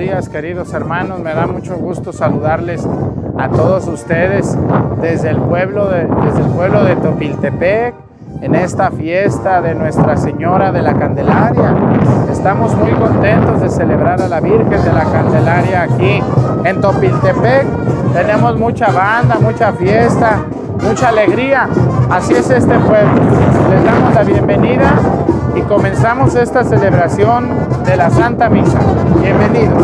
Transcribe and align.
días, 0.00 0.30
queridos 0.30 0.72
hermanos. 0.72 1.20
Me 1.20 1.34
da 1.34 1.46
mucho 1.46 1.76
gusto 1.76 2.10
saludarles 2.10 2.88
a 3.38 3.50
todos 3.50 3.86
ustedes 3.86 4.56
desde 5.02 5.28
el 5.28 5.36
pueblo 5.36 5.90
de, 5.90 6.08
desde 6.24 6.40
el 6.40 6.46
pueblo 6.46 6.84
de 6.84 6.96
Topiltepec 6.96 7.94
en 8.40 8.54
esta 8.54 8.90
fiesta 8.90 9.60
de 9.60 9.74
Nuestra 9.74 10.16
Señora 10.16 10.72
de 10.72 10.80
la 10.80 10.94
Candelaria. 10.94 11.74
Estamos 12.32 12.74
muy 12.76 12.92
contentos 12.92 13.60
de 13.60 13.68
celebrar 13.68 14.22
a 14.22 14.28
la 14.28 14.40
Virgen 14.40 14.70
de 14.70 14.92
la 14.92 15.04
Candelaria 15.04 15.82
aquí 15.82 16.22
en 16.64 16.80
Topiltepec. 16.80 17.66
Tenemos 18.14 18.58
mucha 18.58 18.90
banda, 18.90 19.38
mucha 19.38 19.74
fiesta, 19.74 20.38
mucha 20.82 21.10
alegría. 21.10 21.68
Así 22.08 22.32
es 22.32 22.48
este 22.48 22.78
pueblo. 22.78 23.20
Les 23.70 23.84
damos 23.84 24.14
la 24.14 24.22
bienvenida 24.24 24.94
y 25.60 25.62
comenzamos 25.62 26.34
esta 26.34 26.64
celebración 26.64 27.50
de 27.84 27.96
la 27.96 28.10
Santa 28.10 28.48
Misa. 28.48 28.78
Bienvenidos. 29.20 29.82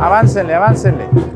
Aváncenle, 0.00 0.54
aváncenle. 0.54 1.35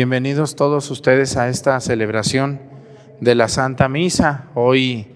Bienvenidos 0.00 0.56
todos 0.56 0.90
ustedes 0.90 1.36
a 1.36 1.50
esta 1.50 1.78
celebración 1.78 2.58
de 3.20 3.34
la 3.34 3.48
Santa 3.48 3.86
Misa. 3.90 4.46
Hoy 4.54 5.08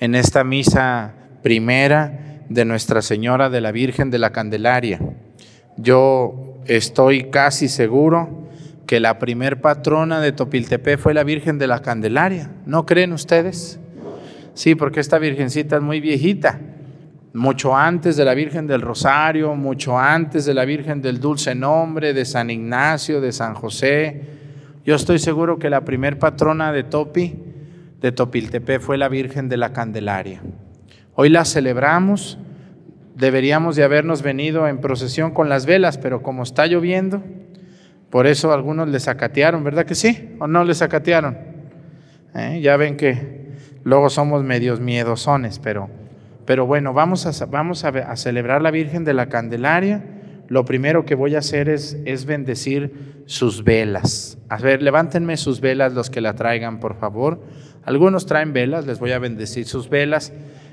en 0.00 0.16
esta 0.16 0.42
misa 0.42 1.14
primera 1.44 2.40
de 2.48 2.64
Nuestra 2.64 3.02
Señora 3.02 3.50
de 3.50 3.60
la 3.60 3.70
Virgen 3.70 4.10
de 4.10 4.18
la 4.18 4.32
Candelaria. 4.32 4.98
Yo 5.76 6.58
estoy 6.66 7.30
casi 7.30 7.68
seguro 7.68 8.48
que 8.88 8.98
la 8.98 9.20
primer 9.20 9.60
patrona 9.60 10.20
de 10.20 10.32
Topiltepec 10.32 10.98
fue 10.98 11.14
la 11.14 11.22
Virgen 11.22 11.58
de 11.60 11.68
la 11.68 11.80
Candelaria. 11.80 12.50
¿No 12.66 12.84
creen 12.84 13.12
ustedes? 13.12 13.78
Sí, 14.54 14.74
porque 14.74 14.98
esta 14.98 15.20
virgencita 15.20 15.76
es 15.76 15.82
muy 15.82 16.00
viejita 16.00 16.58
mucho 17.34 17.74
antes 17.76 18.16
de 18.16 18.24
la 18.24 18.34
Virgen 18.34 18.66
del 18.66 18.82
Rosario, 18.82 19.54
mucho 19.54 19.98
antes 19.98 20.44
de 20.44 20.54
la 20.54 20.64
Virgen 20.64 21.00
del 21.00 21.18
Dulce 21.18 21.54
Nombre, 21.54 22.12
de 22.12 22.24
San 22.24 22.50
Ignacio, 22.50 23.20
de 23.20 23.32
San 23.32 23.54
José. 23.54 24.22
Yo 24.84 24.94
estoy 24.94 25.18
seguro 25.18 25.58
que 25.58 25.70
la 25.70 25.82
primer 25.82 26.18
patrona 26.18 26.72
de 26.72 26.84
Topi, 26.84 27.38
de 28.00 28.12
Topiltepec, 28.12 28.80
fue 28.80 28.98
la 28.98 29.08
Virgen 29.08 29.48
de 29.48 29.56
la 29.56 29.72
Candelaria. 29.72 30.42
Hoy 31.14 31.30
la 31.30 31.44
celebramos, 31.44 32.38
deberíamos 33.16 33.76
de 33.76 33.84
habernos 33.84 34.22
venido 34.22 34.68
en 34.68 34.80
procesión 34.80 35.30
con 35.30 35.48
las 35.48 35.64
velas, 35.64 35.98
pero 35.98 36.22
como 36.22 36.42
está 36.42 36.66
lloviendo, 36.66 37.22
por 38.10 38.26
eso 38.26 38.52
algunos 38.52 38.88
les 38.88 39.04
sacatearon, 39.04 39.64
¿verdad 39.64 39.86
que 39.86 39.94
sí? 39.94 40.36
¿O 40.38 40.46
no 40.46 40.64
les 40.64 40.78
sacatearon? 40.78 41.38
¿Eh? 42.34 42.60
Ya 42.62 42.76
ven 42.76 42.96
que 42.96 43.52
luego 43.84 44.10
somos 44.10 44.44
medios 44.44 44.80
miedosones, 44.80 45.58
pero 45.58 46.01
pero 46.44 46.66
bueno, 46.66 46.92
vamos 46.92 47.26
a, 47.26 47.46
vamos 47.46 47.84
a, 47.84 48.16
celebrar 48.16 48.62
la 48.62 48.70
Virgen 48.70 49.04
de 49.04 49.14
la 49.14 49.28
Candelaria. 49.28 50.04
Lo 50.48 50.64
primero 50.64 51.04
que 51.04 51.14
voy 51.14 51.34
a 51.34 51.38
hacer 51.38 51.68
es, 51.68 51.96
es 52.04 52.24
bendecir 52.24 53.22
sus 53.26 53.64
velas. 53.64 54.38
A 54.48 54.58
ver, 54.58 54.82
levántenme 54.82 55.36
sus 55.36 55.60
velas 55.60 55.92
los 55.92 56.10
que 56.10 56.20
la 56.20 56.34
traigan, 56.34 56.80
por 56.80 56.96
favor. 56.96 57.40
Algunos 57.84 58.26
traen 58.26 58.52
velas, 58.52 58.86
les 58.86 58.98
voy 58.98 59.12
a 59.12 59.18
bendecir 59.18 59.66
sus 59.66 59.88
velas. 59.88 60.32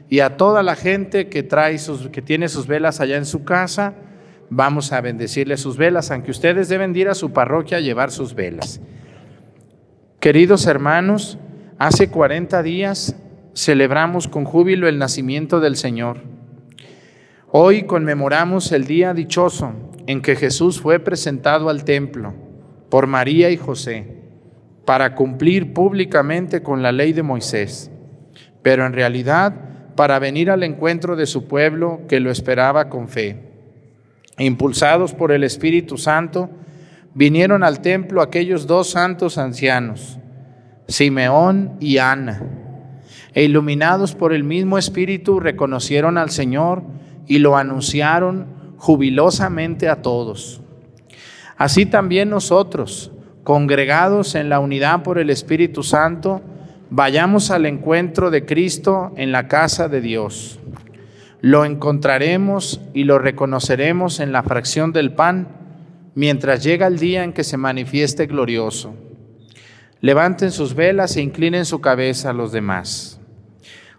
Y 0.10 0.22
a 0.22 0.38
toda 0.38 0.64
la 0.64 0.76
gente 0.76 1.30
que, 1.30 1.44
trae 1.44 1.78
sus, 1.78 2.10
que 2.10 2.22
tiene 2.22 2.50
sus 2.50 2.66
velas 2.66 3.00
allá 3.00 3.18
en 3.18 3.26
su 3.26 3.44
casa, 3.44 3.94
vamos 4.50 4.92
a 4.92 5.02
bendecirle 5.02 5.56
sus 5.58 5.78
velas, 5.78 6.10
aunque 6.10 6.32
ustedes 6.32 6.68
deben 6.68 6.96
ir 6.96 7.10
a 7.10 7.14
su 7.14 7.32
parroquia 7.32 7.78
a 7.78 7.82
llevar 7.82 8.12
sus 8.12 8.34
velas. 8.34 8.82
Queridos 10.20 10.66
hermanos, 10.66 11.38
hace 11.78 12.10
40 12.10 12.64
días 12.64 13.16
celebramos 13.54 14.28
con 14.28 14.46
júbilo 14.46 14.88
el 14.88 14.98
nacimiento 14.98 15.60
del 15.60 15.76
Señor. 15.76 16.22
Hoy 17.52 17.84
conmemoramos 17.84 18.72
el 18.72 18.86
día 18.86 19.14
dichoso 19.14 19.74
en 20.08 20.22
que 20.22 20.36
Jesús 20.36 20.80
fue 20.80 21.00
presentado 21.00 21.70
al 21.70 21.84
templo 21.84 22.34
por 22.90 23.08
María 23.08 23.50
y 23.50 23.58
José 23.58 24.20
para 24.86 25.16
cumplir 25.16 25.74
públicamente 25.74 26.64
con 26.64 26.82
la 26.82 26.92
ley 26.92 27.14
de 27.14 27.24
Moisés, 27.24 27.92
pero 28.62 28.86
en 28.86 28.94
realidad 28.94 29.54
para 29.96 30.18
venir 30.20 30.50
al 30.50 30.64
encuentro 30.64 31.16
de 31.16 31.26
su 31.26 31.48
pueblo 31.48 32.02
que 32.08 32.20
lo 32.20 32.32
esperaba 32.32 32.90
con 32.90 33.08
fe. 33.08 33.38
Impulsados 34.38 35.14
por 35.14 35.32
el 35.32 35.44
Espíritu 35.44 35.98
Santo, 35.98 36.50
vinieron 37.14 37.64
al 37.64 37.82
templo 37.82 38.22
aquellos 38.22 38.66
dos 38.66 38.92
santos 38.92 39.38
ancianos, 39.38 40.18
Simeón 40.88 41.76
y 41.80 41.98
Ana, 41.98 42.42
e 43.34 43.44
iluminados 43.44 44.16
por 44.16 44.34
el 44.34 44.44
mismo 44.44 44.78
Espíritu 44.78 45.40
reconocieron 45.40 46.18
al 46.18 46.30
Señor 46.30 46.84
y 47.28 47.40
lo 47.40 47.58
anunciaron 47.58 48.48
jubilosamente 48.78 49.88
a 49.88 50.02
todos. 50.02 50.62
Así 51.58 51.86
también 51.86 52.30
nosotros, 52.30 53.12
congregados 53.44 54.36
en 54.36 54.50
la 54.50 54.60
unidad 54.60 55.04
por 55.04 55.20
el 55.20 55.30
Espíritu 55.30 55.84
Santo, 55.84 56.42
vayamos 56.90 57.52
al 57.52 57.66
encuentro 57.66 58.32
de 58.32 58.46
Cristo 58.46 59.14
en 59.16 59.32
la 59.32 59.48
casa 59.48 59.90
de 59.90 60.02
Dios. 60.02 60.60
Lo 61.42 61.66
encontraremos 61.66 62.82
y 62.94 63.04
lo 63.04 63.20
reconoceremos 63.20 64.20
en 64.20 64.32
la 64.32 64.44
fracción 64.44 64.92
del 64.92 65.14
pan 65.14 65.48
mientras 66.16 66.64
llega 66.64 66.88
el 66.88 67.00
día 67.00 67.24
en 67.24 67.34
que 67.34 67.44
se 67.44 67.58
manifieste 67.58 68.26
glorioso. 68.26 68.94
Levanten 70.02 70.52
sus 70.52 70.76
velas 70.76 71.16
e 71.16 71.22
inclinen 71.22 71.66
su 71.66 71.82
cabeza 71.82 72.30
a 72.30 72.34
los 72.34 72.52
demás. 72.52 73.19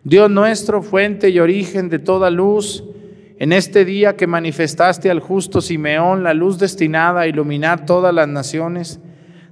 Dios 0.05 0.31
nuestro, 0.31 0.83
fuente 0.83 1.29
y 1.31 1.39
origen 1.39 1.89
de 1.89 1.99
toda 1.99 2.31
luz, 2.31 2.85
en 3.39 3.53
este 3.53 3.85
día 3.85 4.17
que 4.17 4.27
manifestaste 4.27 5.11
al 5.11 5.21
justo 5.21 5.61
Simeón 5.61 6.23
la 6.23 6.35
luz 6.35 6.59
destinada 6.59 7.23
a 7.23 7.27
iluminar 7.27 7.87
todas 7.87 8.15
las 8.15 8.29
naciones, 8.29 9.01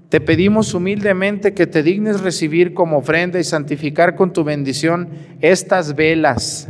te 0.08 0.20
pedimos 0.20 0.72
humildemente 0.72 1.52
que 1.52 1.66
te 1.66 1.82
dignes 1.82 2.20
recibir 2.20 2.72
como 2.72 2.98
ofrenda 2.98 3.38
y 3.38 3.44
santificar 3.44 4.14
con 4.14 4.32
tu 4.32 4.42
bendición 4.42 5.10
estas 5.40 5.94
velas 5.94 6.68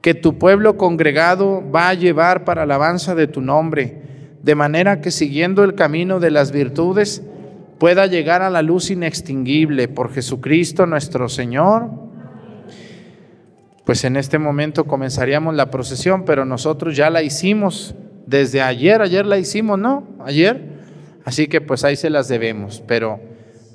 que 0.00 0.14
tu 0.14 0.38
pueblo 0.38 0.76
congregado 0.76 1.62
va 1.70 1.90
a 1.90 1.94
llevar 1.94 2.44
para 2.44 2.62
alabanza 2.62 3.14
de 3.14 3.26
tu 3.26 3.42
nombre 3.42 4.02
de 4.44 4.54
manera 4.54 5.00
que 5.00 5.10
siguiendo 5.10 5.64
el 5.64 5.74
camino 5.74 6.20
de 6.20 6.30
las 6.30 6.52
virtudes 6.52 7.22
pueda 7.78 8.06
llegar 8.06 8.42
a 8.42 8.50
la 8.50 8.60
luz 8.60 8.90
inextinguible 8.90 9.88
por 9.88 10.12
Jesucristo 10.12 10.84
nuestro 10.84 11.30
Señor. 11.30 11.88
Pues 13.84 14.04
en 14.04 14.16
este 14.16 14.38
momento 14.38 14.84
comenzaríamos 14.84 15.54
la 15.54 15.70
procesión, 15.70 16.24
pero 16.24 16.44
nosotros 16.44 16.96
ya 16.96 17.10
la 17.10 17.22
hicimos 17.22 17.94
desde 18.26 18.62
ayer, 18.62 19.02
ayer 19.02 19.26
la 19.26 19.38
hicimos, 19.38 19.78
¿no? 19.78 20.08
Ayer. 20.24 20.74
Así 21.24 21.46
que 21.46 21.60
pues 21.60 21.84
ahí 21.84 21.96
se 21.96 22.10
las 22.10 22.28
debemos, 22.28 22.82
pero 22.86 23.20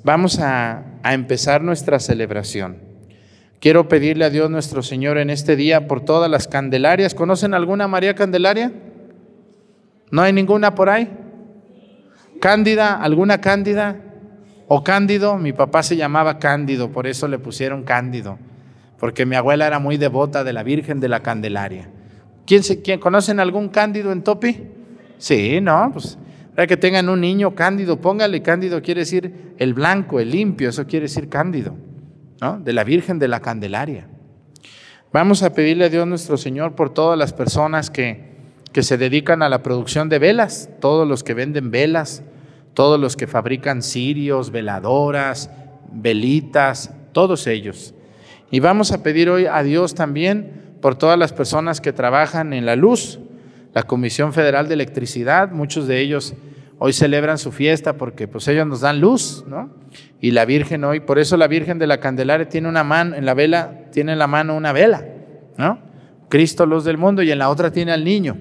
vamos 0.04 0.38
a, 0.40 0.84
a 1.02 1.14
empezar 1.14 1.62
nuestra 1.62 1.98
celebración. 1.98 2.78
Quiero 3.60 3.88
pedirle 3.88 4.24
a 4.24 4.30
Dios 4.30 4.50
nuestro 4.50 4.82
Señor 4.82 5.18
en 5.18 5.30
este 5.30 5.54
día 5.54 5.86
por 5.86 6.00
todas 6.00 6.30
las 6.30 6.48
candelarias. 6.48 7.14
¿Conocen 7.14 7.54
alguna 7.54 7.88
María 7.88 8.14
Candelaria? 8.14 8.72
¿No 10.10 10.22
hay 10.22 10.32
ninguna 10.32 10.74
por 10.74 10.88
ahí? 10.88 11.08
¿Cándida? 12.40 12.94
¿Alguna 12.94 13.40
cándida? 13.40 13.96
¿O 14.66 14.82
cándido? 14.82 15.36
Mi 15.36 15.52
papá 15.52 15.82
se 15.82 15.96
llamaba 15.96 16.38
Cándido, 16.38 16.90
por 16.90 17.06
eso 17.06 17.28
le 17.28 17.38
pusieron 17.38 17.82
Cándido, 17.82 18.38
porque 19.00 19.26
mi 19.26 19.34
abuela 19.34 19.66
era 19.66 19.80
muy 19.80 19.96
devota 19.96 20.44
de 20.44 20.52
la 20.52 20.62
Virgen 20.62 21.00
de 21.00 21.08
la 21.08 21.20
Candelaria. 21.20 21.88
¿Quién, 22.46 22.62
se, 22.62 22.82
quién 22.82 23.00
conocen 23.00 23.40
algún 23.40 23.68
Cándido 23.68 24.12
en 24.12 24.22
Topi? 24.22 24.68
Sí, 25.18 25.60
no, 25.60 25.90
pues 25.92 26.16
para 26.54 26.66
que 26.66 26.76
tengan 26.76 27.08
un 27.08 27.20
niño 27.20 27.54
cándido, 27.54 28.00
póngale 28.00 28.42
cándido, 28.42 28.82
quiere 28.82 29.00
decir 29.00 29.54
el 29.56 29.72
blanco, 29.74 30.20
el 30.20 30.30
limpio, 30.30 30.68
eso 30.68 30.86
quiere 30.86 31.04
decir 31.04 31.28
cándido, 31.28 31.74
¿no? 32.40 32.60
De 32.60 32.72
la 32.72 32.84
Virgen 32.84 33.18
de 33.18 33.28
la 33.28 33.40
Candelaria. 33.40 34.06
Vamos 35.12 35.42
a 35.42 35.54
pedirle 35.54 35.86
a 35.86 35.88
Dios 35.88 36.06
nuestro 36.06 36.36
Señor 36.36 36.74
por 36.74 36.92
todas 36.92 37.18
las 37.18 37.32
personas 37.32 37.90
que 37.90 38.30
que 38.72 38.82
se 38.82 38.96
dedican 38.96 39.42
a 39.42 39.48
la 39.48 39.62
producción 39.62 40.08
de 40.08 40.18
velas, 40.18 40.70
todos 40.80 41.06
los 41.06 41.24
que 41.24 41.34
venden 41.34 41.70
velas, 41.70 42.22
todos 42.74 43.00
los 43.00 43.16
que 43.16 43.26
fabrican 43.26 43.82
cirios, 43.82 44.50
veladoras, 44.50 45.50
velitas, 45.92 46.92
todos 47.12 47.46
ellos. 47.46 47.94
Y 48.50 48.60
vamos 48.60 48.92
a 48.92 49.02
pedir 49.02 49.30
hoy 49.30 49.46
a 49.46 49.62
Dios 49.62 49.94
también 49.94 50.76
por 50.80 50.96
todas 50.96 51.18
las 51.18 51.32
personas 51.32 51.80
que 51.80 51.92
trabajan 51.92 52.52
en 52.52 52.66
la 52.66 52.76
luz, 52.76 53.20
la 53.74 53.84
Comisión 53.84 54.32
Federal 54.32 54.66
de 54.66 54.74
Electricidad, 54.74 55.52
muchos 55.52 55.86
de 55.86 56.00
ellos 56.00 56.34
hoy 56.78 56.94
celebran 56.94 57.36
su 57.36 57.52
fiesta 57.52 57.92
porque 57.92 58.26
pues 58.26 58.48
ellos 58.48 58.66
nos 58.66 58.80
dan 58.80 59.00
luz, 59.00 59.44
¿no? 59.46 59.70
Y 60.20 60.30
la 60.30 60.46
Virgen 60.46 60.82
hoy, 60.82 61.00
por 61.00 61.18
eso 61.18 61.36
la 61.36 61.46
Virgen 61.46 61.78
de 61.78 61.86
la 61.86 62.00
Candelaria 62.00 62.48
tiene 62.48 62.68
una 62.68 62.82
mano, 62.82 63.14
en 63.14 63.26
la 63.26 63.34
vela, 63.34 63.84
tiene 63.92 64.12
en 64.12 64.18
la 64.18 64.26
mano 64.26 64.56
una 64.56 64.72
vela, 64.72 65.04
¿no? 65.58 65.78
Cristo, 66.30 66.64
luz 66.64 66.84
del 66.84 66.96
mundo, 66.96 67.22
y 67.22 67.30
en 67.30 67.38
la 67.38 67.50
otra 67.50 67.70
tiene 67.70 67.92
al 67.92 68.02
niño. 68.02 68.36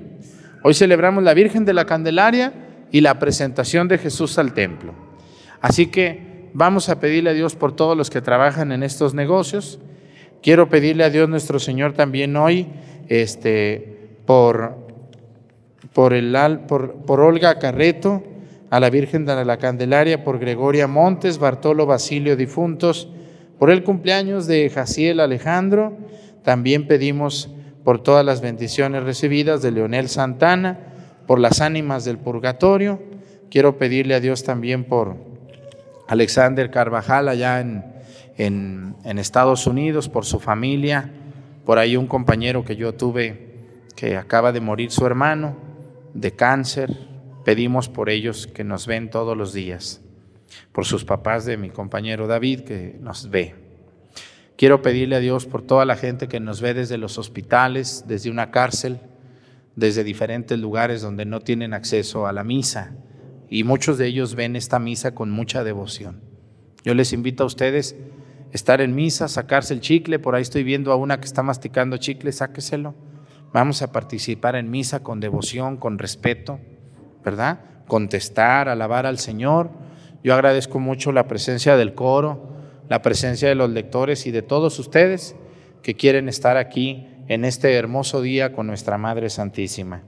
Hoy 0.64 0.74
celebramos 0.74 1.24
la 1.24 1.34
Virgen 1.34 1.66
de 1.66 1.74
la 1.74 1.86
Candelaria 1.86 2.54
y 2.92 3.02
la 3.02 3.20
presentación 3.20 3.90
de 3.90 3.98
Jesús 3.98 4.40
al 4.40 4.54
templo. 4.54 4.94
Así 5.60 5.88
que 5.88 6.50
vamos 6.54 6.88
a 6.88 7.00
pedirle 7.00 7.32
a 7.32 7.34
Dios 7.34 7.56
por 7.56 7.76
todos 7.76 7.98
los 7.98 8.10
que 8.10 8.22
trabajan 8.22 8.72
en 8.72 8.84
estos 8.84 9.14
negocios. 9.14 9.80
Quiero 10.42 10.70
pedirle 10.70 11.04
a 11.04 11.10
Dios 11.10 11.28
nuestro 11.28 11.60
Señor 11.60 11.94
también 11.94 12.36
hoy 12.38 12.68
este, 13.10 13.98
por, 14.26 14.76
por, 15.94 16.14
por 17.06 17.20
Olga 17.20 17.60
Carreto, 17.60 18.24
a 18.70 18.80
la 18.80 18.90
Virgen 18.90 19.26
de 19.26 19.44
la 19.44 19.58
Candelaria, 19.58 20.24
por 20.24 20.40
Gregoria 20.40 20.88
Montes, 20.88 21.40
Bartolo 21.40 21.86
Basilio 21.86 22.38
difuntos, 22.38 23.10
por 23.58 23.70
el 23.70 23.84
cumpleaños 23.84 24.48
de 24.48 24.70
Jaciel 24.70 25.20
Alejandro. 25.20 25.98
También 26.44 26.88
pedimos 26.88 27.50
por 27.84 28.02
todas 28.02 28.24
las 28.24 28.42
bendiciones 28.42 29.04
recibidas 29.04 29.62
de 29.62 29.72
Leonel 29.72 30.08
Santana, 30.08 30.80
por 31.28 31.40
las 31.40 31.60
ánimas 31.60 32.06
del 32.06 32.18
purgatorio. 32.18 33.02
Quiero 33.50 33.78
pedirle 33.78 34.14
a 34.14 34.20
Dios 34.20 34.44
también 34.44 34.84
por 34.84 35.18
Alexander 36.08 36.70
Carvajal 36.70 37.28
allá 37.28 37.60
en, 37.60 37.84
en, 38.40 38.96
Estados 39.20 39.68
Unidos, 39.68 40.08
por 40.08 40.26
su 40.26 40.40
familia, 40.40 41.12
por 41.66 41.78
ahí 41.78 41.98
un 41.98 42.08
compañero 42.08 42.64
que 42.64 42.78
yo 42.78 42.94
tuve 42.94 43.50
que 43.96 44.16
acaba 44.16 44.54
de 44.54 44.62
morir 44.62 44.92
su 44.92 45.06
hermano 45.06 45.58
de 46.14 46.32
cáncer. 46.32 46.98
Pedimos 47.44 47.90
por 47.90 48.10
ellos 48.10 48.48
que 48.48 48.64
nos 48.64 48.88
ven 48.88 49.10
todos 49.10 49.36
los 49.36 49.52
días, 49.52 50.02
por 50.72 50.86
sus 50.86 51.04
papás 51.04 51.46
de 51.46 51.58
mi 51.58 51.70
compañero 51.70 52.28
David 52.28 52.62
que 52.62 52.98
nos 53.02 53.30
ve. 53.30 53.56
Quiero 54.56 54.82
pedirle 54.82 55.18
a 55.18 55.20
Dios 55.20 55.46
por 55.46 55.62
toda 55.62 55.86
la 55.86 55.98
gente 55.98 56.28
que 56.28 56.40
nos 56.40 56.62
ve 56.62 56.74
desde 56.74 56.98
los 56.98 57.18
hospitales, 57.18 58.06
desde 58.08 58.30
una 58.30 58.52
cárcel, 58.52 59.00
desde 59.76 60.04
diferentes 60.04 60.58
lugares 60.58 61.02
donde 61.02 61.26
no 61.26 61.42
tienen 61.42 61.74
acceso 61.74 62.26
a 62.26 62.34
la 62.34 62.46
misa. 62.46 62.94
Y 63.50 63.64
muchos 63.64 63.98
de 63.98 64.08
ellos 64.08 64.36
ven 64.36 64.56
esta 64.56 64.80
misa 64.80 65.14
con 65.14 65.30
mucha 65.30 65.64
devoción. 65.64 66.22
Yo 66.84 66.94
les 66.94 67.12
invito 67.14 67.44
a 67.44 67.48
ustedes 67.48 67.96
estar 68.52 68.82
en 68.82 68.96
misa, 68.96 69.28
sacarse 69.28 69.74
el 69.74 69.82
chicle. 69.82 70.20
Por 70.20 70.36
ahí 70.36 70.42
estoy 70.42 70.64
viendo 70.64 70.92
a 70.92 70.96
una 70.96 71.20
que 71.20 71.26
está 71.26 71.44
masticando 71.44 71.98
chicle, 71.98 72.32
sáqueselo. 72.32 72.96
Vamos 73.54 73.82
a 73.82 73.92
participar 73.92 74.56
en 74.56 74.70
misa 74.70 75.02
con 75.02 75.20
devoción, 75.20 75.78
con 75.78 75.98
respeto, 75.98 76.60
¿verdad? 77.24 77.62
Contestar, 77.88 78.70
alabar 78.70 79.06
al 79.06 79.18
Señor. 79.18 79.72
Yo 80.24 80.34
agradezco 80.34 80.80
mucho 80.80 81.12
la 81.12 81.28
presencia 81.28 81.78
del 81.78 81.94
coro 81.96 82.50
la 82.90 83.04
presencia 83.04 83.48
de 83.48 83.56
los 83.56 83.70
lectores 83.70 84.26
y 84.26 84.32
de 84.32 84.42
todos 84.42 84.80
ustedes 84.80 85.36
que 85.84 85.94
quieren 85.94 86.28
estar 86.28 86.58
aquí 86.58 87.08
en 87.28 87.46
este 87.46 87.76
hermoso 87.76 88.22
día 88.22 88.52
con 88.52 88.68
nuestra 88.68 88.98
Madre 88.98 89.30
Santísima. 89.30 90.04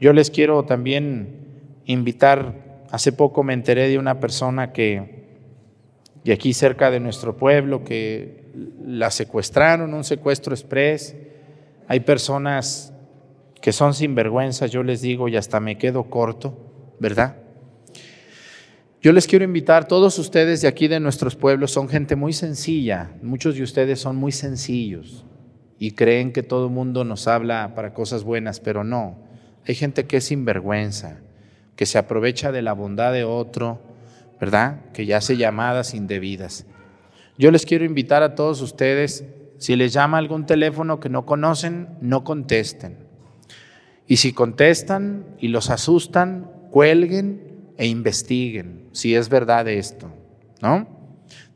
Yo 0.00 0.12
les 0.12 0.30
quiero 0.30 0.64
también 0.64 1.82
invitar, 1.84 2.84
hace 2.90 3.12
poco 3.12 3.42
me 3.42 3.52
enteré 3.52 3.88
de 3.88 3.98
una 3.98 4.20
persona 4.20 4.72
que, 4.72 5.23
de 6.24 6.32
aquí 6.32 6.54
cerca 6.54 6.90
de 6.90 7.00
nuestro 7.00 7.36
pueblo, 7.36 7.84
que 7.84 8.44
la 8.84 9.10
secuestraron, 9.10 9.92
un 9.92 10.04
secuestro 10.04 10.54
express. 10.54 11.14
Hay 11.86 12.00
personas 12.00 12.92
que 13.60 13.72
son 13.72 13.94
sinvergüenzas, 13.94 14.70
yo 14.70 14.82
les 14.82 15.02
digo, 15.02 15.28
y 15.28 15.36
hasta 15.36 15.60
me 15.60 15.76
quedo 15.76 16.04
corto, 16.04 16.94
¿verdad? 16.98 17.36
Yo 19.02 19.12
les 19.12 19.26
quiero 19.26 19.44
invitar, 19.44 19.86
todos 19.86 20.18
ustedes 20.18 20.62
de 20.62 20.68
aquí 20.68 20.88
de 20.88 20.98
nuestros 20.98 21.36
pueblos 21.36 21.70
son 21.70 21.90
gente 21.90 22.16
muy 22.16 22.32
sencilla, 22.32 23.10
muchos 23.22 23.54
de 23.56 23.62
ustedes 23.62 24.00
son 24.00 24.16
muy 24.16 24.32
sencillos 24.32 25.26
y 25.78 25.90
creen 25.90 26.32
que 26.32 26.42
todo 26.42 26.68
el 26.68 26.72
mundo 26.72 27.04
nos 27.04 27.28
habla 27.28 27.74
para 27.74 27.92
cosas 27.92 28.24
buenas, 28.24 28.60
pero 28.60 28.82
no. 28.82 29.18
Hay 29.66 29.74
gente 29.74 30.06
que 30.06 30.18
es 30.18 30.24
sinvergüenza, 30.24 31.18
que 31.76 31.84
se 31.84 31.98
aprovecha 31.98 32.50
de 32.50 32.62
la 32.62 32.72
bondad 32.72 33.12
de 33.12 33.24
otro 33.24 33.80
¿verdad? 34.40 34.80
Que 34.92 35.06
ya 35.06 35.18
hace 35.18 35.36
llamadas 35.36 35.94
indebidas. 35.94 36.66
Yo 37.36 37.50
les 37.50 37.66
quiero 37.66 37.84
invitar 37.84 38.22
a 38.22 38.34
todos 38.34 38.60
ustedes, 38.60 39.24
si 39.58 39.76
les 39.76 39.92
llama 39.92 40.18
algún 40.18 40.46
teléfono 40.46 41.00
que 41.00 41.08
no 41.08 41.26
conocen, 41.26 41.88
no 42.00 42.24
contesten. 42.24 42.98
Y 44.06 44.18
si 44.18 44.32
contestan 44.32 45.24
y 45.38 45.48
los 45.48 45.70
asustan, 45.70 46.50
cuelguen 46.70 47.72
e 47.76 47.86
investiguen 47.86 48.88
si 48.92 49.14
es 49.14 49.28
verdad 49.28 49.66
esto, 49.68 50.10
¿no? 50.60 50.86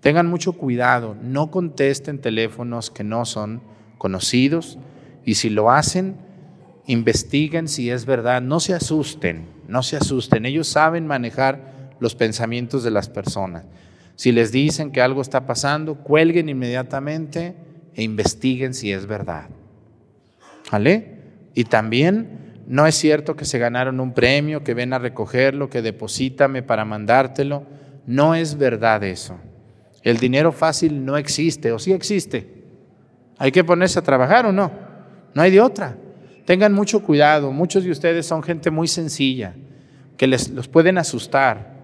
Tengan 0.00 0.26
mucho 0.26 0.52
cuidado, 0.52 1.16
no 1.20 1.50
contesten 1.50 2.20
teléfonos 2.20 2.90
que 2.90 3.04
no 3.04 3.25
son 3.25 3.62
conocidos 3.99 4.78
y 5.25 5.35
si 5.35 5.50
lo 5.50 5.70
hacen, 5.70 6.16
investiguen 6.87 7.68
si 7.68 7.90
es 7.90 8.06
verdad, 8.06 8.40
no 8.40 8.61
se 8.61 8.75
asusten, 8.75 9.47
no 9.66 9.82
se 9.82 9.97
asusten, 9.97 10.47
ellos 10.47 10.68
saben 10.68 11.06
manejar 11.06 11.77
los 12.00 12.14
pensamientos 12.14 12.83
de 12.85 12.90
las 12.90 13.09
personas. 13.09 13.64
Si 14.17 14.33
les 14.33 14.50
dicen 14.50 14.90
que 14.90 15.00
algo 15.00 15.23
está 15.23 15.47
pasando, 15.47 15.97
cuelguen 15.97 16.49
inmediatamente 16.49 17.55
e 17.95 18.02
investiguen 18.02 18.75
si 18.75 18.93
es 18.93 19.07
verdad. 19.07 19.49
¿Vale? 20.73 21.19
Y 21.55 21.64
también 21.64 22.62
no 22.67 22.87
es 22.87 22.97
cierto 22.97 23.37
que 23.37 23.45
se 23.45 23.59
ganaron 23.59 24.00
un 24.00 24.12
premio, 24.12 24.62
que 24.62 24.75
ven 24.75 24.93
a 24.93 24.99
recogerlo, 24.99 25.71
que 25.71 25.83
deposítame 25.83 26.62
para 26.62 26.85
mandártelo. 26.85 27.64
No 28.07 28.35
es 28.35 28.59
verdad 28.59 29.02
eso. 29.05 29.38
El 30.02 30.19
dinero 30.19 30.52
fácil 30.52 31.05
no 31.05 31.17
existe, 31.17 31.73
o 31.73 31.78
sí 31.78 31.93
existe. 31.93 32.59
Hay 33.38 33.52
que 33.52 33.64
ponerse 33.64 33.99
a 33.99 34.02
trabajar 34.02 34.47
o 34.47 34.52
no. 34.52 34.71
No 35.33 35.43
hay 35.43 35.50
de 35.50 35.61
otra. 35.61 35.97
Tengan 36.45 36.73
mucho 36.73 37.02
cuidado. 37.02 37.52
Muchos 37.52 37.85
de 37.85 37.90
ustedes 37.90 38.26
son 38.26 38.43
gente 38.43 38.71
muy 38.71 38.88
sencilla, 38.88 39.55
que 40.17 40.26
les, 40.26 40.50
los 40.50 40.69
pueden 40.69 40.99
asustar. 40.99 41.77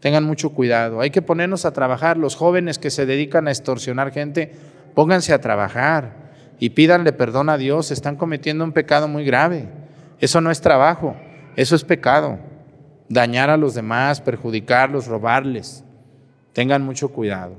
Tengan 0.00 0.24
mucho 0.24 0.50
cuidado. 0.50 1.00
Hay 1.00 1.10
que 1.10 1.22
ponernos 1.22 1.64
a 1.64 1.72
trabajar. 1.72 2.16
Los 2.16 2.36
jóvenes 2.36 2.78
que 2.78 2.90
se 2.90 3.06
dedican 3.06 3.48
a 3.48 3.50
extorsionar 3.50 4.12
gente, 4.12 4.52
pónganse 4.94 5.32
a 5.32 5.40
trabajar 5.40 6.28
y 6.60 6.70
pídanle 6.70 7.12
perdón 7.12 7.48
a 7.48 7.58
Dios. 7.58 7.90
Están 7.90 8.16
cometiendo 8.16 8.64
un 8.64 8.72
pecado 8.72 9.08
muy 9.08 9.24
grave. 9.24 9.66
Eso 10.20 10.40
no 10.40 10.50
es 10.50 10.60
trabajo, 10.60 11.16
eso 11.56 11.74
es 11.74 11.84
pecado. 11.84 12.38
Dañar 13.08 13.50
a 13.50 13.56
los 13.56 13.74
demás, 13.74 14.20
perjudicarlos, 14.20 15.06
robarles. 15.06 15.84
Tengan 16.52 16.82
mucho 16.82 17.08
cuidado. 17.10 17.56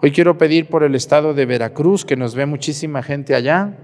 Hoy 0.00 0.12
quiero 0.12 0.38
pedir 0.38 0.68
por 0.68 0.84
el 0.84 0.94
estado 0.94 1.34
de 1.34 1.46
Veracruz, 1.46 2.04
que 2.04 2.16
nos 2.16 2.34
ve 2.34 2.46
muchísima 2.46 3.02
gente 3.02 3.34
allá 3.34 3.76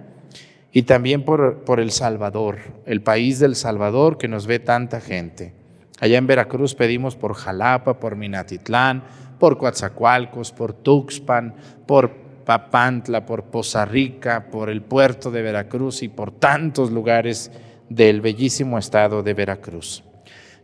y 0.72 0.82
también 0.82 1.24
por, 1.24 1.64
por 1.64 1.80
El 1.80 1.90
Salvador, 1.90 2.58
el 2.86 3.02
país 3.02 3.38
del 3.38 3.56
Salvador 3.56 4.18
que 4.18 4.28
nos 4.28 4.46
ve 4.46 4.58
tanta 4.58 5.00
gente. 5.00 5.59
Allá 6.00 6.16
en 6.16 6.26
Veracruz 6.26 6.74
pedimos 6.74 7.14
por 7.14 7.34
Jalapa, 7.34 8.00
por 8.00 8.16
Minatitlán, 8.16 9.04
por 9.38 9.58
Coatzacoalcos, 9.58 10.50
por 10.50 10.72
Tuxpan, 10.72 11.54
por 11.86 12.10
Papantla, 12.44 13.26
por 13.26 13.44
Poza 13.44 13.84
Rica, 13.84 14.46
por 14.50 14.70
el 14.70 14.82
puerto 14.82 15.30
de 15.30 15.42
Veracruz 15.42 16.02
y 16.02 16.08
por 16.08 16.32
tantos 16.32 16.90
lugares 16.90 17.52
del 17.90 18.22
bellísimo 18.22 18.78
estado 18.78 19.22
de 19.22 19.34
Veracruz. 19.34 20.02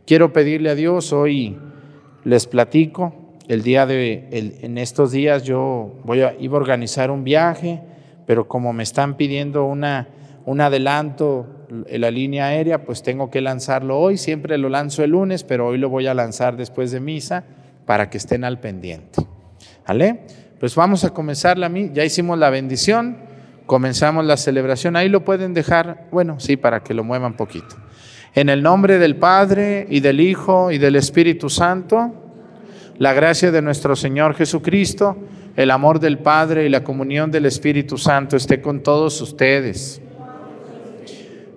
Quiero 0.07 0.33
pedirle 0.33 0.71
a 0.71 0.75
Dios, 0.75 1.13
hoy 1.13 1.59
les 2.25 2.47
platico, 2.47 3.15
el 3.47 3.63
día 3.63 3.87
de, 3.87 4.29
en 4.63 4.79
estos 4.79 5.13
días 5.13 5.45
yo 5.45 6.01
voy 6.03 6.23
a, 6.23 6.35
iba 6.41 6.57
a 6.57 6.61
organizar 6.61 7.11
un 7.11 7.25
viaje, 7.25 7.81
pero 8.27 8.49
como 8.49 8.73
me 8.73 8.83
están 8.83 9.17
pidiendo 9.17 9.65
una, 9.65 10.09
un 10.45 10.61
adelanto 10.61 11.47
la 11.69 12.11
línea 12.11 12.47
aérea, 12.47 12.85
pues 12.85 13.03
tengo 13.03 13.31
que 13.31 13.41
lanzarlo 13.41 13.99
hoy. 13.99 14.17
Siempre 14.17 14.59
lo 14.59 14.69
lanzo 14.69 15.03
el 15.05 15.11
lunes, 15.11 15.45
pero 15.45 15.67
hoy 15.67 15.79
lo 15.79 15.89
voy 15.89 16.07
a 16.07 16.15
lanzar 16.15 16.57
después 16.57 16.91
de 16.91 17.01
misa 17.01 17.45
para 17.85 18.11
que 18.11 18.19
estén 18.19 18.45
al 18.45 18.61
pendiente. 18.61 19.23
¿Vale? 19.87 20.21
Pues 20.59 20.75
vamos 20.75 21.05
a 21.05 21.11
comenzar 21.11 21.59
la 21.59 21.69
ya 21.69 22.05
hicimos 22.05 22.39
la 22.39 22.51
bendición, 22.51 23.19
comenzamos 23.67 24.25
la 24.25 24.37
celebración. 24.37 24.97
Ahí 24.97 25.09
lo 25.09 25.25
pueden 25.25 25.55
dejar, 25.55 26.09
bueno, 26.11 26.41
sí, 26.41 26.57
para 26.57 26.83
que 26.83 26.95
lo 26.95 27.05
muevan 27.05 27.37
poquito. 27.37 27.77
En 28.35 28.49
el 28.49 28.63
nombre 28.63 28.99
del 28.99 29.17
Padre 29.17 29.87
y 29.89 30.01
del 30.01 30.21
Hijo 30.21 30.71
y 30.71 30.79
del 30.79 30.97
Espíritu 30.97 31.49
Santo, 31.49 32.13
la 32.99 33.13
gracia 33.13 33.51
de 33.51 33.63
nuestro 33.63 33.97
Señor 33.97 34.35
Jesucristo 34.35 35.17
el 35.57 35.71
amor 35.71 36.01
del 36.01 36.19
Padre 36.19 36.67
y 36.67 36.69
la 36.69 36.85
comunión 36.85 37.31
del 37.31 37.47
Espíritu 37.47 37.97
Santo 37.97 38.37
esté 38.37 38.61
con 38.61 38.83
todos 38.83 39.21
ustedes. 39.23 40.03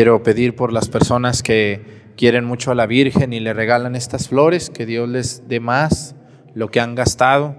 Quiero 0.00 0.22
pedir 0.22 0.56
por 0.56 0.72
las 0.72 0.88
personas 0.88 1.42
que 1.42 1.82
quieren 2.16 2.46
mucho 2.46 2.70
a 2.70 2.74
la 2.74 2.86
Virgen 2.86 3.34
y 3.34 3.40
le 3.40 3.52
regalan 3.52 3.94
estas 3.94 4.28
flores, 4.28 4.70
que 4.70 4.86
Dios 4.86 5.06
les 5.06 5.46
dé 5.46 5.60
más 5.60 6.14
lo 6.54 6.70
que 6.70 6.80
han 6.80 6.94
gastado, 6.94 7.54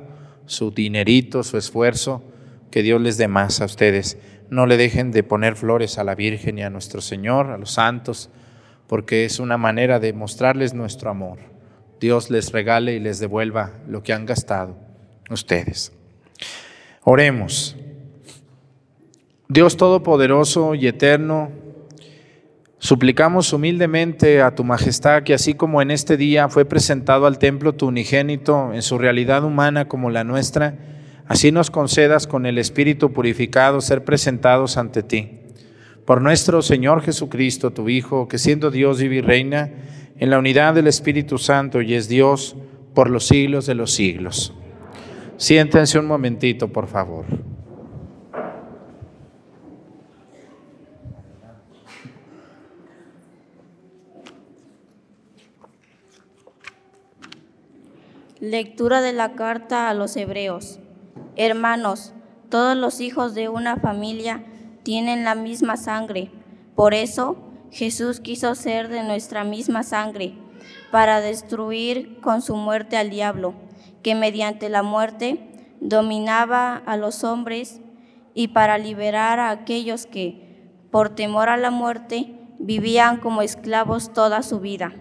su 0.48 0.72
dinerito, 0.72 1.44
su 1.44 1.60
esfuerzo, 1.60 2.24
que 2.72 2.82
Dios 2.82 3.00
les 3.00 3.20
dé 3.20 3.28
más 3.28 3.62
a 3.62 3.66
ustedes. 3.66 4.18
No 4.50 4.66
le 4.66 4.78
dejen 4.78 5.12
de 5.12 5.22
poner 5.22 5.56
flores 5.56 6.00
a 6.00 6.04
la 6.04 6.16
Virgen 6.16 6.58
y 6.58 6.64
a 6.64 6.72
nuestro 6.72 7.00
Señor, 7.00 7.52
a 7.52 7.60
los 7.60 7.74
santos, 7.74 8.32
porque 8.88 9.24
es 9.26 9.40
una 9.40 9.58
manera 9.58 10.00
de 10.00 10.12
mostrarles 10.12 10.74
nuestro 10.74 11.12
amor. 11.12 11.38
Dios 12.00 12.32
les 12.32 12.52
regale 12.52 12.96
y 12.96 13.00
les 13.00 13.20
devuelva 13.20 13.74
lo 13.88 14.02
que 14.02 14.14
han 14.14 14.26
gastado 14.26 14.78
ustedes. 15.30 15.92
Oremos. 17.04 17.76
Dios 19.48 19.78
Todopoderoso 19.78 20.74
y 20.74 20.88
Eterno, 20.88 21.61
Suplicamos 22.84 23.54
humildemente 23.54 24.42
a 24.42 24.56
tu 24.56 24.64
majestad 24.64 25.22
que 25.22 25.36
así 25.36 25.54
como 25.54 25.84
en 25.84 25.92
este 25.92 26.18
día 26.18 26.50
fue 26.50 26.66
presentado 26.66 27.28
al 27.28 27.38
templo 27.38 27.76
tu 27.76 27.86
unigénito 27.86 28.74
en 28.74 28.82
su 28.82 28.98
realidad 28.98 29.44
humana 29.44 29.88
como 29.88 30.10
la 30.10 30.24
nuestra, 30.24 30.80
así 31.28 31.52
nos 31.52 31.70
concedas 31.70 32.26
con 32.26 32.48
el 32.48 32.58
Espíritu 32.58 33.14
purificado 33.14 33.82
ser 33.82 34.04
presentados 34.04 34.78
ante 34.78 35.04
ti. 35.04 35.42
Por 36.06 36.24
nuestro 36.24 36.64
Señor 36.64 37.04
Jesucristo, 37.04 37.70
tu 37.70 37.88
Hijo, 37.88 38.28
que 38.28 38.40
siendo 38.40 38.72
Dios 38.72 39.00
vive 39.00 39.18
y 39.18 39.22
reina 39.22 39.70
en 40.18 40.32
la 40.32 40.40
unidad 40.40 40.74
del 40.74 40.88
Espíritu 40.88 41.38
Santo 41.38 41.84
y 41.84 41.94
es 41.94 42.10
Dios 42.10 42.56
por 42.96 43.12
los 43.12 43.28
siglos 43.28 43.68
de 43.68 43.76
los 43.76 43.92
siglos. 43.94 44.56
Siéntense 45.38 46.00
un 46.00 46.08
momentito, 46.08 46.70
por 46.70 46.88
favor. 46.88 47.26
Lectura 58.42 59.02
de 59.02 59.14
la 59.14 59.34
carta 59.34 59.88
a 59.88 59.94
los 59.94 60.18
hebreos. 60.18 60.80
Hermanos, 61.36 62.16
todos 62.50 62.76
los 62.76 63.00
hijos 63.00 63.36
de 63.36 63.50
una 63.50 63.78
familia 63.78 64.44
tienen 64.82 65.24
la 65.24 65.36
misma 65.36 65.78
sangre. 65.78 66.32
Por 66.76 66.96
eso 66.96 67.38
Jesús 67.70 68.20
quiso 68.20 68.56
ser 68.56 68.88
de 68.88 69.04
nuestra 69.04 69.44
misma 69.44 69.84
sangre, 69.84 70.34
para 70.90 71.22
destruir 71.22 72.20
con 72.20 72.42
su 72.42 72.56
muerte 72.56 72.98
al 72.98 73.12
diablo, 73.12 73.54
que 74.02 74.16
mediante 74.16 74.70
la 74.70 74.82
muerte 74.82 75.48
dominaba 75.80 76.78
a 76.78 76.98
los 76.98 77.24
hombres, 77.24 77.80
y 78.34 78.48
para 78.48 78.80
liberar 78.80 79.40
a 79.40 79.52
aquellos 79.52 80.08
que, 80.08 80.68
por 80.90 81.10
temor 81.10 81.50
a 81.50 81.58
la 81.58 81.70
muerte, 81.70 82.34
vivían 82.58 83.20
como 83.20 83.44
esclavos 83.44 84.14
toda 84.14 84.42
su 84.42 84.60
vida. 84.60 84.96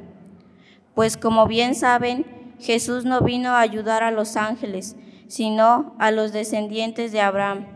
Pues 0.95 1.17
como 1.17 1.47
bien 1.47 1.75
saben, 1.75 2.40
Jesús 2.61 3.07
no 3.07 3.23
vino 3.23 3.51
a 3.51 3.61
ayudar 3.61 4.03
a 4.03 4.11
los 4.11 4.37
ángeles, 4.37 4.95
sino 5.29 5.95
a 5.99 6.11
los 6.11 6.33
descendientes 6.33 7.11
de 7.11 7.23
Abraham. 7.23 7.67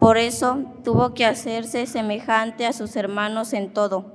Por 0.00 0.18
eso 0.18 0.64
tuvo 0.82 1.14
que 1.14 1.24
hacerse 1.24 1.86
semejante 1.86 2.66
a 2.66 2.72
sus 2.72 2.96
hermanos 2.96 3.52
en 3.52 3.72
todo, 3.72 4.14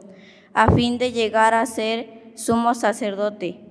a 0.54 0.70
fin 0.70 0.98
de 0.98 1.14
llegar 1.14 1.54
a 1.54 1.66
ser 1.66 2.34
sumo 2.36 2.76
sacerdote, 2.76 3.62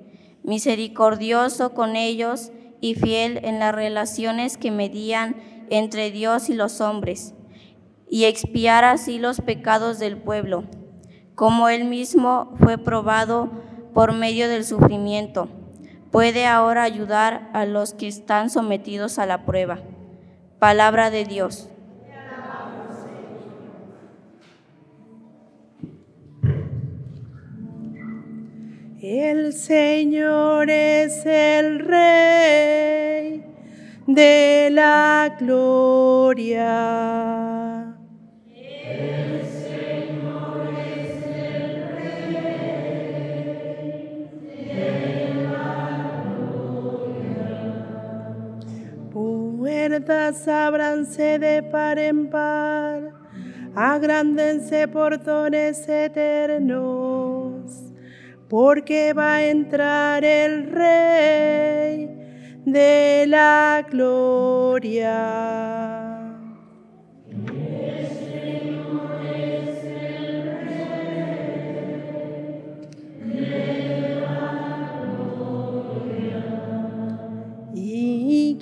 misericordioso 0.43 1.75
con 1.75 1.95
ellos 1.95 2.53
y 2.81 2.95
fiel 2.95 3.41
en 3.45 3.59
las 3.59 3.75
relaciones 3.75 4.57
que 4.57 4.71
medían 4.71 5.37
entre 5.69 6.11
Dios 6.11 6.49
y 6.49 6.55
los 6.55 6.81
hombres, 6.81 7.35
y 8.09 8.25
expiar 8.25 8.85
así 8.85 9.19
los 9.19 9.43
pecados 9.43 9.99
del 9.99 10.17
pueblo, 10.17 10.65
como 11.35 11.69
él 11.69 11.85
mismo 11.85 12.55
fue 12.59 12.79
probado 12.79 13.51
por 13.93 14.15
medio 14.15 14.49
del 14.49 14.65
sufrimiento 14.65 15.49
puede 16.11 16.47
ahora 16.47 16.83
ayudar 16.83 17.49
a 17.53 17.65
los 17.67 17.95
que 17.95 18.09
están 18.09 18.51
sometidos 18.51 19.19
a 19.19 19.27
la 19.27 19.45
prueba. 19.45 19.79
Palabra 20.59 21.11
de 21.11 21.25
Dios. 21.25 21.69
El 29.01 29.55
Señor 29.55 30.69
es 30.69 31.25
el 31.25 31.79
Rey 31.79 33.43
de 34.07 34.69
la 34.71 35.37
gloria. 35.41 36.71
Puertas 49.89 50.47
ábranse 50.47 51.39
de 51.39 51.63
par 51.63 51.99
en 51.99 52.29
par, 52.29 53.15
agrándense 53.75 54.87
portones 54.89 55.89
eternos, 55.89 57.65
porque 58.49 59.15
va 59.15 59.37
a 59.37 59.45
entrar 59.45 60.23
el 60.23 60.71
Rey 60.71 62.11
de 62.67 63.25
la 63.27 63.87
gloria. 63.91 66.10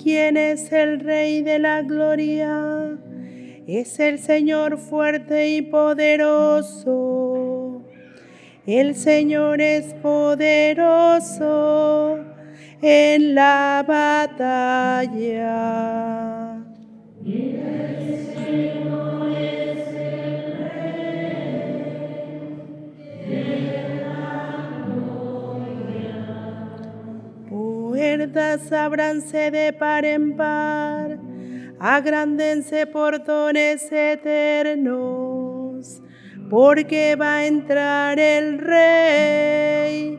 ¿Quién 0.01 0.37
es 0.37 0.71
el 0.71 1.01
Rey 1.01 1.41
de 1.41 1.59
la 1.59 1.81
Gloria? 1.81 2.97
Es 3.67 3.99
el 3.99 4.17
Señor 4.17 4.77
fuerte 4.77 5.49
y 5.49 5.61
poderoso. 5.61 7.01
El 8.65 8.95
Señor 8.95 9.59
es 9.59 9.93
poderoso 9.95 11.39
en 12.81 13.35
la 13.35 13.83
batalla. 13.85 14.69
Puertas 27.99 28.71
ábranse 28.71 29.51
de 29.51 29.73
par 29.73 30.05
en 30.05 30.37
par, 30.37 31.19
agrándense 31.79 32.85
portones 32.87 33.91
eternos, 33.91 35.41
porque 36.49 37.17
va 37.17 37.39
a 37.39 37.45
entrar 37.45 38.17
el 38.17 38.57
Rey 38.59 40.17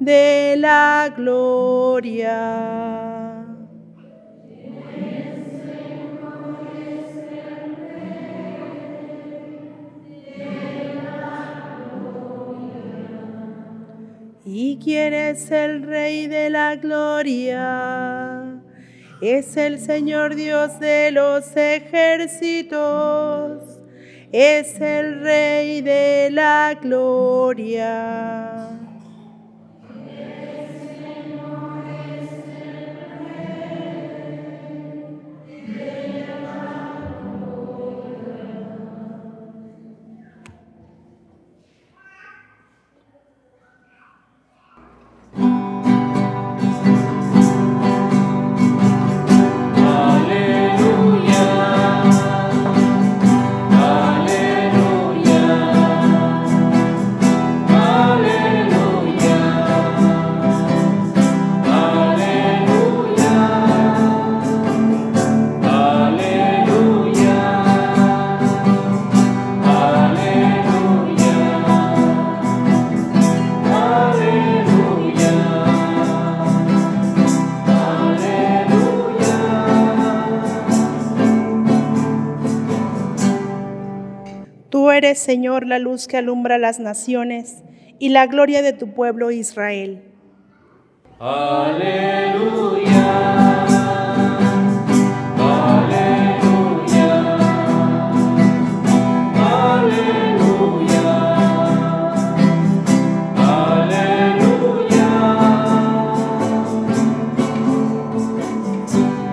de 0.00 0.56
la 0.58 1.14
gloria. 1.16 2.40
¿Y 14.52 14.80
quién 14.82 15.14
es 15.14 15.48
el 15.52 15.84
Rey 15.84 16.26
de 16.26 16.50
la 16.50 16.74
Gloria? 16.74 18.60
Es 19.22 19.56
el 19.56 19.78
Señor 19.78 20.34
Dios 20.34 20.80
de 20.80 21.12
los 21.12 21.56
ejércitos, 21.56 22.80
es 24.32 24.80
el 24.80 25.20
Rey 25.20 25.82
de 25.82 26.30
la 26.32 26.76
Gloria. 26.82 28.79
Eres, 85.10 85.18
Señor, 85.18 85.66
la 85.66 85.78
luz 85.78 86.06
que 86.06 86.16
alumbra 86.16 86.56
las 86.58 86.78
naciones 86.78 87.64
y 87.98 88.10
la 88.10 88.26
gloria 88.26 88.62
de 88.62 88.72
tu 88.72 88.94
pueblo 88.94 89.30
Israel. 89.32 90.04
Aleluya. 91.18 92.60
Aleluya. 95.36 97.08
Aleluya. 99.34 101.04
Aleluya. 103.36 105.06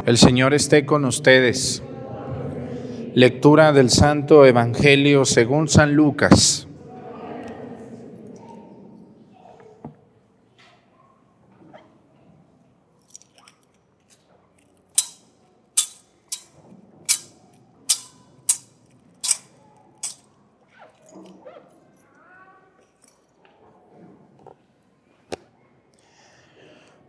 El 0.06 0.18
Señor 0.18 0.54
esté 0.54 0.86
con 0.86 1.06
ustedes. 1.06 1.84
Lectura 3.18 3.74
del 3.74 3.90
Santo 3.90 4.46
Evangelio 4.46 5.26
según 5.26 5.68
San 5.68 5.96
Lucas. 5.96 6.68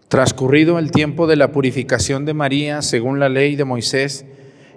Transcurrido 0.09 0.79
el 0.79 0.91
tiempo 0.91 1.27
de 1.27 1.37
la 1.37 1.53
purificación 1.53 2.25
de 2.25 2.33
María, 2.33 2.81
según 2.81 3.21
la 3.21 3.29
ley 3.29 3.57
de 3.57 3.67
Moisés, 3.67 4.25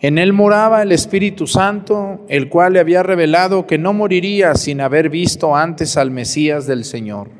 En 0.00 0.16
él 0.18 0.32
moraba 0.32 0.82
el 0.82 0.92
Espíritu 0.92 1.48
Santo, 1.48 2.24
el 2.28 2.48
cual 2.48 2.74
le 2.74 2.80
había 2.80 3.02
revelado 3.02 3.66
que 3.66 3.78
no 3.78 3.92
moriría 3.92 4.54
sin 4.54 4.80
haber 4.80 5.10
visto 5.10 5.56
antes 5.56 5.96
al 5.96 6.12
Mesías 6.12 6.68
del 6.68 6.84
Señor. 6.84 7.30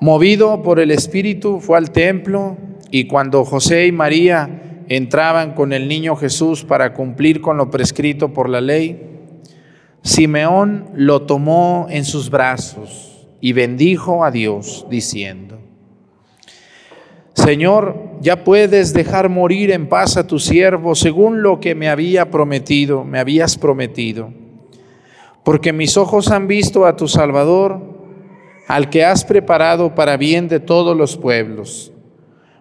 Movido 0.00 0.62
por 0.62 0.80
el 0.80 0.90
Espíritu, 0.90 1.60
fue 1.60 1.76
al 1.76 1.90
templo 1.90 2.56
y 2.90 3.06
cuando 3.06 3.44
José 3.44 3.86
y 3.86 3.92
María 3.92 4.82
entraban 4.88 5.54
con 5.54 5.74
el 5.74 5.88
niño 5.88 6.16
Jesús 6.16 6.64
para 6.64 6.94
cumplir 6.94 7.42
con 7.42 7.58
lo 7.58 7.70
prescrito 7.70 8.32
por 8.32 8.48
la 8.48 8.62
ley, 8.62 9.14
Simeón 10.02 10.90
lo 10.94 11.22
tomó 11.22 11.86
en 11.90 12.04
sus 12.04 12.30
brazos 12.30 13.26
y 13.42 13.52
bendijo 13.52 14.24
a 14.24 14.30
Dios, 14.30 14.86
diciendo, 14.90 15.58
Señor, 17.34 17.96
ya 18.20 18.44
puedes 18.44 18.94
dejar 18.94 19.28
morir 19.28 19.72
en 19.72 19.88
paz 19.88 20.16
a 20.16 20.26
tu 20.26 20.38
siervo 20.38 20.94
según 20.94 21.42
lo 21.42 21.60
que 21.60 21.74
me 21.74 21.88
había 21.88 22.30
prometido, 22.30 23.04
me 23.04 23.18
habías 23.18 23.58
prometido. 23.58 24.32
Porque 25.42 25.72
mis 25.72 25.96
ojos 25.96 26.30
han 26.30 26.46
visto 26.46 26.86
a 26.86 26.96
tu 26.96 27.08
Salvador, 27.08 27.82
al 28.68 28.88
que 28.88 29.04
has 29.04 29.24
preparado 29.24 29.94
para 29.94 30.16
bien 30.16 30.48
de 30.48 30.60
todos 30.60 30.96
los 30.96 31.16
pueblos, 31.16 31.92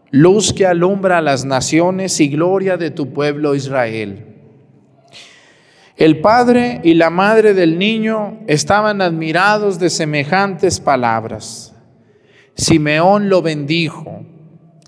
luz 0.09 0.51
que 0.51 0.65
alumbra 0.65 1.19
a 1.19 1.21
las 1.21 1.45
naciones 1.45 2.19
y 2.19 2.27
gloria 2.27 2.75
de 2.75 2.91
tu 2.91 3.13
pueblo 3.13 3.55
Israel. 3.55 4.25
El 5.95 6.19
padre 6.19 6.81
y 6.83 6.95
la 6.95 7.12
madre 7.12 7.53
del 7.53 7.77
niño 7.77 8.39
estaban 8.47 9.01
admirados 9.01 9.79
de 9.79 9.91
semejantes 9.91 10.79
palabras. 10.79 11.75
Simeón 12.55 13.29
lo 13.29 13.41
bendijo 13.43 14.25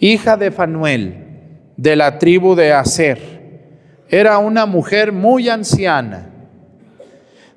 hija 0.00 0.36
de 0.36 0.50
Fanuel, 0.50 1.24
de 1.76 1.96
la 1.96 2.18
tribu 2.18 2.54
de 2.54 2.72
Aser. 2.72 3.36
Era 4.08 4.38
una 4.38 4.66
mujer 4.66 5.12
muy 5.12 5.48
anciana. 5.48 6.30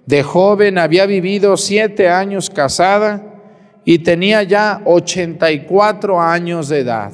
De 0.05 0.23
joven 0.23 0.77
había 0.77 1.05
vivido 1.05 1.55
siete 1.57 2.09
años 2.09 2.49
casada 2.49 3.29
y 3.85 3.99
tenía 3.99 4.43
ya 4.43 4.81
84 4.85 6.21
años 6.21 6.69
de 6.69 6.79
edad. 6.79 7.13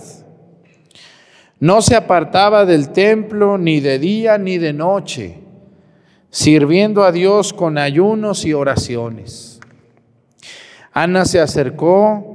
No 1.59 1.81
se 1.81 1.95
apartaba 1.95 2.65
del 2.65 2.89
templo 2.89 3.57
ni 3.57 3.79
de 3.79 3.99
día 3.99 4.37
ni 4.37 4.57
de 4.57 4.73
noche, 4.73 5.39
sirviendo 6.29 7.03
a 7.03 7.11
Dios 7.11 7.53
con 7.53 7.77
ayunos 7.77 8.45
y 8.45 8.53
oraciones. 8.53 9.59
Ana 10.91 11.25
se 11.25 11.39
acercó 11.39 12.34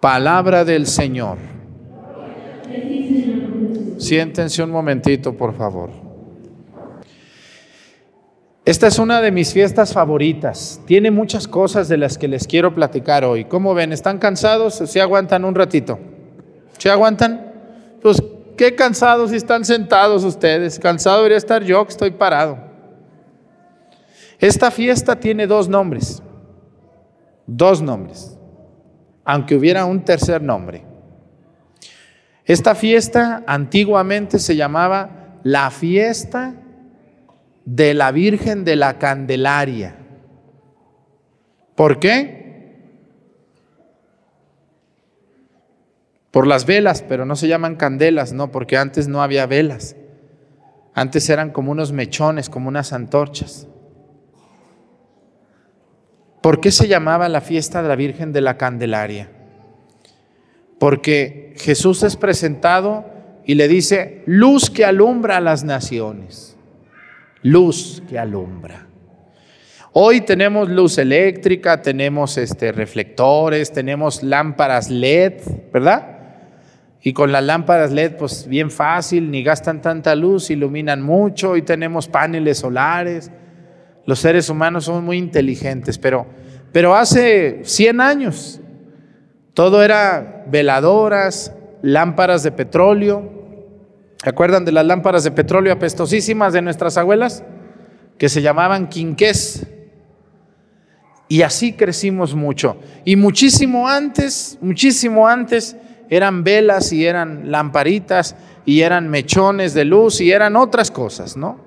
Palabra 0.00 0.64
del 0.64 0.86
Señor. 0.86 1.38
Siéntense 3.98 4.62
un 4.62 4.70
momentito, 4.70 5.36
por 5.36 5.54
favor. 5.54 5.90
Esta 8.64 8.88
es 8.88 8.98
una 8.98 9.20
de 9.20 9.30
mis 9.30 9.52
fiestas 9.52 9.92
favoritas. 9.92 10.80
Tiene 10.86 11.10
muchas 11.10 11.46
cosas 11.46 11.88
de 11.88 11.96
las 11.96 12.18
que 12.18 12.26
les 12.26 12.46
quiero 12.46 12.74
platicar 12.74 13.24
hoy. 13.24 13.44
¿Cómo 13.44 13.74
ven? 13.74 13.92
¿Están 13.92 14.18
cansados 14.18 14.80
o 14.80 14.86
se 14.86 15.00
aguantan 15.00 15.44
un 15.44 15.54
ratito? 15.54 15.98
¿Se 16.76 16.90
aguantan? 16.90 17.52
Pues 18.02 18.22
qué 18.56 18.74
cansados 18.74 19.32
están 19.32 19.64
sentados 19.64 20.24
ustedes. 20.24 20.78
Cansado 20.80 21.18
debería 21.18 21.38
estar 21.38 21.62
yo 21.62 21.84
que 21.84 21.92
estoy 21.92 22.10
parado. 22.10 22.58
Esta 24.40 24.70
fiesta 24.70 25.18
tiene 25.18 25.46
dos 25.46 25.68
nombres. 25.68 26.22
Dos 27.46 27.80
nombres. 27.80 28.35
Aunque 29.26 29.56
hubiera 29.56 29.84
un 29.84 30.02
tercer 30.04 30.40
nombre. 30.40 30.84
Esta 32.46 32.74
fiesta 32.74 33.42
antiguamente 33.46 34.38
se 34.38 34.56
llamaba 34.56 35.40
la 35.42 35.70
fiesta 35.70 36.54
de 37.64 37.92
la 37.92 38.12
Virgen 38.12 38.64
de 38.64 38.76
la 38.76 38.98
Candelaria. 38.98 39.96
¿Por 41.74 41.98
qué? 41.98 42.46
Por 46.30 46.46
las 46.46 46.64
velas, 46.64 47.02
pero 47.02 47.24
no 47.24 47.34
se 47.34 47.48
llaman 47.48 47.76
candelas, 47.76 48.32
no, 48.32 48.52
porque 48.52 48.76
antes 48.76 49.08
no 49.08 49.22
había 49.22 49.46
velas. 49.46 49.96
Antes 50.94 51.28
eran 51.28 51.50
como 51.50 51.72
unos 51.72 51.92
mechones, 51.92 52.48
como 52.48 52.68
unas 52.68 52.92
antorchas. 52.92 53.66
¿Por 56.46 56.60
qué 56.60 56.70
se 56.70 56.86
llamaba 56.86 57.28
la 57.28 57.40
fiesta 57.40 57.82
de 57.82 57.88
la 57.88 57.96
Virgen 57.96 58.32
de 58.32 58.40
la 58.40 58.56
Candelaria? 58.56 59.28
Porque 60.78 61.54
Jesús 61.56 62.04
es 62.04 62.14
presentado 62.14 63.04
y 63.44 63.56
le 63.56 63.66
dice, 63.66 64.22
luz 64.26 64.70
que 64.70 64.84
alumbra 64.84 65.38
a 65.38 65.40
las 65.40 65.64
naciones, 65.64 66.56
luz 67.42 68.00
que 68.08 68.16
alumbra. 68.16 68.86
Hoy 69.92 70.20
tenemos 70.20 70.68
luz 70.68 70.98
eléctrica, 70.98 71.82
tenemos 71.82 72.38
este, 72.38 72.70
reflectores, 72.70 73.72
tenemos 73.72 74.22
lámparas 74.22 74.88
LED, 74.88 75.40
¿verdad? 75.72 76.18
Y 77.02 77.12
con 77.12 77.32
las 77.32 77.42
lámparas 77.42 77.90
LED, 77.90 78.18
pues 78.18 78.46
bien 78.46 78.70
fácil, 78.70 79.32
ni 79.32 79.42
gastan 79.42 79.82
tanta 79.82 80.14
luz, 80.14 80.48
iluminan 80.50 81.02
mucho 81.02 81.56
y 81.56 81.62
tenemos 81.62 82.06
paneles 82.06 82.58
solares. 82.58 83.32
Los 84.06 84.20
seres 84.20 84.48
humanos 84.48 84.84
son 84.84 85.04
muy 85.04 85.18
inteligentes, 85.18 85.98
pero, 85.98 86.26
pero 86.72 86.94
hace 86.94 87.60
100 87.64 88.00
años 88.00 88.60
todo 89.52 89.82
era 89.82 90.44
veladoras, 90.48 91.52
lámparas 91.82 92.42
de 92.42 92.52
petróleo. 92.52 93.32
¿Se 94.22 94.30
acuerdan 94.30 94.64
de 94.64 94.72
las 94.72 94.86
lámparas 94.86 95.24
de 95.24 95.32
petróleo 95.32 95.72
apestosísimas 95.72 96.52
de 96.52 96.62
nuestras 96.62 96.96
abuelas? 96.96 97.42
Que 98.16 98.28
se 98.28 98.42
llamaban 98.42 98.88
quinqués. 98.88 99.66
Y 101.28 101.42
así 101.42 101.72
crecimos 101.72 102.34
mucho. 102.34 102.76
Y 103.04 103.16
muchísimo 103.16 103.88
antes, 103.88 104.56
muchísimo 104.60 105.26
antes, 105.26 105.76
eran 106.08 106.44
velas 106.44 106.92
y 106.92 107.04
eran 107.04 107.50
lamparitas 107.50 108.36
y 108.64 108.82
eran 108.82 109.08
mechones 109.08 109.74
de 109.74 109.84
luz 109.84 110.20
y 110.20 110.30
eran 110.30 110.54
otras 110.54 110.90
cosas, 110.92 111.36
¿no? 111.36 111.65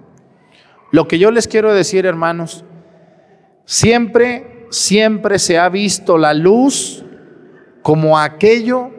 Lo 0.91 1.07
que 1.07 1.19
yo 1.19 1.31
les 1.31 1.47
quiero 1.47 1.73
decir, 1.73 2.05
hermanos, 2.05 2.65
siempre, 3.65 4.65
siempre 4.71 5.39
se 5.39 5.57
ha 5.57 5.69
visto 5.69 6.17
la 6.17 6.33
luz 6.33 7.03
como 7.81 8.17
aquello 8.17 8.91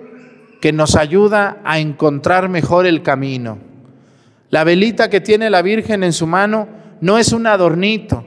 que 0.61 0.73
nos 0.73 0.97
ayuda 0.97 1.61
a 1.65 1.79
encontrar 1.79 2.49
mejor 2.49 2.87
el 2.87 3.03
camino. 3.03 3.59
La 4.51 4.65
velita 4.65 5.11
que 5.11 5.21
tiene 5.21 5.51
la 5.51 5.63
Virgen 5.63 6.05
en 6.05 6.13
su 6.13 6.27
mano 6.27 6.69
no 7.01 7.19
es 7.19 7.33
un 7.33 7.47
adornito, 7.47 8.25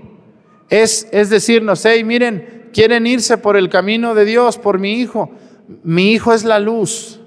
es, 0.70 1.08
es 1.12 1.30
decirnos, 1.30 1.86
hey, 1.86 2.04
miren, 2.04 2.70
quieren 2.74 3.06
irse 3.06 3.38
por 3.38 3.56
el 3.56 3.70
camino 3.70 4.16
de 4.16 4.26
Dios, 4.26 4.58
por 4.58 4.80
mi 4.80 4.94
hijo. 4.94 5.32
Mi 5.84 6.12
hijo 6.12 6.34
es 6.34 6.44
la 6.44 6.60
luz. 6.60 7.22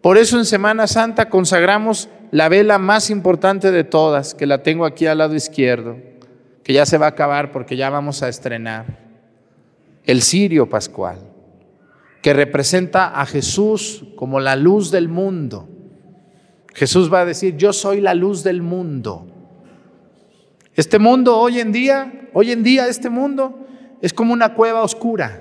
Por 0.00 0.18
eso 0.18 0.38
en 0.38 0.44
Semana 0.44 0.86
Santa 0.86 1.28
consagramos 1.28 2.08
la 2.30 2.48
vela 2.48 2.78
más 2.78 3.10
importante 3.10 3.70
de 3.70 3.84
todas, 3.84 4.34
que 4.34 4.46
la 4.46 4.62
tengo 4.62 4.84
aquí 4.84 5.06
al 5.06 5.18
lado 5.18 5.34
izquierdo, 5.34 5.96
que 6.62 6.72
ya 6.72 6.86
se 6.86 6.98
va 6.98 7.06
a 7.06 7.10
acabar 7.10 7.52
porque 7.52 7.76
ya 7.76 7.90
vamos 7.90 8.22
a 8.22 8.28
estrenar, 8.28 8.86
el 10.04 10.22
cirio 10.22 10.68
pascual 10.68 11.18
que 12.22 12.32
representa 12.32 13.20
a 13.20 13.26
Jesús 13.26 14.04
como 14.16 14.40
la 14.40 14.56
luz 14.56 14.90
del 14.90 15.08
mundo. 15.08 15.68
Jesús 16.74 17.12
va 17.12 17.20
a 17.20 17.24
decir, 17.24 17.56
yo 17.56 17.72
soy 17.72 18.00
la 18.00 18.14
luz 18.14 18.42
del 18.42 18.62
mundo. 18.62 19.26
Este 20.74 20.98
mundo 20.98 21.38
hoy 21.38 21.60
en 21.60 21.72
día, 21.72 22.28
hoy 22.34 22.52
en 22.52 22.62
día 22.62 22.88
este 22.88 23.10
mundo 23.10 23.66
es 24.00 24.12
como 24.12 24.32
una 24.32 24.54
cueva 24.54 24.82
oscura. 24.82 25.40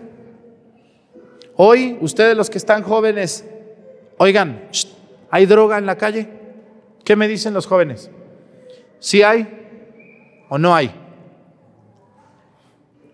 Hoy, 1.56 1.98
ustedes 2.02 2.38
los 2.38 2.50
que 2.50 2.58
están 2.58 2.84
jóvenes, 2.84 3.46
oigan, 4.18 4.70
¿hay 5.30 5.46
droga 5.46 5.78
en 5.78 5.88
la 5.88 5.98
calle? 5.98 6.30
¿Qué 7.08 7.16
me 7.16 7.30
dicen 7.30 7.54
los 7.54 7.68
jóvenes? 7.68 8.12
¿Sí 9.00 9.24
hay 9.24 9.48
o 10.50 10.58
no 10.58 10.76
hay? 10.76 10.92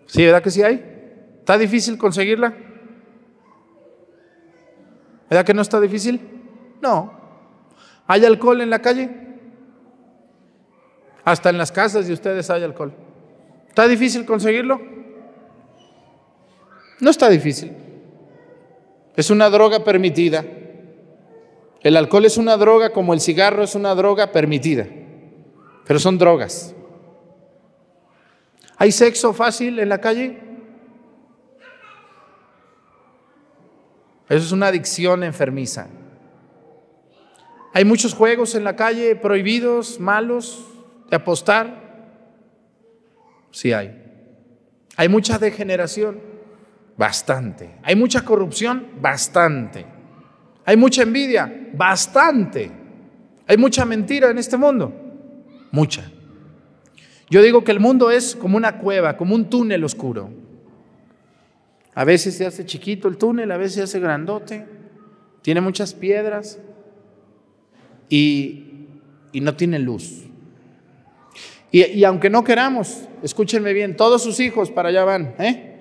¿Sí, 0.08 0.26
verdad 0.26 0.42
que 0.42 0.50
sí 0.50 0.64
hay? 0.64 0.84
¿Está 1.38 1.60
difícil 1.60 1.96
conseguirla? 2.00 2.56
¿Verdad 5.30 5.46
que 5.46 5.54
no 5.54 5.62
está 5.62 5.80
difícil? 5.80 6.20
No. 6.82 7.14
¿Hay 8.08 8.26
alcohol 8.26 8.62
en 8.62 8.72
la 8.72 8.82
calle? 8.82 9.12
Hasta 11.24 11.52
en 11.52 11.60
las 11.60 11.72
casas 11.72 12.08
de 12.08 12.14
ustedes 12.14 12.50
hay 12.50 12.64
alcohol. 12.64 12.96
¿Está 13.70 13.88
difícil 13.88 14.26
conseguirlo? 14.26 14.82
No 17.00 17.12
está 17.12 17.30
difícil. 17.30 17.72
Es 19.16 19.30
una 19.30 19.52
droga 19.52 19.84
permitida. 19.84 20.44
El 21.84 21.98
alcohol 21.98 22.26
es 22.26 22.38
una 22.38 22.56
droga 22.56 22.92
como 22.92 23.14
el 23.14 23.20
cigarro 23.20 23.62
es 23.62 23.76
una 23.76 23.94
droga 23.94 24.32
permitida. 24.32 24.88
Pero 25.86 26.00
son 26.00 26.18
drogas. 26.18 26.74
¿Hay 28.78 28.92
sexo 28.92 29.34
fácil 29.34 29.80
en 29.80 29.90
la 29.90 30.00
calle? 30.00 30.40
Eso 34.30 34.46
es 34.46 34.52
una 34.54 34.68
adicción 34.68 35.24
enfermiza. 35.24 35.88
Hay 37.74 37.86
muchos 37.86 38.14
juegos 38.14 38.56
en 38.56 38.64
la 38.64 38.76
calle 38.76 39.16
prohibidos, 39.16 40.00
malos, 40.00 40.66
de 41.10 41.16
apostar. 41.18 41.82
Sí 43.52 43.74
hay. 43.74 44.00
Hay 44.96 45.10
mucha 45.10 45.38
degeneración, 45.38 46.22
bastante. 46.96 47.76
Hay 47.84 47.96
mucha 47.96 48.24
corrupción, 48.24 48.88
bastante. 49.02 49.93
Hay 50.66 50.78
mucha 50.78 51.04
envidia, 51.04 51.70
bastante. 51.74 52.72
Hay 53.48 53.58
mucha 53.58 53.86
mentira 53.86 54.30
en 54.30 54.38
este 54.38 54.56
mundo, 54.56 54.94
mucha. 55.72 56.10
Yo 57.30 57.42
digo 57.42 57.64
que 57.64 57.72
el 57.72 57.80
mundo 57.80 58.12
es 58.12 58.36
como 58.36 58.58
una 58.58 58.78
cueva, 58.78 59.18
como 59.18 59.36
un 59.36 59.50
túnel 59.50 59.84
oscuro. 59.84 60.30
A 61.96 62.06
veces 62.06 62.36
se 62.36 62.46
hace 62.46 62.66
chiquito 62.66 63.08
el 63.08 63.18
túnel, 63.18 63.52
a 63.52 63.58
veces 63.58 63.74
se 63.74 63.82
hace 63.84 64.00
grandote, 64.00 64.66
tiene 65.42 65.62
muchas 65.62 65.94
piedras 65.94 66.60
y, 68.10 68.88
no 69.34 69.56
tiene 69.56 69.80
luz. 69.80 70.24
Y, 71.72 71.84
y, 71.86 72.04
aunque 72.04 72.30
no 72.30 72.44
queramos, 72.44 73.08
escúchenme 73.24 73.74
bien, 73.74 73.98
todos 73.98 74.24
sus 74.24 74.40
hijos 74.40 74.72
para 74.72 74.90
allá 74.90 75.04
van, 75.04 75.36
¿eh? 75.40 75.72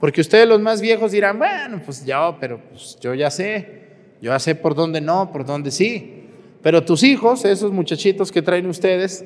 Porque 0.00 0.20
ustedes 0.20 0.48
los 0.48 0.60
más 0.60 0.80
viejos 0.80 1.12
dirán, 1.12 1.38
bueno, 1.38 1.80
pues 1.84 2.04
yo, 2.04 2.36
pero 2.40 2.60
pues 2.70 2.98
yo 3.00 3.14
ya 3.14 3.30
sé, 3.30 3.81
yo 4.22 4.30
ya 4.30 4.38
sé 4.38 4.54
por 4.54 4.76
dónde 4.76 5.00
no, 5.00 5.32
por 5.32 5.44
dónde 5.44 5.72
sí. 5.72 6.28
Pero 6.62 6.84
tus 6.84 7.02
hijos, 7.02 7.44
esos 7.44 7.72
muchachitos 7.72 8.30
que 8.30 8.40
traen 8.40 8.68
ustedes, 8.68 9.24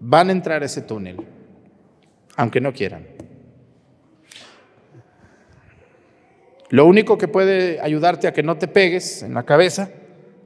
van 0.00 0.30
a 0.30 0.32
entrar 0.32 0.64
a 0.64 0.66
ese 0.66 0.82
túnel, 0.82 1.16
aunque 2.34 2.60
no 2.60 2.72
quieran. 2.72 3.06
Lo 6.70 6.86
único 6.86 7.16
que 7.16 7.28
puede 7.28 7.80
ayudarte 7.80 8.26
a 8.26 8.32
que 8.32 8.42
no 8.42 8.58
te 8.58 8.66
pegues 8.66 9.22
en 9.22 9.32
la 9.32 9.44
cabeza 9.44 9.92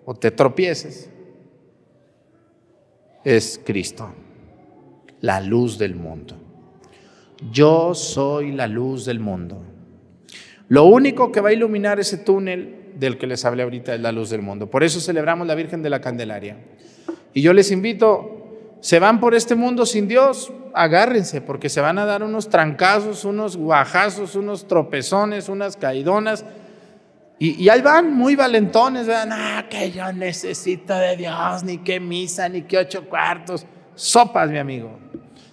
o 0.04 0.14
te 0.14 0.30
tropieces 0.30 1.08
es 3.24 3.58
Cristo, 3.64 4.12
la 5.22 5.40
luz 5.40 5.78
del 5.78 5.94
mundo. 5.94 6.38
yo 7.50 7.94
soy 7.94 8.52
la 8.52 8.66
luz 8.66 9.06
del 9.06 9.20
mundo. 9.20 9.62
Lo 10.68 10.84
único 10.84 11.32
que 11.32 11.40
va 11.40 11.48
a 11.48 11.52
iluminar 11.52 11.98
ese 11.98 12.18
túnel 12.18 12.83
del 12.94 13.18
que 13.18 13.26
les 13.26 13.44
hablé 13.44 13.62
ahorita 13.62 13.94
es 13.94 14.00
la 14.00 14.12
luz 14.12 14.30
del 14.30 14.42
mundo. 14.42 14.68
Por 14.70 14.84
eso 14.84 15.00
celebramos 15.00 15.46
la 15.46 15.54
Virgen 15.54 15.82
de 15.82 15.90
la 15.90 16.00
Candelaria. 16.00 16.56
Y 17.32 17.42
yo 17.42 17.52
les 17.52 17.70
invito, 17.70 18.78
se 18.80 18.98
van 18.98 19.20
por 19.20 19.34
este 19.34 19.54
mundo 19.54 19.86
sin 19.86 20.06
Dios, 20.06 20.52
agárrense, 20.72 21.40
porque 21.40 21.68
se 21.68 21.80
van 21.80 21.98
a 21.98 22.04
dar 22.04 22.22
unos 22.22 22.48
trancazos, 22.48 23.24
unos 23.24 23.56
guajazos, 23.56 24.36
unos 24.36 24.68
tropezones, 24.68 25.48
unas 25.48 25.76
caidonas. 25.76 26.44
Y, 27.38 27.68
ahí 27.68 27.82
van 27.82 28.14
muy 28.14 28.36
valentones, 28.36 29.06
vean, 29.06 29.30
ah, 29.32 29.66
que 29.68 29.90
yo 29.90 30.12
necesito 30.12 30.94
de 30.94 31.16
Dios, 31.16 31.64
ni 31.64 31.78
qué 31.78 31.98
misa, 31.98 32.48
ni 32.48 32.62
qué 32.62 32.78
ocho 32.78 33.08
cuartos. 33.08 33.66
Sopas, 33.94 34.50
mi 34.50 34.58
amigo. 34.58 34.98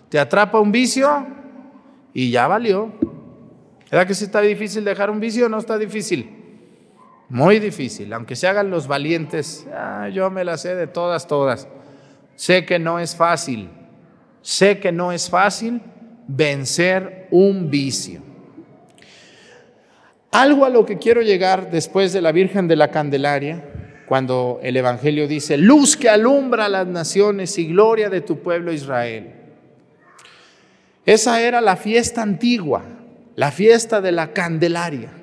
Te 0.10 0.20
atrapa 0.20 0.60
un 0.60 0.72
vicio 0.72 1.26
y 2.14 2.32
ya 2.32 2.48
valió. 2.48 2.92
¿Verdad 3.90 4.08
que 4.08 4.14
sí 4.14 4.26
está 4.26 4.42
difícil 4.42 4.86
dejar 4.86 5.10
un 5.10 5.20
vicio? 5.20 5.50
No 5.50 5.58
está 5.58 5.78
difícil. 5.78 6.41
Muy 7.32 7.60
difícil, 7.60 8.12
aunque 8.12 8.36
se 8.36 8.46
hagan 8.46 8.70
los 8.70 8.88
valientes, 8.88 9.66
ah, 9.74 10.10
yo 10.10 10.30
me 10.30 10.44
la 10.44 10.58
sé 10.58 10.76
de 10.76 10.88
todas, 10.88 11.28
todas. 11.28 11.66
Sé 12.36 12.66
que 12.66 12.78
no 12.78 13.00
es 13.00 13.16
fácil, 13.16 13.70
sé 14.42 14.80
que 14.80 14.92
no 14.92 15.14
es 15.14 15.30
fácil 15.30 15.80
vencer 16.28 17.30
un 17.32 17.70
vicio. 17.70 18.22
Algo 20.32 20.66
a 20.66 20.70
lo 20.70 20.86
que 20.86 20.98
quiero 20.98 21.22
llegar 21.22 21.72
después 21.72 22.12
de 22.12 22.22
la 22.22 22.34
Virgen 22.34 22.68
de 22.68 22.76
la 22.76 22.92
Candelaria, 22.92 23.64
cuando 24.10 24.60
el 24.62 24.76
Evangelio 24.76 25.26
dice, 25.26 25.56
luz 25.56 25.96
que 25.96 26.10
alumbra 26.10 26.66
a 26.66 26.70
las 26.70 26.88
naciones 26.88 27.58
y 27.58 27.68
gloria 27.68 28.10
de 28.10 28.20
tu 28.20 28.40
pueblo 28.40 28.74
Israel. 28.74 29.32
Esa 31.06 31.40
era 31.40 31.62
la 31.62 31.78
fiesta 31.78 32.24
antigua, 32.24 32.84
la 33.38 33.52
fiesta 33.52 34.02
de 34.02 34.12
la 34.12 34.34
Candelaria. 34.34 35.21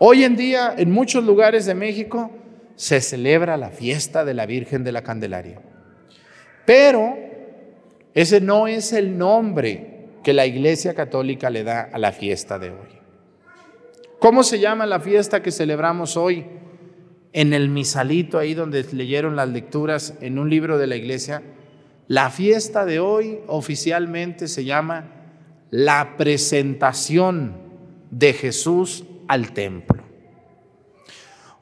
Hoy 0.00 0.22
en 0.22 0.36
día, 0.36 0.74
en 0.78 0.92
muchos 0.92 1.24
lugares 1.24 1.66
de 1.66 1.74
México, 1.74 2.30
se 2.76 3.00
celebra 3.00 3.56
la 3.56 3.70
fiesta 3.70 4.24
de 4.24 4.32
la 4.32 4.46
Virgen 4.46 4.84
de 4.84 4.92
la 4.92 5.02
Candelaria. 5.02 5.60
Pero 6.64 7.16
ese 8.14 8.40
no 8.40 8.68
es 8.68 8.92
el 8.92 9.18
nombre 9.18 10.06
que 10.22 10.32
la 10.32 10.46
Iglesia 10.46 10.94
Católica 10.94 11.50
le 11.50 11.64
da 11.64 11.88
a 11.92 11.98
la 11.98 12.12
fiesta 12.12 12.60
de 12.60 12.70
hoy. 12.70 12.88
¿Cómo 14.20 14.44
se 14.44 14.60
llama 14.60 14.86
la 14.86 15.00
fiesta 15.00 15.42
que 15.42 15.50
celebramos 15.50 16.16
hoy? 16.16 16.46
En 17.32 17.52
el 17.52 17.68
misalito, 17.68 18.38
ahí 18.38 18.54
donde 18.54 18.84
leyeron 18.92 19.34
las 19.34 19.48
lecturas 19.48 20.14
en 20.20 20.38
un 20.38 20.48
libro 20.48 20.78
de 20.78 20.86
la 20.86 20.94
iglesia, 20.94 21.42
la 22.06 22.30
fiesta 22.30 22.84
de 22.84 23.00
hoy 23.00 23.40
oficialmente 23.48 24.46
se 24.46 24.64
llama 24.64 25.06
la 25.70 26.16
presentación 26.16 27.56
de 28.10 28.32
Jesús 28.32 29.04
al 29.28 29.52
templo. 29.52 30.02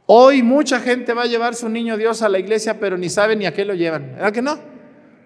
Hoy 0.06 0.42
mucha 0.42 0.78
gente 0.78 1.12
va 1.12 1.22
a 1.22 1.26
llevar 1.26 1.56
su 1.56 1.68
niño 1.68 1.96
Dios 1.96 2.22
a 2.22 2.28
la 2.28 2.38
iglesia, 2.38 2.78
pero 2.78 2.96
ni 2.96 3.08
sabe 3.08 3.34
ni 3.34 3.44
a 3.44 3.52
qué 3.52 3.64
lo 3.64 3.74
llevan. 3.74 4.12
¿Verdad 4.14 4.32
que 4.32 4.42
no? 4.42 4.58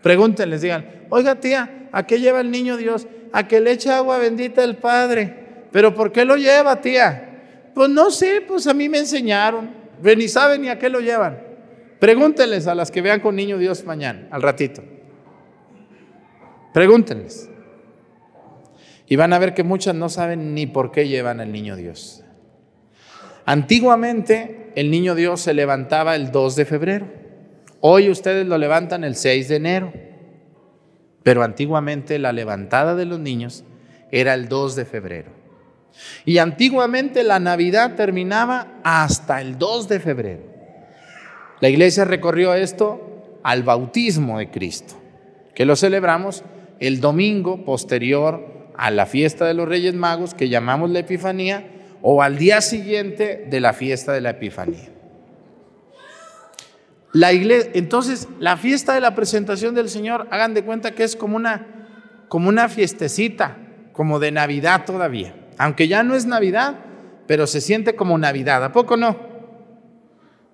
Pregúntenles, 0.03 0.62
digan, 0.62 1.05
oiga 1.11 1.35
tía, 1.35 1.88
¿a 1.92 2.07
qué 2.07 2.18
lleva 2.18 2.40
el 2.40 2.50
niño 2.50 2.79
Dios? 2.79 3.07
A 3.33 3.46
que 3.46 3.61
le 3.61 3.72
eche 3.72 3.90
agua 3.90 4.16
bendita 4.18 4.64
el 4.64 4.76
Padre. 4.76 5.66
¿Pero 5.70 5.94
por 5.94 6.11
qué 6.11 6.24
lo 6.24 6.37
lleva, 6.37 6.81
tía? 6.81 7.70
Pues 7.74 7.90
no 7.90 8.11
sé, 8.11 8.42
pues 8.46 8.66
a 8.66 8.74
mí 8.74 8.88
me 8.88 8.98
enseñaron. 8.98 9.70
Pero 10.03 10.18
ni 10.18 10.29
saben 10.29 10.62
ni 10.62 10.68
a 10.68 10.79
qué 10.79 10.88
lo 10.88 11.00
llevan. 11.00 11.42
Pregúntenles 11.98 12.66
a 12.66 12.74
las 12.74 12.90
que 12.90 13.03
vean 13.03 13.20
con 13.20 13.37
niño 13.37 13.59
Dios 13.59 13.85
mañana, 13.85 14.29
al 14.31 14.40
ratito. 14.40 14.83
Pregúntenles. 16.72 17.50
Y 19.07 19.16
van 19.16 19.35
a 19.35 19.38
ver 19.38 19.53
que 19.53 19.62
muchas 19.62 19.94
no 19.94 20.09
saben 20.09 20.55
ni 20.55 20.66
por 20.66 20.90
qué 20.90 21.07
llevan 21.07 21.40
al 21.40 21.53
niño 21.53 21.76
Dios. 21.76 22.24
Antiguamente 23.50 24.70
el 24.76 24.92
niño 24.92 25.16
Dios 25.16 25.40
se 25.40 25.54
levantaba 25.54 26.14
el 26.14 26.30
2 26.30 26.54
de 26.54 26.64
febrero. 26.64 27.08
Hoy 27.80 28.08
ustedes 28.08 28.46
lo 28.46 28.56
levantan 28.58 29.02
el 29.02 29.16
6 29.16 29.48
de 29.48 29.56
enero. 29.56 29.92
Pero 31.24 31.42
antiguamente 31.42 32.20
la 32.20 32.30
levantada 32.30 32.94
de 32.94 33.06
los 33.06 33.18
niños 33.18 33.64
era 34.12 34.34
el 34.34 34.48
2 34.48 34.76
de 34.76 34.84
febrero. 34.84 35.32
Y 36.24 36.38
antiguamente 36.38 37.24
la 37.24 37.40
Navidad 37.40 37.96
terminaba 37.96 38.68
hasta 38.84 39.40
el 39.40 39.58
2 39.58 39.88
de 39.88 39.98
febrero. 39.98 40.42
La 41.58 41.70
iglesia 41.70 42.04
recorrió 42.04 42.54
esto 42.54 43.40
al 43.42 43.64
bautismo 43.64 44.38
de 44.38 44.48
Cristo, 44.52 44.94
que 45.56 45.64
lo 45.64 45.74
celebramos 45.74 46.44
el 46.78 47.00
domingo 47.00 47.64
posterior 47.64 48.70
a 48.76 48.92
la 48.92 49.06
fiesta 49.06 49.44
de 49.44 49.54
los 49.54 49.68
Reyes 49.68 49.94
Magos, 49.94 50.34
que 50.34 50.48
llamamos 50.48 50.90
la 50.90 51.00
Epifanía, 51.00 51.79
o 52.02 52.22
al 52.22 52.38
día 52.38 52.60
siguiente 52.60 53.46
de 53.48 53.60
la 53.60 53.72
fiesta 53.72 54.12
de 54.12 54.20
la 54.20 54.30
Epifanía. 54.30 54.88
La 57.12 57.32
iglesia, 57.32 57.70
entonces, 57.74 58.28
la 58.38 58.56
fiesta 58.56 58.94
de 58.94 59.00
la 59.00 59.14
presentación 59.14 59.74
del 59.74 59.88
Señor, 59.88 60.28
hagan 60.30 60.54
de 60.54 60.62
cuenta 60.62 60.92
que 60.92 61.02
es 61.02 61.16
como 61.16 61.36
una, 61.36 61.66
como 62.28 62.48
una 62.48 62.68
fiestecita, 62.68 63.58
como 63.92 64.20
de 64.20 64.30
Navidad 64.30 64.84
todavía. 64.84 65.34
Aunque 65.58 65.88
ya 65.88 66.02
no 66.02 66.14
es 66.14 66.26
Navidad, 66.26 66.76
pero 67.26 67.46
se 67.46 67.60
siente 67.60 67.96
como 67.96 68.16
Navidad. 68.16 68.62
¿A 68.64 68.72
poco 68.72 68.96
no? 68.96 69.18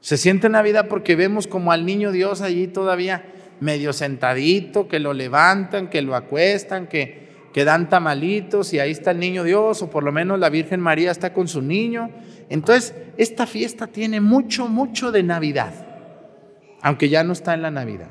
Se 0.01 0.17
siente 0.17 0.49
Navidad 0.49 0.89
porque 0.89 1.15
vemos 1.15 1.47
como 1.47 1.73
al 1.73 1.85
niño 1.85 2.11
Dios 2.11 2.41
allí 2.41 2.69
todavía 2.69 3.25
medio 3.61 3.93
sentadito, 3.93 4.89
que 4.89 4.99
lo 4.99 5.13
levantan, 5.13 5.89
que 5.89 6.03
lo 6.03 6.15
acuestan, 6.15 6.87
que, 6.87 7.26
que 7.57 7.65
dan 7.65 7.89
tamalitos 7.89 8.75
y 8.75 8.81
ahí 8.81 8.91
está 8.91 9.13
el 9.13 9.19
niño 9.19 9.43
Dios, 9.43 9.81
o 9.81 9.89
por 9.89 10.05
lo 10.05 10.13
menos 10.13 10.39
la 10.39 10.51
Virgen 10.51 10.79
María 10.79 11.11
está 11.11 11.33
con 11.33 11.49
su 11.49 11.63
niño. 11.63 12.11
Entonces, 12.51 12.95
esta 13.17 13.47
fiesta 13.47 13.87
tiene 13.87 14.21
mucho, 14.21 14.69
mucho 14.69 15.11
de 15.11 15.23
Navidad, 15.23 15.73
aunque 16.83 17.09
ya 17.09 17.25
no 17.25 17.33
está 17.33 17.55
en 17.55 17.63
la 17.63 17.71
Navidad. 17.71 18.11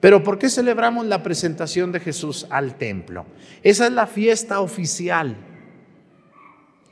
Pero 0.00 0.24
¿por 0.24 0.40
qué 0.40 0.48
celebramos 0.48 1.06
la 1.06 1.22
presentación 1.22 1.92
de 1.92 2.00
Jesús 2.00 2.48
al 2.50 2.74
templo? 2.74 3.26
Esa 3.62 3.86
es 3.86 3.92
la 3.92 4.08
fiesta 4.08 4.60
oficial 4.60 5.36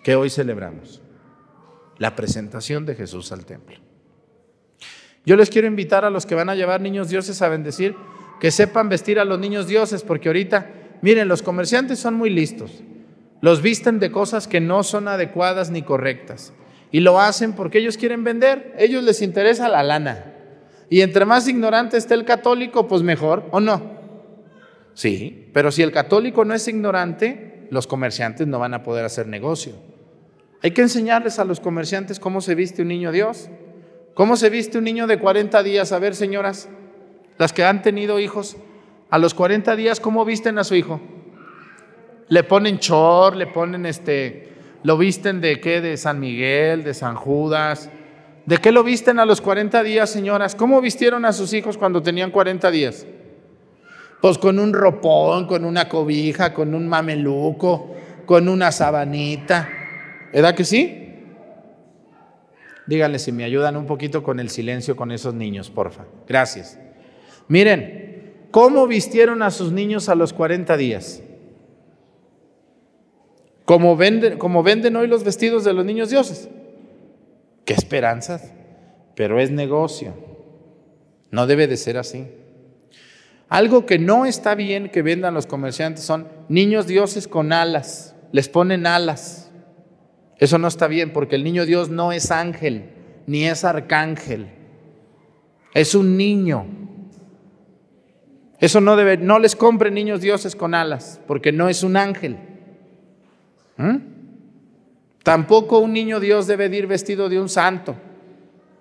que 0.04 0.14
hoy 0.14 0.30
celebramos, 0.30 1.02
la 1.98 2.14
presentación 2.14 2.86
de 2.86 2.94
Jesús 2.94 3.32
al 3.32 3.44
templo. 3.44 3.76
Yo 5.26 5.34
les 5.34 5.50
quiero 5.50 5.66
invitar 5.66 6.04
a 6.04 6.10
los 6.10 6.26
que 6.26 6.36
van 6.36 6.48
a 6.48 6.54
llevar 6.54 6.80
niños 6.80 7.08
dioses 7.08 7.42
a 7.42 7.48
bendecir, 7.48 7.96
que 8.38 8.52
sepan 8.52 8.88
vestir 8.88 9.18
a 9.18 9.24
los 9.24 9.40
niños 9.40 9.66
dioses, 9.66 10.04
porque 10.04 10.28
ahorita 10.28 10.76
Miren, 11.02 11.28
los 11.28 11.42
comerciantes 11.42 11.98
son 11.98 12.14
muy 12.14 12.30
listos. 12.30 12.82
Los 13.40 13.62
visten 13.62 13.98
de 13.98 14.10
cosas 14.10 14.46
que 14.46 14.60
no 14.60 14.82
son 14.82 15.08
adecuadas 15.08 15.70
ni 15.70 15.82
correctas. 15.82 16.52
Y 16.92 17.00
lo 17.00 17.20
hacen 17.20 17.54
porque 17.54 17.78
ellos 17.78 17.96
quieren 17.96 18.24
vender. 18.24 18.74
ellos 18.78 19.02
les 19.02 19.22
interesa 19.22 19.68
la 19.68 19.82
lana. 19.82 20.34
Y 20.90 21.02
entre 21.02 21.24
más 21.24 21.48
ignorante 21.48 21.96
esté 21.96 22.14
el 22.14 22.24
católico, 22.24 22.88
pues 22.88 23.02
mejor, 23.02 23.46
¿o 23.52 23.60
no? 23.60 23.98
Sí, 24.94 25.48
pero 25.54 25.70
si 25.70 25.82
el 25.82 25.92
católico 25.92 26.44
no 26.44 26.52
es 26.52 26.66
ignorante, 26.66 27.68
los 27.70 27.86
comerciantes 27.86 28.46
no 28.46 28.58
van 28.58 28.74
a 28.74 28.82
poder 28.82 29.04
hacer 29.04 29.28
negocio. 29.28 29.74
Hay 30.62 30.72
que 30.72 30.82
enseñarles 30.82 31.38
a 31.38 31.44
los 31.44 31.60
comerciantes 31.60 32.20
cómo 32.20 32.40
se 32.40 32.54
viste 32.54 32.82
un 32.82 32.88
niño 32.88 33.12
Dios. 33.12 33.48
¿Cómo 34.14 34.36
se 34.36 34.50
viste 34.50 34.76
un 34.78 34.84
niño 34.84 35.06
de 35.06 35.18
40 35.18 35.62
días? 35.62 35.92
A 35.92 35.98
ver, 35.98 36.14
señoras, 36.14 36.68
las 37.38 37.52
que 37.52 37.64
han 37.64 37.80
tenido 37.80 38.18
hijos, 38.18 38.56
a 39.10 39.18
los 39.18 39.34
40 39.34 39.76
días, 39.76 40.00
¿cómo 40.00 40.24
visten 40.24 40.58
a 40.58 40.64
su 40.64 40.74
hijo? 40.74 41.00
Le 42.28 42.44
ponen 42.44 42.78
chor, 42.78 43.34
le 43.36 43.46
ponen 43.48 43.86
este, 43.86 44.52
lo 44.84 44.96
visten 44.96 45.40
de 45.40 45.60
qué, 45.60 45.80
de 45.80 45.96
San 45.96 46.20
Miguel, 46.20 46.84
de 46.84 46.94
San 46.94 47.16
Judas. 47.16 47.90
¿De 48.46 48.58
qué 48.58 48.72
lo 48.72 48.84
visten 48.84 49.18
a 49.18 49.24
los 49.24 49.40
40 49.40 49.82
días, 49.82 50.10
señoras? 50.10 50.54
¿Cómo 50.54 50.80
vistieron 50.80 51.24
a 51.24 51.32
sus 51.32 51.52
hijos 51.52 51.76
cuando 51.76 52.02
tenían 52.02 52.30
40 52.30 52.70
días? 52.70 53.06
Pues 54.20 54.38
con 54.38 54.58
un 54.58 54.72
ropón, 54.72 55.46
con 55.46 55.64
una 55.64 55.88
cobija, 55.88 56.54
con 56.54 56.74
un 56.74 56.86
mameluco, 56.88 57.94
con 58.26 58.48
una 58.48 58.70
sabanita. 58.70 59.68
¿Verdad 60.32 60.54
que 60.54 60.64
sí? 60.64 61.00
Díganle 62.86 63.18
si 63.18 63.32
me 63.32 63.44
ayudan 63.44 63.76
un 63.76 63.86
poquito 63.86 64.22
con 64.22 64.40
el 64.40 64.50
silencio 64.50 64.94
con 64.96 65.10
esos 65.10 65.34
niños, 65.34 65.70
porfa. 65.70 66.04
Gracias. 66.26 66.78
Miren, 67.48 67.99
¿Cómo 68.50 68.86
vistieron 68.86 69.42
a 69.42 69.50
sus 69.50 69.72
niños 69.72 70.08
a 70.08 70.14
los 70.14 70.32
40 70.32 70.76
días? 70.76 71.22
¿Cómo 73.64 73.96
venden, 73.96 74.38
como 74.38 74.64
venden 74.64 74.96
hoy 74.96 75.06
los 75.06 75.22
vestidos 75.22 75.62
de 75.62 75.72
los 75.72 75.84
niños 75.84 76.10
dioses. 76.10 76.48
Qué 77.64 77.72
esperanzas, 77.72 78.52
pero 79.14 79.38
es 79.38 79.52
negocio. 79.52 80.14
No 81.30 81.46
debe 81.46 81.68
de 81.68 81.76
ser 81.76 81.96
así. 81.96 82.26
Algo 83.48 83.86
que 83.86 84.00
no 84.00 84.26
está 84.26 84.56
bien 84.56 84.88
que 84.88 85.02
vendan 85.02 85.34
los 85.34 85.46
comerciantes 85.46 86.02
son 86.04 86.26
niños 86.48 86.88
dioses 86.88 87.28
con 87.28 87.52
alas. 87.52 88.16
Les 88.32 88.48
ponen 88.48 88.88
alas. 88.88 89.52
Eso 90.38 90.58
no 90.58 90.66
está 90.66 90.88
bien 90.88 91.12
porque 91.12 91.36
el 91.36 91.44
niño 91.44 91.66
Dios 91.66 91.90
no 91.90 92.10
es 92.10 92.32
ángel 92.32 92.90
ni 93.28 93.44
es 93.44 93.62
arcángel. 93.62 94.48
Es 95.74 95.94
un 95.94 96.16
niño 96.16 96.66
Eso 98.60 98.80
no 98.80 98.96
debe, 98.96 99.16
no 99.16 99.38
les 99.38 99.56
compren 99.56 99.94
niños 99.94 100.20
dioses 100.20 100.54
con 100.54 100.74
alas, 100.74 101.20
porque 101.26 101.50
no 101.50 101.68
es 101.68 101.82
un 101.82 101.96
ángel. 101.96 102.36
¿Mm? 103.78 103.96
Tampoco 105.22 105.78
un 105.78 105.92
niño 105.92 106.20
Dios 106.20 106.46
debe 106.46 106.68
de 106.68 106.76
ir 106.76 106.86
vestido 106.86 107.28
de 107.28 107.40
un 107.40 107.48
santo. 107.48 107.96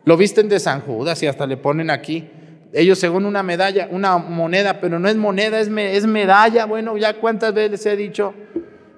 Lo 0.03 0.17
visten 0.17 0.49
de 0.49 0.59
San 0.59 0.81
Judas 0.81 1.21
y 1.23 1.27
hasta 1.27 1.47
le 1.47 1.57
ponen 1.57 1.89
aquí. 1.89 2.27
Ellos 2.73 2.99
según 2.99 3.25
una 3.25 3.41
medalla, 3.41 3.87
una 3.89 4.17
moneda, 4.17 4.79
pero 4.79 4.99
no 4.99 5.07
es 5.07 5.15
moneda, 5.15 5.59
es, 5.59 5.69
es 5.69 6.05
medalla. 6.05 6.65
Bueno, 6.65 6.97
ya 6.97 7.13
cuántas 7.13 7.53
veces 7.53 7.71
les 7.71 7.85
he 7.85 7.95
dicho, 7.95 8.33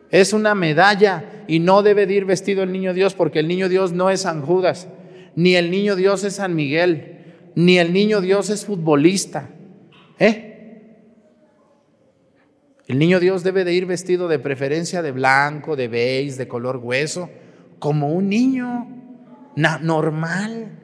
es 0.10 0.34
una 0.34 0.56
medalla 0.56 1.44
y 1.48 1.60
no 1.60 1.84
debe 1.84 2.06
de 2.06 2.16
ir 2.16 2.26
vestido 2.26 2.64
el 2.64 2.72
niño 2.72 2.94
Dios 2.94 3.14
porque 3.14 3.40
el 3.40 3.48
niño 3.48 3.70
Dios 3.70 3.94
no 3.94 4.10
es 4.10 4.22
San 4.22 4.42
Judas, 4.42 4.88
ni 5.36 5.56
el 5.56 5.72
niño 5.72 5.96
Dios 5.96 6.24
es 6.24 6.36
San 6.36 6.56
Miguel, 6.56 7.18
ni 7.56 7.78
el 7.78 7.94
niño 7.94 8.20
Dios 8.20 8.50
es 8.50 8.66
futbolista. 8.66 9.50
¿Eh? 10.20 10.51
El 12.92 13.00
niño 13.00 13.22
Dios 13.22 13.42
debe 13.42 13.64
de 13.64 13.74
ir 13.74 13.86
vestido 13.86 14.28
de 14.28 14.38
preferencia 14.38 15.02
de 15.02 15.14
blanco, 15.14 15.78
de 15.78 15.88
beige, 15.88 16.36
de 16.36 16.50
color 16.50 16.76
hueso, 16.76 17.30
como 17.80 18.10
un 18.12 18.28
niño 18.28 18.86
normal, 19.56 20.78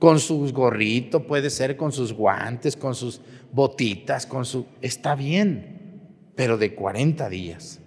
con 0.00 0.18
sus 0.18 0.52
gorritos, 0.52 1.22
puede 1.22 1.48
ser 1.50 1.76
con 1.76 1.92
sus 1.92 2.12
guantes, 2.12 2.76
con 2.76 2.96
sus 2.96 3.20
botitas, 3.52 4.26
con 4.26 4.44
su... 4.44 4.66
Está 4.82 5.14
bien, 5.14 6.00
pero 6.34 6.58
de 6.58 6.74
40 6.74 7.28
días. 7.28 7.78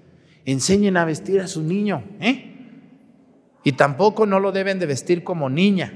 Enseñen 0.45 0.95
a 0.95 1.03
vestir 1.03 1.41
a 1.41 1.47
su 1.47 1.63
niño, 1.63 2.01
¿eh? 2.21 2.55
Y 3.65 3.73
tampoco 3.73 4.25
no 4.25 4.39
lo 4.39 4.53
deben 4.53 4.79
de 4.79 4.85
vestir 4.85 5.25
como 5.25 5.49
niña. 5.49 5.93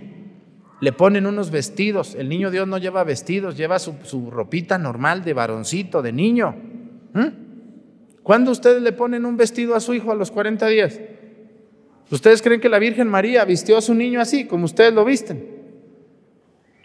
Le 0.81 0.91
ponen 0.91 1.25
unos 1.25 1.49
vestidos. 1.49 2.13
El 2.13 2.27
niño 2.27 2.51
Dios 2.51 2.67
no 2.67 2.77
lleva 2.77 3.05
vestidos, 3.05 3.55
lleva 3.55 3.79
su, 3.79 3.95
su 4.03 4.31
ropita 4.31 4.77
normal 4.77 5.23
de 5.23 5.33
varoncito, 5.33 6.01
de 6.01 6.11
niño. 6.11 6.75
¿Mm? 7.13 7.27
¿Cuándo 8.23 8.51
ustedes 8.51 8.81
le 8.81 8.91
ponen 8.91 9.25
un 9.25 9.37
vestido 9.37 9.75
a 9.75 9.79
su 9.79 9.93
hijo 9.93 10.11
a 10.11 10.15
los 10.15 10.31
40 10.31 10.67
días? 10.67 10.99
¿Ustedes 12.11 12.41
creen 12.41 12.59
que 12.61 12.69
la 12.69 12.79
Virgen 12.79 13.07
María 13.07 13.43
vistió 13.45 13.77
a 13.77 13.81
su 13.81 13.93
niño 13.93 14.21
así, 14.21 14.45
como 14.45 14.65
ustedes 14.65 14.93
lo 14.93 15.03
visten? 15.05 15.45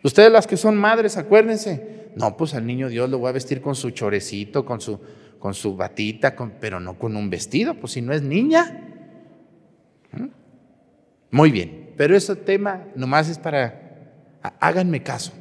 Ustedes 0.04 0.32
las 0.32 0.46
que 0.46 0.56
son 0.56 0.76
madres, 0.76 1.16
acuérdense. 1.16 2.10
No, 2.16 2.36
pues 2.36 2.54
al 2.54 2.66
niño 2.66 2.88
Dios 2.88 3.08
lo 3.08 3.18
voy 3.18 3.28
a 3.28 3.32
vestir 3.32 3.60
con 3.60 3.74
su 3.74 3.90
chorecito, 3.90 4.64
con 4.64 4.80
su, 4.80 4.98
con 5.38 5.54
su 5.54 5.76
batita, 5.76 6.34
pero 6.60 6.80
no 6.80 6.98
con 6.98 7.16
un 7.16 7.30
vestido, 7.30 7.74
pues 7.74 7.92
si 7.92 8.02
no 8.02 8.12
es 8.12 8.22
niña. 8.22 8.88
¿Mm? 10.12 10.26
Muy 11.30 11.50
bien, 11.50 11.90
pero 11.96 12.16
ese 12.16 12.34
tema 12.36 12.84
nomás 12.96 13.28
es 13.28 13.38
para, 13.38 14.10
há- 14.42 14.54
háganme 14.60 15.02
caso. 15.02 15.32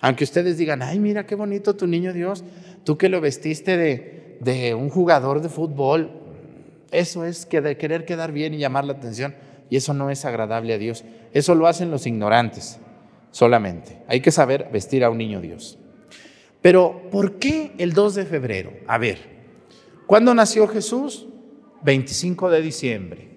Aunque 0.00 0.24
ustedes 0.24 0.56
digan, 0.58 0.82
ay, 0.82 0.98
mira 0.98 1.26
qué 1.26 1.34
bonito 1.34 1.74
tu 1.76 1.86
niño 1.86 2.12
Dios, 2.12 2.42
tú 2.84 2.98
que 2.98 3.08
lo 3.08 3.20
vestiste 3.20 3.76
de, 4.40 4.74
un 4.74 4.90
jugador 4.90 5.40
de 5.40 5.48
fútbol, 5.48 6.10
eso 6.90 7.24
es 7.24 7.46
que 7.46 7.60
de 7.60 7.76
querer 7.76 8.04
quedar 8.04 8.32
bien 8.32 8.54
y 8.54 8.58
llamar 8.58 8.84
la 8.84 8.94
atención, 8.94 9.34
y 9.70 9.76
eso 9.76 9.94
no 9.94 10.10
es 10.10 10.24
agradable 10.24 10.74
a 10.74 10.78
Dios. 10.78 11.04
Eso 11.32 11.54
lo 11.54 11.66
hacen 11.66 11.90
los 11.90 12.06
ignorantes 12.06 12.78
solamente. 13.30 14.02
Hay 14.06 14.20
que 14.20 14.30
saber 14.30 14.68
vestir 14.72 15.04
a 15.04 15.10
un 15.10 15.18
niño 15.18 15.40
Dios. 15.40 15.78
Pero, 16.60 17.08
¿por 17.10 17.38
qué 17.38 17.72
el 17.78 17.92
2 17.92 18.14
de 18.14 18.24
febrero? 18.26 18.72
A 18.86 18.98
ver, 18.98 19.18
¿cuándo 20.06 20.34
nació 20.34 20.68
Jesús? 20.68 21.26
25 21.82 22.50
de 22.50 22.62
diciembre. 22.62 23.28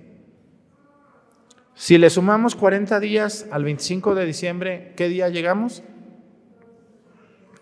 Si 1.73 1.97
le 1.97 2.09
sumamos 2.09 2.55
40 2.55 2.99
días 2.99 3.47
al 3.51 3.63
25 3.63 4.15
de 4.15 4.25
diciembre, 4.25 4.93
¿qué 4.95 5.09
día 5.09 5.29
llegamos? 5.29 5.83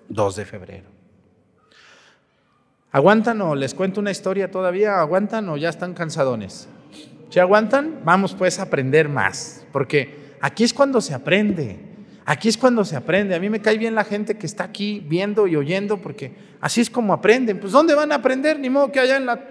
2 0.09 0.36
de 0.36 0.45
febrero. 0.45 0.93
¿Aguantan 2.94 3.41
o 3.41 3.56
les 3.56 3.74
cuento 3.74 4.00
una 4.00 4.12
historia 4.12 4.52
todavía? 4.52 5.00
¿Aguantan 5.00 5.50
o 5.50 5.58
ya 5.58 5.70
están 5.70 5.96
cansadones? 5.96 6.68
¿Se 7.30 7.41
aguantan? 7.41 8.02
Vamos 8.06 8.36
pues 8.36 8.60
a 8.60 8.64
aprender 8.64 9.10
más, 9.10 9.66
porque 9.72 10.36
aquí 10.39 10.64
es 10.64 10.76
cuando 10.76 11.02
se 11.02 11.16
aprende. 11.16 11.80
Aquí 12.24 12.50
es 12.50 12.56
cuando 12.56 12.86
se 12.86 12.96
aprende. 12.96 13.34
A 13.34 13.39
mí 13.39 13.50
me 13.50 13.62
cae 13.62 13.80
bien 13.80 13.96
la 13.96 14.04
gente 14.04 14.38
que 14.38 14.46
está 14.46 14.66
aquí 14.66 15.04
viendo 15.04 15.48
y 15.48 15.56
oyendo, 15.56 15.98
porque 15.98 16.34
así 16.62 16.82
es 16.82 16.89
como 16.91 17.14
aprenden. 17.14 17.60
Pues 17.60 17.72
¿dónde 17.72 17.96
van 17.96 18.12
a 18.12 18.16
aprender? 18.16 18.60
Ni 18.60 18.70
modo 18.70 18.91
que 18.91 19.00
allá 19.00 19.18
en 19.18 19.26
la 19.26 19.44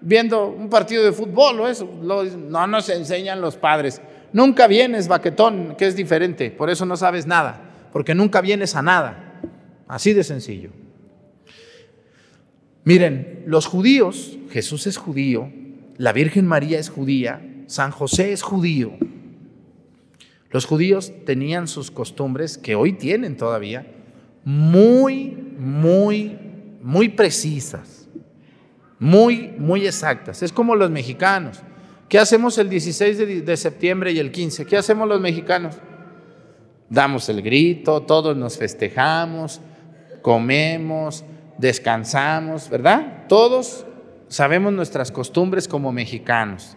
viendo 0.00 0.46
un 0.46 0.70
partido 0.70 1.02
de 1.02 1.10
fútbol 1.10 1.58
o 1.58 1.68
eso. 1.68 1.90
No 2.00 2.66
nos 2.68 2.88
enseñan 2.88 3.40
los 3.40 3.56
padres. 3.56 4.00
Nunca 4.32 4.68
vienes, 4.68 5.08
baquetón, 5.08 5.74
que 5.76 5.88
es 5.88 5.96
diferente. 5.96 6.52
Por 6.52 6.70
eso 6.70 6.86
no 6.86 6.96
sabes 6.96 7.26
nada, 7.26 7.88
porque 7.92 8.14
nunca 8.14 8.40
vienes 8.40 8.76
a 8.76 8.82
nada. 8.82 9.40
Así 9.88 10.12
de 10.12 10.22
sencillo. 10.22 10.85
Miren, 12.86 13.42
los 13.46 13.66
judíos, 13.66 14.38
Jesús 14.48 14.86
es 14.86 14.96
judío, 14.96 15.50
la 15.96 16.12
Virgen 16.12 16.46
María 16.46 16.78
es 16.78 16.88
judía, 16.88 17.44
San 17.66 17.90
José 17.90 18.32
es 18.32 18.42
judío. 18.42 18.92
Los 20.52 20.66
judíos 20.66 21.12
tenían 21.24 21.66
sus 21.66 21.90
costumbres, 21.90 22.56
que 22.56 22.76
hoy 22.76 22.92
tienen 22.92 23.36
todavía, 23.36 23.88
muy, 24.44 25.36
muy, 25.58 26.38
muy 26.80 27.08
precisas, 27.08 28.06
muy, 29.00 29.52
muy 29.58 29.84
exactas. 29.84 30.44
Es 30.44 30.52
como 30.52 30.76
los 30.76 30.88
mexicanos. 30.88 31.58
¿Qué 32.08 32.20
hacemos 32.20 32.56
el 32.56 32.70
16 32.70 33.18
de, 33.18 33.42
de 33.42 33.56
septiembre 33.56 34.12
y 34.12 34.20
el 34.20 34.30
15? 34.30 34.64
¿Qué 34.64 34.76
hacemos 34.76 35.08
los 35.08 35.20
mexicanos? 35.20 35.74
Damos 36.88 37.28
el 37.30 37.42
grito, 37.42 38.02
todos 38.02 38.36
nos 38.36 38.56
festejamos, 38.56 39.60
comemos, 40.22 41.24
descansamos, 41.58 42.68
¿verdad? 42.68 43.24
Todos 43.28 43.86
sabemos 44.28 44.72
nuestras 44.72 45.10
costumbres 45.10 45.68
como 45.68 45.92
mexicanos. 45.92 46.76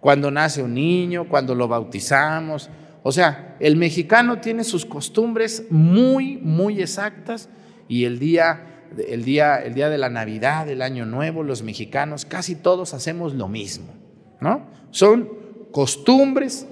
Cuando 0.00 0.30
nace 0.30 0.62
un 0.62 0.74
niño, 0.74 1.28
cuando 1.28 1.54
lo 1.54 1.68
bautizamos. 1.68 2.70
O 3.02 3.12
sea, 3.12 3.56
el 3.60 3.76
mexicano 3.76 4.40
tiene 4.40 4.64
sus 4.64 4.84
costumbres 4.84 5.64
muy, 5.70 6.36
muy 6.38 6.80
exactas 6.80 7.48
y 7.88 8.04
el 8.04 8.18
día, 8.18 8.84
el 9.08 9.24
día, 9.24 9.56
el 9.56 9.74
día 9.74 9.88
de 9.88 9.98
la 9.98 10.10
Navidad, 10.10 10.68
el 10.68 10.82
Año 10.82 11.06
Nuevo, 11.06 11.42
los 11.42 11.62
mexicanos 11.62 12.24
casi 12.24 12.54
todos 12.54 12.94
hacemos 12.94 13.34
lo 13.34 13.48
mismo, 13.48 13.94
¿no? 14.40 14.66
Son 14.90 15.28
costumbres 15.72 16.66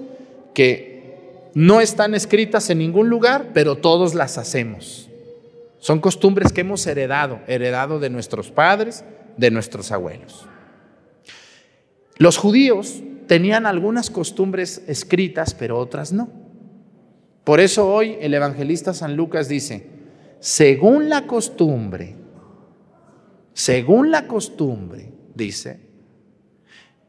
que 0.53 1.49
no 1.53 1.81
están 1.81 2.13
escritas 2.13 2.69
en 2.69 2.79
ningún 2.79 3.09
lugar, 3.09 3.49
pero 3.53 3.77
todos 3.77 4.13
las 4.13 4.37
hacemos. 4.37 5.06
Son 5.87 6.01
costumbres 6.01 6.51
que 6.51 6.59
hemos 6.59 6.85
heredado, 6.85 7.39
heredado 7.47 8.01
de 8.01 8.09
nuestros 8.09 8.51
padres, 8.51 9.05
de 9.37 9.51
nuestros 9.51 9.89
abuelos. 9.93 10.45
Los 12.17 12.35
judíos 12.35 13.01
tenían 13.25 13.65
algunas 13.65 14.09
costumbres 14.09 14.83
escritas, 14.89 15.53
pero 15.53 15.79
otras 15.79 16.11
no. 16.11 16.27
Por 17.45 17.61
eso 17.61 17.87
hoy 17.87 18.17
el 18.19 18.33
evangelista 18.33 18.93
San 18.93 19.15
Lucas 19.15 19.47
dice, 19.47 19.87
según 20.41 21.07
la 21.07 21.25
costumbre, 21.25 22.17
según 23.53 24.11
la 24.11 24.27
costumbre, 24.27 25.13
dice, 25.35 25.79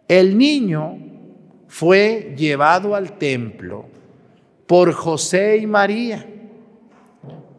el 0.07 0.39
niño 0.39 0.99
fue 1.67 2.33
llevado 2.39 2.95
al 2.95 3.19
templo 3.19 3.87
por 4.69 4.93
José 4.93 5.57
y 5.57 5.67
María. 5.67 6.25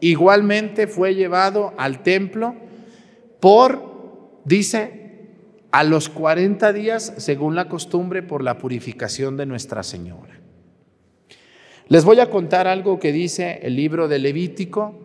Igualmente 0.01 0.87
fue 0.87 1.15
llevado 1.15 1.73
al 1.77 2.03
templo 2.03 2.55
por, 3.39 4.41
dice, 4.45 5.27
a 5.71 5.83
los 5.83 6.09
40 6.09 6.73
días, 6.73 7.13
según 7.17 7.55
la 7.55 7.67
costumbre, 7.67 8.23
por 8.23 8.43
la 8.43 8.57
purificación 8.57 9.37
de 9.37 9.45
Nuestra 9.45 9.83
Señora. 9.83 10.39
Les 11.87 12.05
voy 12.05 12.19
a 12.19 12.29
contar 12.29 12.67
algo 12.67 12.99
que 12.99 13.11
dice 13.11 13.59
el 13.63 13.75
libro 13.75 14.07
de 14.07 14.19
Levítico 14.19 14.95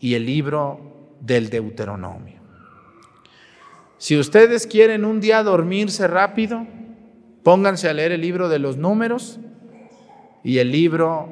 y 0.00 0.14
el 0.14 0.26
libro 0.26 1.16
del 1.20 1.50
Deuteronomio. 1.50 2.40
Si 3.98 4.16
ustedes 4.16 4.66
quieren 4.66 5.04
un 5.04 5.20
día 5.20 5.42
dormirse 5.42 6.06
rápido, 6.06 6.66
pónganse 7.42 7.88
a 7.88 7.92
leer 7.92 8.12
el 8.12 8.22
libro 8.22 8.48
de 8.48 8.58
los 8.58 8.78
números 8.78 9.38
y 10.42 10.58
el 10.58 10.72
libro, 10.72 11.28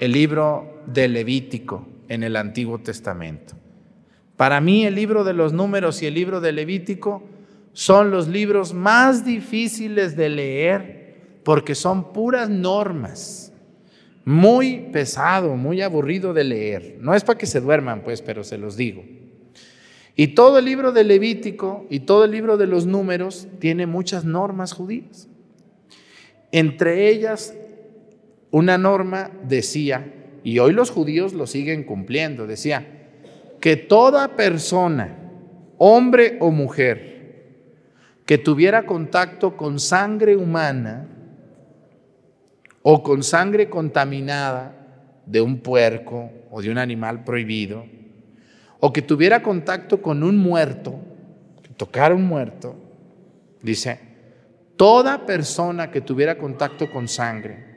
el 0.00 0.12
libro 0.12 0.82
de 0.86 1.06
Levítico 1.06 1.93
en 2.08 2.22
el 2.22 2.36
Antiguo 2.36 2.78
Testamento. 2.78 3.54
Para 4.36 4.60
mí 4.60 4.84
el 4.84 4.94
libro 4.94 5.24
de 5.24 5.32
los 5.32 5.52
números 5.52 6.02
y 6.02 6.06
el 6.06 6.14
libro 6.14 6.40
de 6.40 6.52
Levítico 6.52 7.22
son 7.72 8.10
los 8.10 8.28
libros 8.28 8.74
más 8.74 9.24
difíciles 9.24 10.16
de 10.16 10.28
leer 10.28 11.40
porque 11.44 11.74
son 11.74 12.12
puras 12.12 12.48
normas. 12.48 13.52
Muy 14.24 14.88
pesado, 14.90 15.56
muy 15.56 15.82
aburrido 15.82 16.32
de 16.32 16.44
leer. 16.44 16.96
No 17.00 17.14
es 17.14 17.22
para 17.22 17.38
que 17.38 17.46
se 17.46 17.60
duerman, 17.60 18.02
pues, 18.02 18.22
pero 18.22 18.42
se 18.42 18.56
los 18.56 18.76
digo. 18.76 19.04
Y 20.16 20.28
todo 20.28 20.58
el 20.58 20.64
libro 20.64 20.92
de 20.92 21.04
Levítico 21.04 21.86
y 21.90 22.00
todo 22.00 22.24
el 22.24 22.30
libro 22.30 22.56
de 22.56 22.66
los 22.66 22.86
números 22.86 23.48
tiene 23.58 23.86
muchas 23.86 24.24
normas 24.24 24.72
judías. 24.72 25.28
Entre 26.52 27.08
ellas, 27.08 27.52
una 28.50 28.78
norma 28.78 29.30
decía, 29.42 30.23
y 30.44 30.58
hoy 30.58 30.74
los 30.74 30.90
judíos 30.90 31.32
lo 31.32 31.46
siguen 31.46 31.84
cumpliendo, 31.84 32.46
decía, 32.46 32.86
que 33.60 33.76
toda 33.76 34.36
persona, 34.36 35.16
hombre 35.78 36.36
o 36.38 36.50
mujer, 36.50 37.14
que 38.26 38.36
tuviera 38.36 38.84
contacto 38.84 39.56
con 39.56 39.80
sangre 39.80 40.36
humana 40.36 41.08
o 42.82 43.02
con 43.02 43.22
sangre 43.22 43.70
contaminada 43.70 45.22
de 45.24 45.40
un 45.40 45.60
puerco 45.60 46.30
o 46.50 46.60
de 46.60 46.70
un 46.70 46.76
animal 46.76 47.24
prohibido, 47.24 47.86
o 48.80 48.92
que 48.92 49.00
tuviera 49.00 49.42
contacto 49.42 50.02
con 50.02 50.22
un 50.22 50.36
muerto, 50.36 50.94
que 51.62 51.70
tocara 51.70 52.14
un 52.14 52.26
muerto, 52.26 52.76
dice, 53.62 53.98
toda 54.76 55.24
persona 55.24 55.90
que 55.90 56.02
tuviera 56.02 56.36
contacto 56.36 56.90
con 56.90 57.08
sangre 57.08 57.73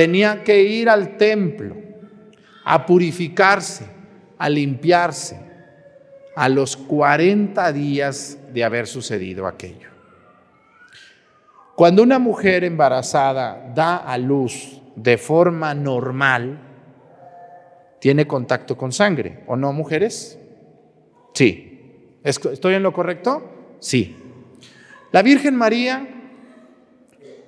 tenía 0.00 0.42
que 0.44 0.62
ir 0.62 0.88
al 0.88 1.18
templo 1.18 1.76
a 2.64 2.86
purificarse, 2.86 3.84
a 4.38 4.48
limpiarse, 4.48 5.38
a 6.34 6.48
los 6.48 6.74
40 6.74 7.70
días 7.74 8.38
de 8.50 8.64
haber 8.64 8.86
sucedido 8.86 9.46
aquello. 9.46 9.90
Cuando 11.76 12.02
una 12.02 12.18
mujer 12.18 12.64
embarazada 12.64 13.72
da 13.74 13.98
a 13.98 14.16
luz 14.16 14.80
de 14.96 15.18
forma 15.18 15.74
normal, 15.74 16.58
tiene 17.98 18.26
contacto 18.26 18.78
con 18.78 18.92
sangre, 18.92 19.44
¿o 19.48 19.54
no, 19.54 19.70
mujeres? 19.74 20.38
Sí. 21.34 22.16
¿Estoy 22.24 22.72
en 22.72 22.82
lo 22.82 22.94
correcto? 22.94 23.76
Sí. 23.80 24.16
La 25.12 25.20
Virgen 25.20 25.56
María, 25.56 26.08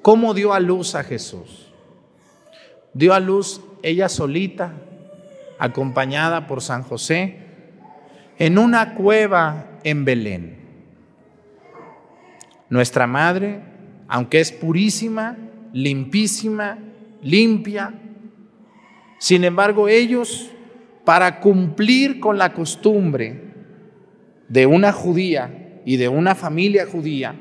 ¿cómo 0.03 0.35
dio 0.35 0.53
a 0.53 0.61
luz 0.61 0.95
a 0.95 1.03
Jesús? 1.03 1.62
Dio 2.95 3.15
a 3.15 3.21
luz 3.21 3.61
ella 3.83 4.09
solita, 4.09 4.73
acompañada 5.59 6.47
por 6.47 6.61
San 6.61 6.83
José, 6.83 7.37
en 8.39 8.59
una 8.59 8.95
cueva 8.95 9.79
en 9.85 10.05
Belén. 10.05 10.57
Nuestra 12.69 13.07
madre, 13.07 13.61
aunque 14.09 14.41
es 14.41 14.53
purísima, 14.53 15.37
limpísima, 15.73 16.79
limpia, 17.23 17.95
sin 19.19 19.45
embargo 19.45 19.89
ellos, 19.89 20.51
para 21.05 21.41
cumplir 21.41 22.21
con 22.21 22.39
la 22.39 22.53
costumbre 22.53 23.53
de 24.49 24.67
una 24.67 24.93
judía 24.93 25.81
y 25.85 25.97
de 25.97 26.09
una 26.09 26.35
familia 26.35 26.87
judía, 26.87 27.35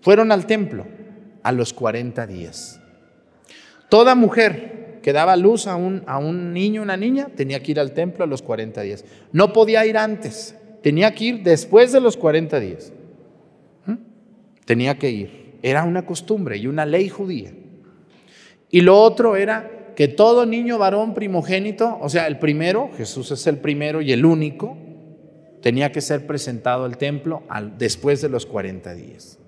fueron 0.00 0.32
al 0.32 0.46
templo 0.46 0.86
a 1.42 1.52
los 1.52 1.72
40 1.72 2.26
días. 2.26 2.80
Toda 3.88 4.14
mujer 4.14 4.98
que 5.02 5.12
daba 5.12 5.36
luz 5.36 5.66
a 5.66 5.76
un, 5.76 6.02
a 6.06 6.18
un 6.18 6.52
niño, 6.52 6.82
una 6.82 6.96
niña, 6.96 7.28
tenía 7.36 7.62
que 7.62 7.70
ir 7.70 7.80
al 7.80 7.92
templo 7.92 8.24
a 8.24 8.26
los 8.26 8.42
40 8.42 8.80
días. 8.82 9.04
No 9.32 9.52
podía 9.52 9.86
ir 9.86 9.96
antes, 9.96 10.56
tenía 10.82 11.14
que 11.14 11.24
ir 11.24 11.42
después 11.42 11.92
de 11.92 12.00
los 12.00 12.16
40 12.16 12.58
días. 12.58 12.92
¿Mm? 13.86 13.94
Tenía 14.64 14.98
que 14.98 15.10
ir. 15.10 15.58
Era 15.62 15.84
una 15.84 16.04
costumbre 16.04 16.56
y 16.56 16.66
una 16.66 16.86
ley 16.86 17.08
judía. 17.08 17.52
Y 18.70 18.80
lo 18.80 19.00
otro 19.00 19.36
era 19.36 19.92
que 19.94 20.08
todo 20.08 20.44
niño 20.44 20.78
varón 20.78 21.14
primogénito, 21.14 21.98
o 22.00 22.08
sea, 22.08 22.26
el 22.26 22.38
primero, 22.38 22.90
Jesús 22.96 23.30
es 23.30 23.46
el 23.46 23.58
primero 23.58 24.02
y 24.02 24.12
el 24.12 24.24
único, 24.24 24.76
tenía 25.62 25.90
que 25.90 26.00
ser 26.00 26.26
presentado 26.26 26.84
al 26.84 26.98
templo 26.98 27.42
después 27.78 28.20
de 28.20 28.28
los 28.28 28.44
40 28.44 28.94
días. 28.94 29.38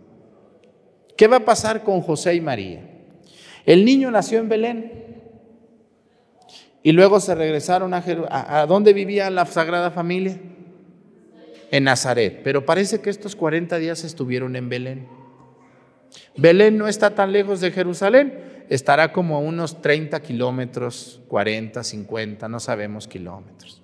¿Qué 1.16 1.26
va 1.26 1.38
a 1.38 1.44
pasar 1.44 1.82
con 1.82 2.00
José 2.00 2.34
y 2.34 2.40
María? 2.40 2.97
El 3.68 3.84
niño 3.84 4.10
nació 4.10 4.38
en 4.38 4.48
Belén 4.48 4.92
y 6.82 6.92
luego 6.92 7.20
se 7.20 7.34
regresaron 7.34 7.92
a, 7.92 8.02
a, 8.30 8.60
a 8.60 8.66
dónde 8.66 8.94
vivía 8.94 9.28
la 9.28 9.44
Sagrada 9.44 9.90
Familia? 9.90 10.38
En 11.70 11.84
Nazaret. 11.84 12.40
Pero 12.42 12.64
parece 12.64 13.02
que 13.02 13.10
estos 13.10 13.36
40 13.36 13.76
días 13.76 14.04
estuvieron 14.04 14.56
en 14.56 14.70
Belén. 14.70 15.06
Belén 16.34 16.78
no 16.78 16.88
está 16.88 17.14
tan 17.14 17.30
lejos 17.30 17.60
de 17.60 17.70
Jerusalén, 17.70 18.64
estará 18.70 19.12
como 19.12 19.36
a 19.36 19.40
unos 19.40 19.82
30 19.82 20.22
kilómetros, 20.22 21.20
40, 21.28 21.84
50, 21.84 22.48
no 22.48 22.60
sabemos 22.60 23.06
kilómetros. 23.06 23.82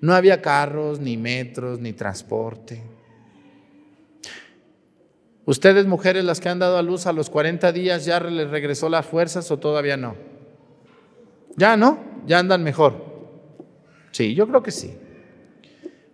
No 0.00 0.14
había 0.14 0.40
carros, 0.40 1.00
ni 1.00 1.18
metros, 1.18 1.80
ni 1.80 1.92
transporte. 1.92 2.80
¿Ustedes, 5.44 5.86
mujeres, 5.86 6.24
las 6.24 6.40
que 6.40 6.48
han 6.48 6.60
dado 6.60 6.76
a 6.76 6.82
luz 6.82 7.06
a 7.06 7.12
los 7.12 7.28
40 7.28 7.72
días, 7.72 8.04
ya 8.04 8.20
les 8.20 8.48
regresó 8.50 8.88
las 8.88 9.06
fuerzas 9.06 9.50
o 9.50 9.58
todavía 9.58 9.96
no? 9.96 10.14
Ya 11.56 11.76
no, 11.76 11.98
ya 12.26 12.38
andan 12.38 12.62
mejor. 12.62 13.12
Sí, 14.12 14.34
yo 14.34 14.46
creo 14.46 14.62
que 14.62 14.70
sí. 14.70 14.94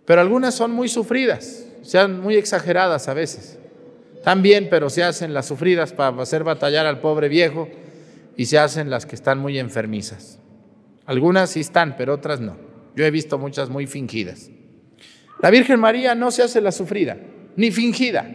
Pero 0.05 0.21
algunas 0.21 0.55
son 0.55 0.71
muy 0.71 0.89
sufridas, 0.89 1.67
sean 1.83 2.19
muy 2.19 2.35
exageradas 2.35 3.07
a 3.07 3.13
veces. 3.13 3.59
También, 4.23 4.67
pero 4.69 4.89
se 4.89 5.03
hacen 5.03 5.33
las 5.33 5.45
sufridas 5.45 5.93
para 5.93 6.19
hacer 6.21 6.43
batallar 6.43 6.87
al 6.87 6.99
pobre 6.99 7.29
viejo 7.29 7.69
y 8.35 8.45
se 8.45 8.57
hacen 8.57 8.89
las 8.89 9.05
que 9.05 9.15
están 9.15 9.37
muy 9.37 9.59
enfermizas. 9.59 10.39
Algunas 11.05 11.51
sí 11.51 11.59
están, 11.59 11.95
pero 11.95 12.15
otras 12.15 12.41
no. 12.41 12.57
Yo 12.95 13.05
he 13.05 13.11
visto 13.11 13.37
muchas 13.37 13.69
muy 13.69 13.85
fingidas. 13.85 14.49
La 15.41 15.51
Virgen 15.51 15.79
María 15.79 16.15
no 16.15 16.31
se 16.31 16.43
hace 16.43 16.59
la 16.59 16.71
sufrida, 16.71 17.17
ni 17.55 17.71
fingida. 17.71 18.29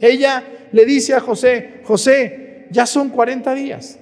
Ella 0.00 0.44
le 0.72 0.84
dice 0.84 1.14
a 1.14 1.20
José, 1.20 1.80
José, 1.84 2.66
ya 2.70 2.86
son 2.86 3.08
40 3.08 3.54
días, 3.54 3.98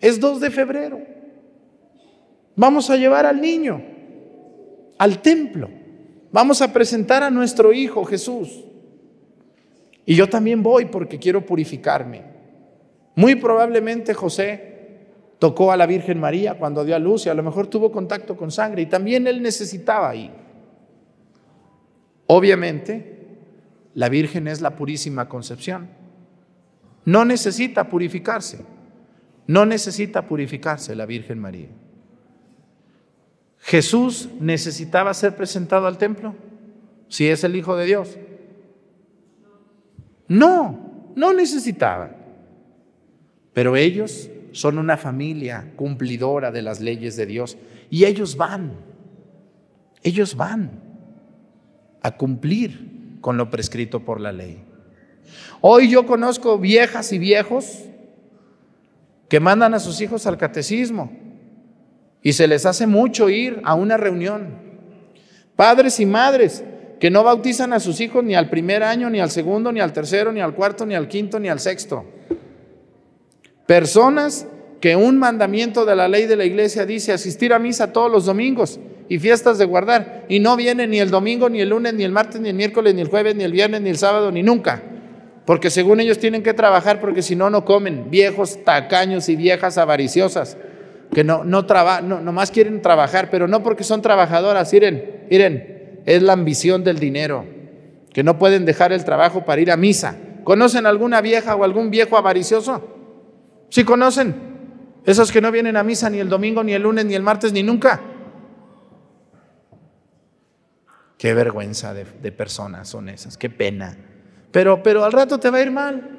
es 0.00 0.20
2 0.20 0.40
de 0.40 0.50
febrero, 0.50 1.00
vamos 2.56 2.90
a 2.90 2.96
llevar 2.96 3.26
al 3.26 3.40
niño 3.40 3.82
al 4.98 5.22
templo, 5.22 5.70
vamos 6.32 6.60
a 6.60 6.72
presentar 6.72 7.22
a 7.22 7.30
nuestro 7.30 7.72
hijo 7.72 8.04
Jesús. 8.04 8.64
Y 10.04 10.14
yo 10.14 10.28
también 10.28 10.62
voy 10.62 10.86
porque 10.86 11.18
quiero 11.18 11.44
purificarme. 11.44 12.22
Muy 13.14 13.36
probablemente 13.36 14.14
José 14.14 14.76
tocó 15.38 15.70
a 15.70 15.76
la 15.76 15.86
Virgen 15.86 16.18
María 16.18 16.58
cuando 16.58 16.84
dio 16.84 16.96
a 16.96 16.98
luz 16.98 17.26
y 17.26 17.28
a 17.28 17.34
lo 17.34 17.42
mejor 17.42 17.68
tuvo 17.68 17.92
contacto 17.92 18.36
con 18.36 18.50
sangre 18.50 18.82
y 18.82 18.86
también 18.86 19.26
él 19.26 19.42
necesitaba 19.42 20.14
ir. 20.14 20.30
Obviamente, 22.26 23.17
la 23.98 24.08
Virgen 24.08 24.46
es 24.46 24.60
la 24.60 24.76
purísima 24.76 25.28
concepción. 25.28 25.88
No 27.04 27.24
necesita 27.24 27.88
purificarse. 27.88 28.60
No 29.48 29.66
necesita 29.66 30.24
purificarse 30.24 30.94
la 30.94 31.04
Virgen 31.04 31.40
María. 31.40 31.66
Jesús 33.58 34.28
necesitaba 34.38 35.12
ser 35.14 35.34
presentado 35.34 35.88
al 35.88 35.98
templo, 35.98 36.36
si 37.08 37.26
es 37.26 37.42
el 37.42 37.56
Hijo 37.56 37.74
de 37.76 37.86
Dios. 37.86 38.16
No, 40.28 41.10
no 41.16 41.32
necesitaban. 41.32 42.18
Pero 43.52 43.74
ellos 43.74 44.30
son 44.52 44.78
una 44.78 44.96
familia 44.96 45.72
cumplidora 45.74 46.52
de 46.52 46.62
las 46.62 46.80
leyes 46.80 47.16
de 47.16 47.26
Dios 47.26 47.58
y 47.90 48.04
ellos 48.04 48.36
van, 48.36 48.74
ellos 50.04 50.36
van 50.36 50.70
a 52.00 52.16
cumplir 52.16 52.97
con 53.20 53.36
lo 53.36 53.50
prescrito 53.50 54.04
por 54.04 54.20
la 54.20 54.32
ley. 54.32 54.62
Hoy 55.60 55.90
yo 55.90 56.06
conozco 56.06 56.58
viejas 56.58 57.12
y 57.12 57.18
viejos 57.18 57.84
que 59.28 59.40
mandan 59.40 59.74
a 59.74 59.80
sus 59.80 60.00
hijos 60.00 60.26
al 60.26 60.38
catecismo 60.38 61.12
y 62.22 62.32
se 62.32 62.46
les 62.46 62.66
hace 62.66 62.86
mucho 62.86 63.28
ir 63.28 63.60
a 63.64 63.74
una 63.74 63.96
reunión. 63.96 64.56
Padres 65.56 66.00
y 66.00 66.06
madres 66.06 66.64
que 67.00 67.10
no 67.10 67.22
bautizan 67.22 67.72
a 67.72 67.80
sus 67.80 68.00
hijos 68.00 68.24
ni 68.24 68.34
al 68.34 68.48
primer 68.48 68.82
año, 68.82 69.10
ni 69.10 69.20
al 69.20 69.30
segundo, 69.30 69.72
ni 69.72 69.80
al 69.80 69.92
tercero, 69.92 70.32
ni 70.32 70.40
al 70.40 70.54
cuarto, 70.54 70.86
ni 70.86 70.94
al 70.94 71.08
quinto, 71.08 71.38
ni 71.38 71.48
al 71.48 71.60
sexto. 71.60 72.04
Personas 73.66 74.46
que 74.80 74.96
un 74.96 75.18
mandamiento 75.18 75.84
de 75.84 75.96
la 75.96 76.08
ley 76.08 76.26
de 76.26 76.36
la 76.36 76.44
iglesia 76.44 76.86
dice 76.86 77.12
asistir 77.12 77.52
a 77.52 77.58
misa 77.58 77.92
todos 77.92 78.10
los 78.10 78.24
domingos 78.26 78.80
y 79.08 79.18
fiestas 79.18 79.58
de 79.58 79.64
guardar 79.64 80.24
y 80.28 80.40
no 80.40 80.56
vienen 80.56 80.90
ni 80.90 81.00
el 81.00 81.10
domingo, 81.10 81.48
ni 81.48 81.60
el 81.60 81.70
lunes, 81.70 81.94
ni 81.94 82.04
el 82.04 82.12
martes, 82.12 82.40
ni 82.40 82.48
el 82.48 82.54
miércoles, 82.54 82.94
ni 82.94 83.00
el 83.00 83.08
jueves, 83.08 83.34
ni 83.34 83.44
el 83.44 83.52
viernes, 83.52 83.80
ni 83.80 83.90
el 83.90 83.98
sábado, 83.98 84.30
ni 84.30 84.42
nunca. 84.42 84.82
Porque 85.44 85.70
según 85.70 86.00
ellos 86.00 86.18
tienen 86.18 86.42
que 86.42 86.52
trabajar 86.52 87.00
porque 87.00 87.22
si 87.22 87.34
no, 87.34 87.48
no 87.48 87.64
comen. 87.64 88.10
Viejos 88.10 88.64
tacaños 88.64 89.28
y 89.28 89.36
viejas 89.36 89.78
avariciosas 89.78 90.58
que 91.12 91.24
no, 91.24 91.44
no, 91.44 91.62
no 92.02 92.20
nomás 92.20 92.50
quieren 92.50 92.82
trabajar, 92.82 93.30
pero 93.30 93.48
no 93.48 93.62
porque 93.62 93.84
son 93.84 94.02
trabajadoras. 94.02 94.72
Miren, 94.72 95.24
miren, 95.30 96.02
es 96.04 96.22
la 96.22 96.34
ambición 96.34 96.84
del 96.84 96.98
dinero, 96.98 97.44
que 98.12 98.22
no 98.22 98.38
pueden 98.38 98.64
dejar 98.64 98.92
el 98.92 99.04
trabajo 99.04 99.44
para 99.44 99.60
ir 99.60 99.70
a 99.70 99.76
misa. 99.76 100.16
¿Conocen 100.44 100.86
alguna 100.86 101.20
vieja 101.20 101.54
o 101.54 101.64
algún 101.64 101.90
viejo 101.90 102.16
avaricioso? 102.16 102.82
Sí 103.70 103.84
conocen. 103.84 104.34
Esos 105.04 105.32
que 105.32 105.40
no 105.40 105.50
vienen 105.50 105.76
a 105.76 105.82
misa 105.82 106.10
ni 106.10 106.18
el 106.18 106.28
domingo, 106.28 106.62
ni 106.62 106.72
el 106.72 106.82
lunes, 106.82 107.04
ni 107.06 107.14
el 107.14 107.22
martes, 107.22 107.52
ni 107.52 107.62
nunca. 107.62 108.00
Qué 111.18 111.34
vergüenza 111.34 111.92
de, 111.92 112.32
personas 112.32 112.88
son 112.88 113.08
esas, 113.08 113.36
qué 113.36 113.50
pena. 113.50 113.98
Pero, 114.52 114.82
pero 114.84 115.04
al 115.04 115.10
rato 115.10 115.38
te 115.38 115.50
va 115.50 115.58
a 115.58 115.62
ir 115.62 115.72
mal. 115.72 116.14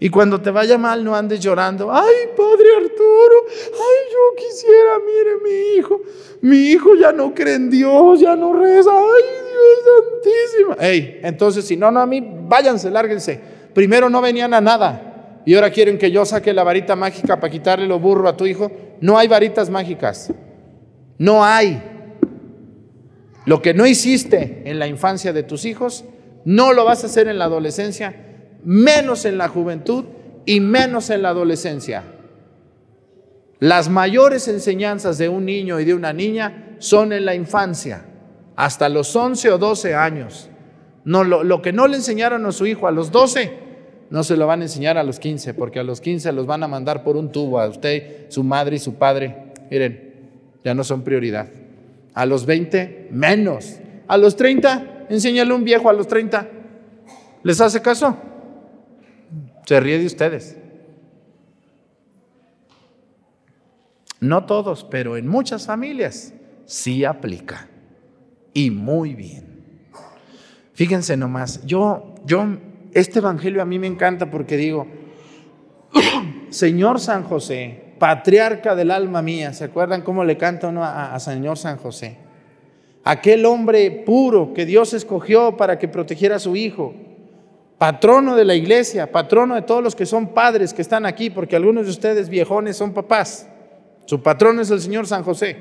Y 0.00 0.10
cuando 0.10 0.40
te 0.40 0.50
vaya 0.50 0.76
mal, 0.76 1.04
no 1.04 1.14
andes 1.14 1.38
llorando. 1.38 1.92
Ay, 1.92 2.14
Padre 2.36 2.66
Arturo, 2.76 3.46
ay, 3.46 4.12
yo 4.12 4.36
quisiera, 4.36 4.98
mire 5.06 5.36
mi 5.44 5.78
hijo. 5.78 6.00
Mi 6.40 6.56
hijo 6.70 6.96
ya 6.96 7.12
no 7.12 7.32
cree 7.32 7.54
en 7.54 7.70
Dios, 7.70 8.18
ya 8.18 8.34
no 8.34 8.52
reza. 8.54 8.90
Ay, 8.90 9.22
Dios 9.22 9.60
santísimo. 9.84 10.76
Ey, 10.80 11.20
entonces, 11.22 11.64
si 11.64 11.76
no, 11.76 11.92
no 11.92 12.00
a 12.00 12.06
mí, 12.06 12.20
váyanse, 12.48 12.90
lárguense. 12.90 13.40
Primero 13.72 14.10
no 14.10 14.20
venían 14.20 14.52
a 14.52 14.60
nada. 14.60 15.42
Y 15.46 15.54
ahora 15.54 15.70
quieren 15.70 15.96
que 15.96 16.10
yo 16.10 16.24
saque 16.24 16.52
la 16.52 16.64
varita 16.64 16.96
mágica 16.96 17.38
para 17.38 17.52
quitarle 17.52 17.86
lo 17.86 18.00
burro 18.00 18.28
a 18.28 18.36
tu 18.36 18.46
hijo. 18.46 18.72
No 19.00 19.16
hay 19.16 19.28
varitas 19.28 19.70
mágicas. 19.70 20.32
No 21.18 21.44
hay. 21.44 21.89
Lo 23.46 23.62
que 23.62 23.74
no 23.74 23.86
hiciste 23.86 24.62
en 24.66 24.78
la 24.78 24.86
infancia 24.86 25.32
de 25.32 25.42
tus 25.42 25.64
hijos, 25.64 26.04
no 26.44 26.72
lo 26.72 26.84
vas 26.84 27.02
a 27.02 27.06
hacer 27.06 27.28
en 27.28 27.38
la 27.38 27.46
adolescencia, 27.46 28.14
menos 28.64 29.24
en 29.24 29.38
la 29.38 29.48
juventud 29.48 30.04
y 30.46 30.60
menos 30.60 31.10
en 31.10 31.22
la 31.22 31.30
adolescencia. 31.30 32.04
Las 33.58 33.88
mayores 33.88 34.48
enseñanzas 34.48 35.18
de 35.18 35.28
un 35.28 35.44
niño 35.44 35.80
y 35.80 35.84
de 35.84 35.94
una 35.94 36.12
niña 36.12 36.76
son 36.78 37.12
en 37.12 37.24
la 37.24 37.34
infancia, 37.34 38.04
hasta 38.56 38.88
los 38.88 39.14
11 39.14 39.50
o 39.50 39.58
12 39.58 39.94
años. 39.94 40.48
No, 41.04 41.24
lo, 41.24 41.44
lo 41.44 41.62
que 41.62 41.72
no 41.72 41.86
le 41.86 41.96
enseñaron 41.96 42.44
a 42.46 42.52
su 42.52 42.66
hijo 42.66 42.86
a 42.86 42.90
los 42.90 43.10
12, 43.10 43.52
no 44.10 44.24
se 44.24 44.36
lo 44.36 44.46
van 44.46 44.60
a 44.60 44.64
enseñar 44.64 44.98
a 44.98 45.04
los 45.04 45.18
15, 45.18 45.54
porque 45.54 45.78
a 45.78 45.84
los 45.84 46.00
15 46.00 46.32
los 46.32 46.46
van 46.46 46.62
a 46.62 46.68
mandar 46.68 47.04
por 47.04 47.16
un 47.16 47.30
tubo 47.32 47.60
a 47.60 47.68
usted, 47.68 48.30
su 48.30 48.42
madre 48.42 48.76
y 48.76 48.78
su 48.78 48.94
padre. 48.94 49.52
Miren, 49.70 50.30
ya 50.64 50.74
no 50.74 50.82
son 50.82 51.02
prioridad. 51.02 51.59
A 52.14 52.26
los 52.26 52.46
20, 52.46 53.08
menos. 53.10 53.78
A 54.08 54.16
los 54.16 54.36
30, 54.36 55.06
enséñale 55.08 55.52
un 55.54 55.64
viejo 55.64 55.88
a 55.88 55.92
los 55.92 56.08
30. 56.08 56.48
¿Les 57.42 57.60
hace 57.60 57.80
caso? 57.80 58.16
Se 59.66 59.80
ríe 59.80 59.98
de 59.98 60.06
ustedes. 60.06 60.56
No 64.20 64.44
todos, 64.44 64.84
pero 64.84 65.16
en 65.16 65.26
muchas 65.26 65.66
familias 65.66 66.34
sí 66.66 67.04
aplica. 67.04 67.68
Y 68.52 68.70
muy 68.70 69.14
bien. 69.14 69.50
Fíjense 70.74 71.16
nomás, 71.16 71.64
yo, 71.66 72.14
yo, 72.24 72.46
este 72.92 73.18
evangelio 73.18 73.62
a 73.62 73.66
mí 73.66 73.78
me 73.78 73.86
encanta 73.86 74.30
porque 74.30 74.56
digo, 74.56 74.86
Señor 76.50 77.00
San 77.00 77.24
José, 77.24 77.89
patriarca 78.00 78.74
del 78.74 78.90
alma 78.90 79.20
mía, 79.20 79.52
¿se 79.52 79.64
acuerdan 79.64 80.00
cómo 80.00 80.24
le 80.24 80.38
canta 80.38 80.68
uno 80.68 80.82
a, 80.82 81.20
Señor 81.20 81.58
San 81.58 81.76
José? 81.76 82.16
Aquel 83.04 83.44
hombre 83.44 83.90
puro 83.90 84.54
que 84.54 84.64
Dios 84.64 84.94
escogió 84.94 85.58
para 85.58 85.78
que 85.78 85.86
protegiera 85.86 86.36
a 86.36 86.38
su 86.38 86.56
hijo, 86.56 86.94
patrono 87.76 88.36
de 88.36 88.46
la 88.46 88.54
iglesia, 88.54 89.12
patrono 89.12 89.54
de 89.54 89.62
todos 89.62 89.84
los 89.84 89.94
que 89.94 90.06
son 90.06 90.28
padres 90.28 90.72
que 90.72 90.80
están 90.80 91.04
aquí, 91.04 91.28
porque 91.28 91.56
algunos 91.56 91.84
de 91.84 91.90
ustedes 91.90 92.30
viejones 92.30 92.78
son 92.78 92.94
papás. 92.94 93.46
Su 94.06 94.22
patrón 94.22 94.60
es 94.60 94.70
el 94.70 94.80
Señor 94.80 95.06
San 95.06 95.22
José. 95.22 95.58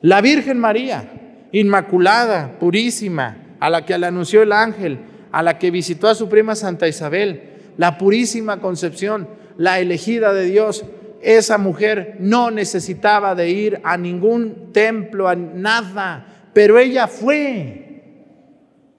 La 0.00 0.20
Virgen 0.20 0.58
María, 0.58 1.08
inmaculada, 1.52 2.58
purísima, 2.58 3.36
a 3.60 3.70
la 3.70 3.86
que 3.86 3.96
le 3.96 4.06
anunció 4.06 4.42
el 4.42 4.52
ángel, 4.52 4.98
a 5.30 5.44
la 5.44 5.56
que 5.56 5.70
visitó 5.70 6.08
a 6.08 6.16
su 6.16 6.28
prima 6.28 6.56
Santa 6.56 6.88
Isabel, 6.88 7.42
la 7.76 7.96
purísima 7.96 8.60
concepción, 8.60 9.28
la 9.56 9.78
elegida 9.78 10.32
de 10.32 10.44
Dios, 10.46 10.84
esa 11.26 11.58
mujer 11.58 12.14
no 12.20 12.52
necesitaba 12.52 13.34
de 13.34 13.50
ir 13.50 13.80
a 13.82 13.96
ningún 13.96 14.72
templo, 14.72 15.28
a 15.28 15.34
nada, 15.34 16.50
pero 16.52 16.78
ella 16.78 17.08
fue, 17.08 18.00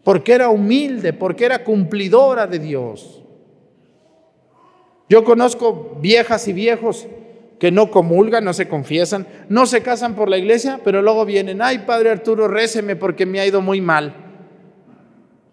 porque 0.04 0.34
era 0.34 0.50
humilde, 0.50 1.14
porque 1.14 1.46
era 1.46 1.64
cumplidora 1.64 2.46
de 2.46 2.60
Dios. 2.60 3.24
Yo 5.08 5.24
conozco 5.24 5.98
viejas 6.02 6.50
y 6.50 6.54
viejos 6.54 7.08
que 7.60 7.72
no 7.72 7.90
comulgan, 7.92 8.44
no 8.44 8.52
se 8.52 8.68
confiesan, 8.68 9.26
no 9.48 9.66
se 9.66 9.82
casan 9.82 10.14
por 10.14 10.28
la 10.28 10.38
iglesia, 10.38 10.82
pero 10.84 11.02
luego 11.02 11.24
vienen, 11.24 11.62
ay 11.62 11.80
Padre 11.88 12.10
Arturo, 12.10 12.50
réceme 12.50 12.98
porque 12.98 13.26
me 13.26 13.40
ha 13.40 13.48
ido 13.48 13.62
muy 13.62 13.80
mal. 13.80 14.14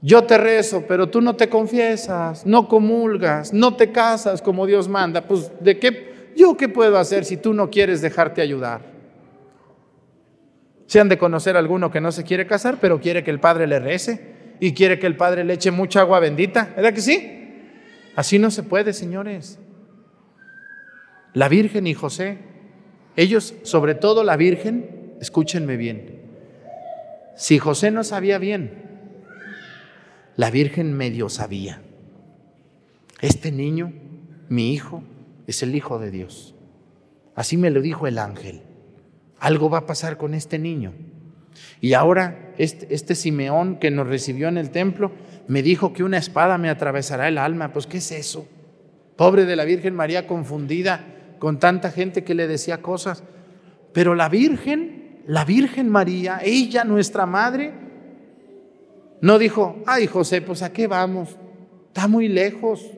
Yo 0.03 0.25
te 0.25 0.39
rezo, 0.39 0.83
pero 0.89 1.09
tú 1.09 1.21
no 1.21 1.37
te 1.37 1.49
confiesas, 1.49 2.45
no 2.45 2.67
comulgas, 2.67 3.53
no 3.53 3.77
te 3.77 3.93
casas 3.93 4.43
como 4.43 4.67
Dios 4.67 4.89
manda. 4.89 5.23
Pues, 5.23 5.53
¿de 5.61 5.79
qué? 5.79 6.14
¿Yo 6.37 6.57
qué 6.57 6.69
puedo 6.69 6.99
hacer 6.99 7.25
si 7.25 7.37
tú 7.37 7.55
no 7.55 7.71
quieres 7.71 8.01
dejarte 8.01 8.43
ayudar? 8.43 8.83
Se 10.87 11.01
han 11.01 11.09
de 11.09 11.19
conocer 11.19 11.57
alguno 11.57 11.91
que 11.91 12.01
no 12.01 12.13
se 12.13 12.25
quiere 12.25 12.47
casar, 12.47 12.79
pero 12.81 13.01
quiere 13.01 13.25
que 13.25 13.31
el 13.31 13.41
Padre 13.41 13.67
le 13.67 13.79
rece 13.79 14.57
y 14.61 14.75
quiere 14.75 14.99
que 14.99 15.07
el 15.07 15.17
Padre 15.17 15.45
le 15.45 15.55
eche 15.55 15.71
mucha 15.71 16.01
agua 16.01 16.21
bendita. 16.21 16.73
¿Verdad 16.77 16.95
que 16.95 17.01
sí? 17.01 17.31
Así 18.17 18.39
no 18.39 18.51
se 18.51 18.63
puede, 18.63 18.93
señores. 18.93 19.59
La 21.33 21.49
Virgen 21.49 21.87
y 21.87 21.95
José, 21.95 22.39
ellos, 23.17 23.55
sobre 23.63 23.95
todo 23.95 24.23
la 24.23 24.37
Virgen, 24.37 25.17
escúchenme 25.21 25.77
bien, 25.77 26.23
si 27.37 27.59
José 27.59 27.91
no 27.91 28.05
sabía 28.05 28.39
bien, 28.39 28.71
la 30.37 30.51
Virgen 30.51 30.93
medio 30.93 31.29
sabía. 31.29 31.83
Este 33.21 33.51
niño, 33.51 33.93
mi 34.49 34.73
hijo, 34.73 35.03
es 35.47 35.63
el 35.63 35.75
Hijo 35.75 35.99
de 35.99 36.11
Dios. 36.11 36.55
Así 37.35 37.57
me 37.57 37.71
lo 37.71 37.81
dijo 37.81 38.07
el 38.07 38.19
ángel. 38.19 38.63
Algo 39.39 39.69
va 39.69 39.79
a 39.79 39.87
pasar 39.87 40.17
con 40.17 40.35
este 40.35 40.59
niño. 40.59 40.93
Y 41.81 41.95
ahora 41.95 42.53
este, 42.59 42.93
este, 42.95 43.15
Simeón 43.15 43.79
que 43.79 43.91
nos 43.91 44.07
recibió 44.07 44.49
en 44.49 44.59
el 44.59 44.71
templo 44.71 45.13
me 45.47 45.63
dijo 45.63 45.93
que 45.93 46.03
una 46.05 46.19
espada 46.19 46.59
me 46.59 46.71
atravesará 46.71 47.29
el 47.29 47.39
alma. 47.39 47.73
Pues 47.73 47.87
¿qué 47.87 47.99
es 47.99 48.11
eso? 48.13 48.49
Pobre 49.17 49.45
de 49.45 49.57
la 49.57 49.65
Virgen 49.65 49.95
María 49.95 50.27
confundida 50.27 51.05
con 51.39 51.59
tanta 51.59 51.91
gente 51.91 52.25
que 52.25 52.35
le 52.35 52.47
decía 52.47 52.81
cosas. 52.81 53.23
Pero 53.93 54.15
la 54.15 54.29
Virgen, 54.29 55.23
la 55.27 55.45
Virgen 55.45 55.89
María, 55.89 56.41
ella, 56.43 56.85
nuestra 56.85 57.27
madre, 57.27 57.73
no 59.21 59.39
dijo, 59.39 59.83
ay 59.87 60.07
José, 60.07 60.43
pues 60.43 60.63
a 60.63 60.73
qué 60.73 60.87
vamos, 60.87 61.37
está 61.89 62.09
muy 62.09 62.29
lejos. 62.29 62.91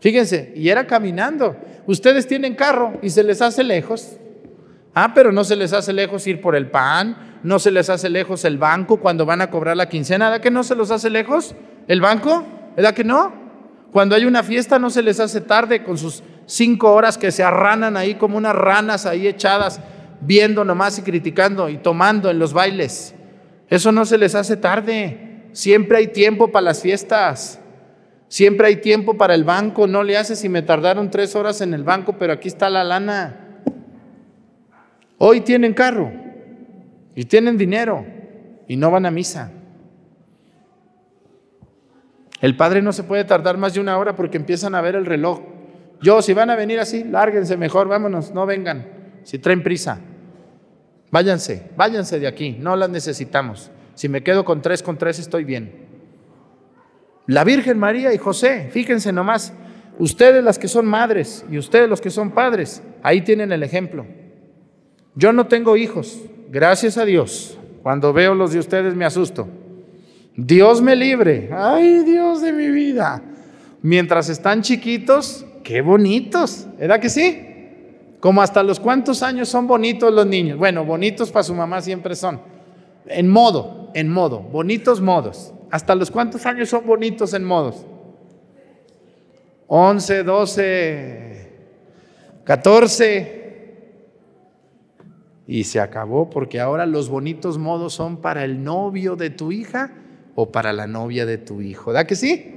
Fíjense, 0.00 0.52
y 0.54 0.68
era 0.68 0.86
caminando. 0.86 1.56
Ustedes 1.86 2.26
tienen 2.26 2.54
carro 2.54 2.98
y 3.02 3.10
se 3.10 3.24
les 3.24 3.42
hace 3.42 3.64
lejos. 3.64 4.16
Ah, 4.94 5.12
pero 5.14 5.32
no 5.32 5.44
se 5.44 5.56
les 5.56 5.72
hace 5.72 5.92
lejos 5.92 6.26
ir 6.26 6.40
por 6.40 6.56
el 6.56 6.70
pan, 6.70 7.40
no 7.42 7.58
se 7.58 7.70
les 7.70 7.88
hace 7.90 8.08
lejos 8.08 8.44
el 8.44 8.58
banco 8.58 8.98
cuando 8.98 9.26
van 9.26 9.40
a 9.40 9.50
cobrar 9.50 9.76
la 9.76 9.88
quincena. 9.88 10.30
¿Verdad 10.30 10.42
que 10.42 10.50
no 10.50 10.64
se 10.64 10.74
los 10.74 10.90
hace 10.90 11.10
lejos 11.10 11.54
el 11.86 12.00
banco? 12.00 12.44
¿Verdad 12.76 12.94
que 12.94 13.04
no? 13.04 13.32
Cuando 13.92 14.14
hay 14.14 14.24
una 14.24 14.42
fiesta 14.42 14.78
no 14.78 14.90
se 14.90 15.02
les 15.02 15.18
hace 15.20 15.40
tarde 15.40 15.82
con 15.82 15.96
sus 15.96 16.22
cinco 16.46 16.92
horas 16.92 17.16
que 17.16 17.30
se 17.30 17.42
arranan 17.42 17.96
ahí 17.96 18.14
como 18.14 18.36
unas 18.36 18.54
ranas 18.54 19.06
ahí 19.06 19.26
echadas, 19.26 19.80
viendo 20.20 20.64
nomás 20.64 20.98
y 20.98 21.02
criticando 21.02 21.68
y 21.68 21.78
tomando 21.78 22.30
en 22.30 22.38
los 22.38 22.52
bailes. 22.52 23.14
Eso 23.68 23.92
no 23.92 24.04
se 24.04 24.18
les 24.18 24.34
hace 24.34 24.56
tarde. 24.56 25.48
Siempre 25.52 25.98
hay 25.98 26.08
tiempo 26.08 26.48
para 26.48 26.64
las 26.64 26.82
fiestas. 26.82 27.60
Siempre 28.28 28.68
hay 28.68 28.76
tiempo 28.76 29.16
para 29.16 29.34
el 29.34 29.44
banco. 29.44 29.86
No 29.86 30.02
le 30.02 30.16
hace 30.16 30.36
si 30.36 30.48
me 30.48 30.62
tardaron 30.62 31.10
tres 31.10 31.34
horas 31.34 31.60
en 31.60 31.74
el 31.74 31.82
banco, 31.82 32.16
pero 32.18 32.32
aquí 32.32 32.48
está 32.48 32.70
la 32.70 32.84
lana. 32.84 33.62
Hoy 35.18 35.40
tienen 35.40 35.74
carro 35.74 36.12
y 37.14 37.24
tienen 37.24 37.58
dinero 37.58 38.06
y 38.68 38.76
no 38.76 38.90
van 38.90 39.06
a 39.06 39.10
misa. 39.10 39.50
El 42.40 42.56
padre 42.56 42.82
no 42.82 42.92
se 42.92 43.02
puede 43.02 43.24
tardar 43.24 43.58
más 43.58 43.74
de 43.74 43.80
una 43.80 43.98
hora 43.98 44.14
porque 44.14 44.36
empiezan 44.36 44.76
a 44.76 44.80
ver 44.80 44.94
el 44.94 45.06
reloj. 45.06 45.40
Yo, 46.00 46.22
si 46.22 46.32
van 46.32 46.50
a 46.50 46.54
venir 46.54 46.78
así, 46.78 47.02
lárguense 47.02 47.56
mejor, 47.56 47.88
vámonos, 47.88 48.32
no 48.32 48.46
vengan, 48.46 48.86
si 49.24 49.40
traen 49.40 49.64
prisa. 49.64 49.98
Váyanse, 51.10 51.70
váyanse 51.76 52.20
de 52.20 52.28
aquí, 52.28 52.56
no 52.60 52.76
las 52.76 52.90
necesitamos. 52.90 53.72
Si 53.94 54.08
me 54.08 54.22
quedo 54.22 54.44
con 54.44 54.62
tres, 54.62 54.84
con 54.84 54.96
tres 54.96 55.18
estoy 55.18 55.42
bien. 55.42 55.87
La 57.28 57.44
Virgen 57.44 57.78
María 57.78 58.14
y 58.14 58.16
José, 58.16 58.70
fíjense 58.70 59.12
nomás, 59.12 59.52
ustedes 59.98 60.42
las 60.42 60.58
que 60.58 60.66
son 60.66 60.86
madres 60.86 61.44
y 61.50 61.58
ustedes 61.58 61.86
los 61.86 62.00
que 62.00 62.08
son 62.08 62.30
padres, 62.30 62.82
ahí 63.02 63.20
tienen 63.20 63.52
el 63.52 63.62
ejemplo. 63.62 64.06
Yo 65.14 65.34
no 65.34 65.46
tengo 65.46 65.76
hijos, 65.76 66.22
gracias 66.50 66.96
a 66.96 67.04
Dios. 67.04 67.58
Cuando 67.82 68.14
veo 68.14 68.34
los 68.34 68.54
de 68.54 68.60
ustedes 68.60 68.94
me 68.94 69.04
asusto. 69.04 69.46
Dios 70.36 70.80
me 70.80 70.96
libre, 70.96 71.50
ay 71.52 72.02
Dios 72.02 72.40
de 72.40 72.50
mi 72.54 72.68
vida. 72.68 73.22
Mientras 73.82 74.30
están 74.30 74.62
chiquitos, 74.62 75.44
qué 75.62 75.82
bonitos, 75.82 76.66
¿verdad 76.78 76.98
que 76.98 77.10
sí? 77.10 77.44
Como 78.20 78.40
hasta 78.40 78.62
los 78.62 78.80
cuántos 78.80 79.22
años 79.22 79.50
son 79.50 79.66
bonitos 79.66 80.14
los 80.14 80.24
niños. 80.24 80.56
Bueno, 80.56 80.82
bonitos 80.82 81.30
para 81.30 81.42
su 81.42 81.54
mamá 81.54 81.82
siempre 81.82 82.16
son. 82.16 82.40
En 83.04 83.28
modo, 83.28 83.90
en 83.92 84.08
modo, 84.08 84.40
bonitos 84.40 85.02
modos. 85.02 85.52
¿Hasta 85.70 85.94
los 85.94 86.10
cuántos 86.10 86.44
años 86.46 86.68
son 86.68 86.86
bonitos 86.86 87.34
en 87.34 87.44
modos? 87.44 87.84
11, 89.66 90.22
12, 90.22 91.52
14. 92.44 93.38
Y 95.46 95.64
se 95.64 95.80
acabó 95.80 96.28
porque 96.28 96.60
ahora 96.60 96.86
los 96.86 97.08
bonitos 97.08 97.58
modos 97.58 97.94
son 97.94 98.18
para 98.18 98.44
el 98.44 98.62
novio 98.64 99.16
de 99.16 99.30
tu 99.30 99.52
hija 99.52 99.92
o 100.34 100.50
para 100.52 100.72
la 100.72 100.86
novia 100.86 101.26
de 101.26 101.38
tu 101.38 101.60
hijo. 101.60 101.92
¿Da 101.92 102.06
que 102.06 102.16
sí? 102.16 102.54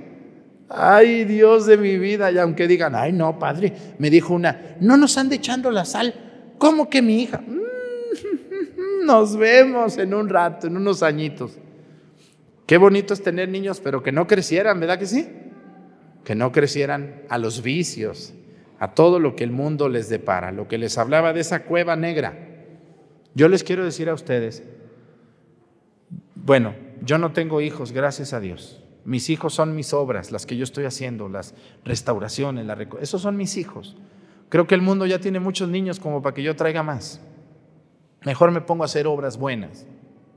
Ay, 0.70 1.26
Dios 1.26 1.66
de 1.66 1.78
mi 1.78 1.98
vida. 1.98 2.32
Y 2.32 2.38
aunque 2.38 2.68
digan, 2.68 2.96
ay, 2.96 3.12
no, 3.12 3.38
padre, 3.38 3.74
me 3.98 4.10
dijo 4.10 4.34
una, 4.34 4.76
no 4.80 4.96
nos 4.96 5.18
ande 5.18 5.36
echando 5.36 5.70
la 5.70 5.84
sal. 5.84 6.14
¿Cómo 6.58 6.90
que 6.90 7.02
mi 7.02 7.24
hija? 7.24 7.42
Nos 9.06 9.36
vemos 9.36 9.98
en 9.98 10.14
un 10.14 10.30
rato, 10.30 10.68
en 10.68 10.78
unos 10.78 11.02
añitos. 11.02 11.58
Qué 12.72 12.78
bonito 12.78 13.14
es 13.14 13.22
tener 13.22 13.50
niños, 13.50 13.82
pero 13.82 14.02
que 14.02 14.14
no 14.14 14.28
crecieran, 14.28 14.80
¿verdad 14.80 14.98
que 14.98 15.06
sí? 15.06 15.28
Que 16.24 16.36
no 16.36 16.54
crecieran 16.54 17.24
a 17.28 17.38
los 17.38 17.64
vicios, 17.64 18.34
a 18.80 18.94
todo 18.94 19.20
lo 19.20 19.36
que 19.36 19.44
el 19.44 19.52
mundo 19.52 19.90
les 19.90 20.08
depara, 20.08 20.54
lo 20.54 20.70
que 20.70 20.78
les 20.78 20.98
hablaba 20.98 21.34
de 21.34 21.42
esa 21.42 21.66
cueva 21.66 21.98
negra. 21.98 22.34
Yo 23.36 23.50
les 23.50 23.66
quiero 23.66 23.84
decir 23.84 24.08
a 24.08 24.14
ustedes, 24.14 24.64
bueno, 26.34 26.74
yo 27.02 27.18
no 27.18 27.34
tengo 27.34 27.60
hijos, 27.60 27.92
gracias 27.92 28.32
a 28.32 28.40
Dios. 28.40 28.82
Mis 29.04 29.30
hijos 29.30 29.54
son 29.54 29.76
mis 29.76 29.94
obras, 29.94 30.32
las 30.32 30.46
que 30.46 30.56
yo 30.56 30.64
estoy 30.64 30.86
haciendo, 30.86 31.28
las 31.28 31.54
restauraciones, 31.84 32.66
la 32.66 32.78
esos 33.02 33.22
son 33.22 33.36
mis 33.36 33.58
hijos. 33.58 33.98
Creo 34.48 34.66
que 34.66 34.76
el 34.76 34.82
mundo 34.82 35.06
ya 35.06 35.20
tiene 35.20 35.42
muchos 35.42 35.68
niños 35.68 36.00
como 36.00 36.22
para 36.22 36.34
que 36.34 36.42
yo 36.42 36.56
traiga 36.56 36.84
más. 36.84 37.20
Mejor 38.24 38.52
me 38.52 38.62
pongo 38.62 38.84
a 38.84 38.86
hacer 38.86 39.08
obras 39.08 39.36
buenas 39.36 39.86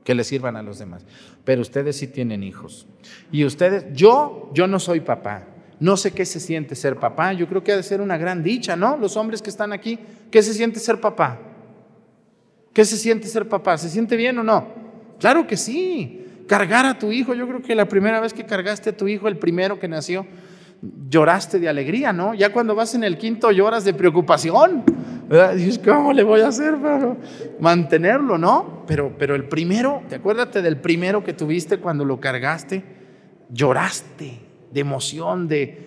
que 0.05 0.15
le 0.15 0.23
sirvan 0.23 0.57
a 0.57 0.63
los 0.63 0.79
demás. 0.79 1.05
Pero 1.45 1.63
ustedes 1.63 1.97
sí 1.97 2.07
tienen 2.07 2.43
hijos. 2.43 2.87
Y 3.33 3.45
ustedes, 3.45 3.87
yo, 3.95 4.51
yo 4.55 4.67
no 4.67 4.79
soy 4.79 5.01
papá. 5.01 5.45
No 5.81 5.97
sé 5.97 6.13
qué 6.13 6.25
se 6.25 6.39
siente 6.39 6.77
ser 6.77 6.97
papá. 6.97 7.33
Yo 7.33 7.49
creo 7.49 7.65
que 7.65 7.73
ha 7.73 7.77
de 7.77 7.83
ser 7.83 8.01
una 8.01 8.17
gran 8.17 8.43
dicha, 8.43 8.77
¿no? 8.77 8.97
Los 8.97 9.17
hombres 9.17 9.43
que 9.43 9.51
están 9.51 9.73
aquí, 9.73 9.99
¿qué 10.31 10.43
se 10.43 10.55
siente 10.55 10.79
ser 10.79 11.01
papá? 11.01 11.41
¿Qué 12.73 12.85
se 12.85 12.97
siente 12.97 13.27
ser 13.29 13.49
papá? 13.49 13.79
¿Se 13.79 13.89
siente 13.89 14.17
bien 14.17 14.39
o 14.39 14.43
no? 14.43 14.69
Claro 15.19 15.47
que 15.47 15.57
sí. 15.57 16.21
Cargar 16.47 16.85
a 16.85 16.99
tu 16.99 17.11
hijo, 17.11 17.33
yo 17.35 17.49
creo 17.49 17.63
que 17.63 17.75
la 17.75 17.89
primera 17.89 18.21
vez 18.21 18.35
que 18.35 18.45
cargaste 18.45 18.91
a 18.91 18.97
tu 18.97 19.09
hijo, 19.09 19.29
el 19.29 19.39
primero 19.39 19.81
que 19.81 19.89
nació, 19.89 20.27
lloraste 21.09 21.59
de 21.59 21.69
alegría, 21.69 22.13
¿no? 22.13 22.35
Ya 22.35 22.53
cuando 22.53 22.75
vas 22.75 22.95
en 22.95 23.05
el 23.05 23.17
quinto 23.17 23.51
lloras 23.51 23.85
de 23.85 23.95
preocupación. 23.95 24.85
¿Cómo 25.85 26.13
le 26.13 26.23
voy 26.23 26.41
a 26.41 26.49
hacer 26.49 26.77
para 26.81 27.17
mantenerlo, 27.61 28.39
no? 28.39 28.85
Pero, 28.87 29.15
pero 29.19 29.35
el 29.35 29.49
primero, 29.49 30.03
te 30.09 30.17
acuérdate 30.17 30.63
del 30.63 30.77
primero 30.79 31.25
que 31.25 31.33
tuviste 31.33 31.79
cuando 31.79 32.05
lo 32.05 32.21
cargaste, 32.21 32.85
lloraste 33.51 34.41
de 34.73 34.81
emoción, 34.81 35.49
de 35.49 35.87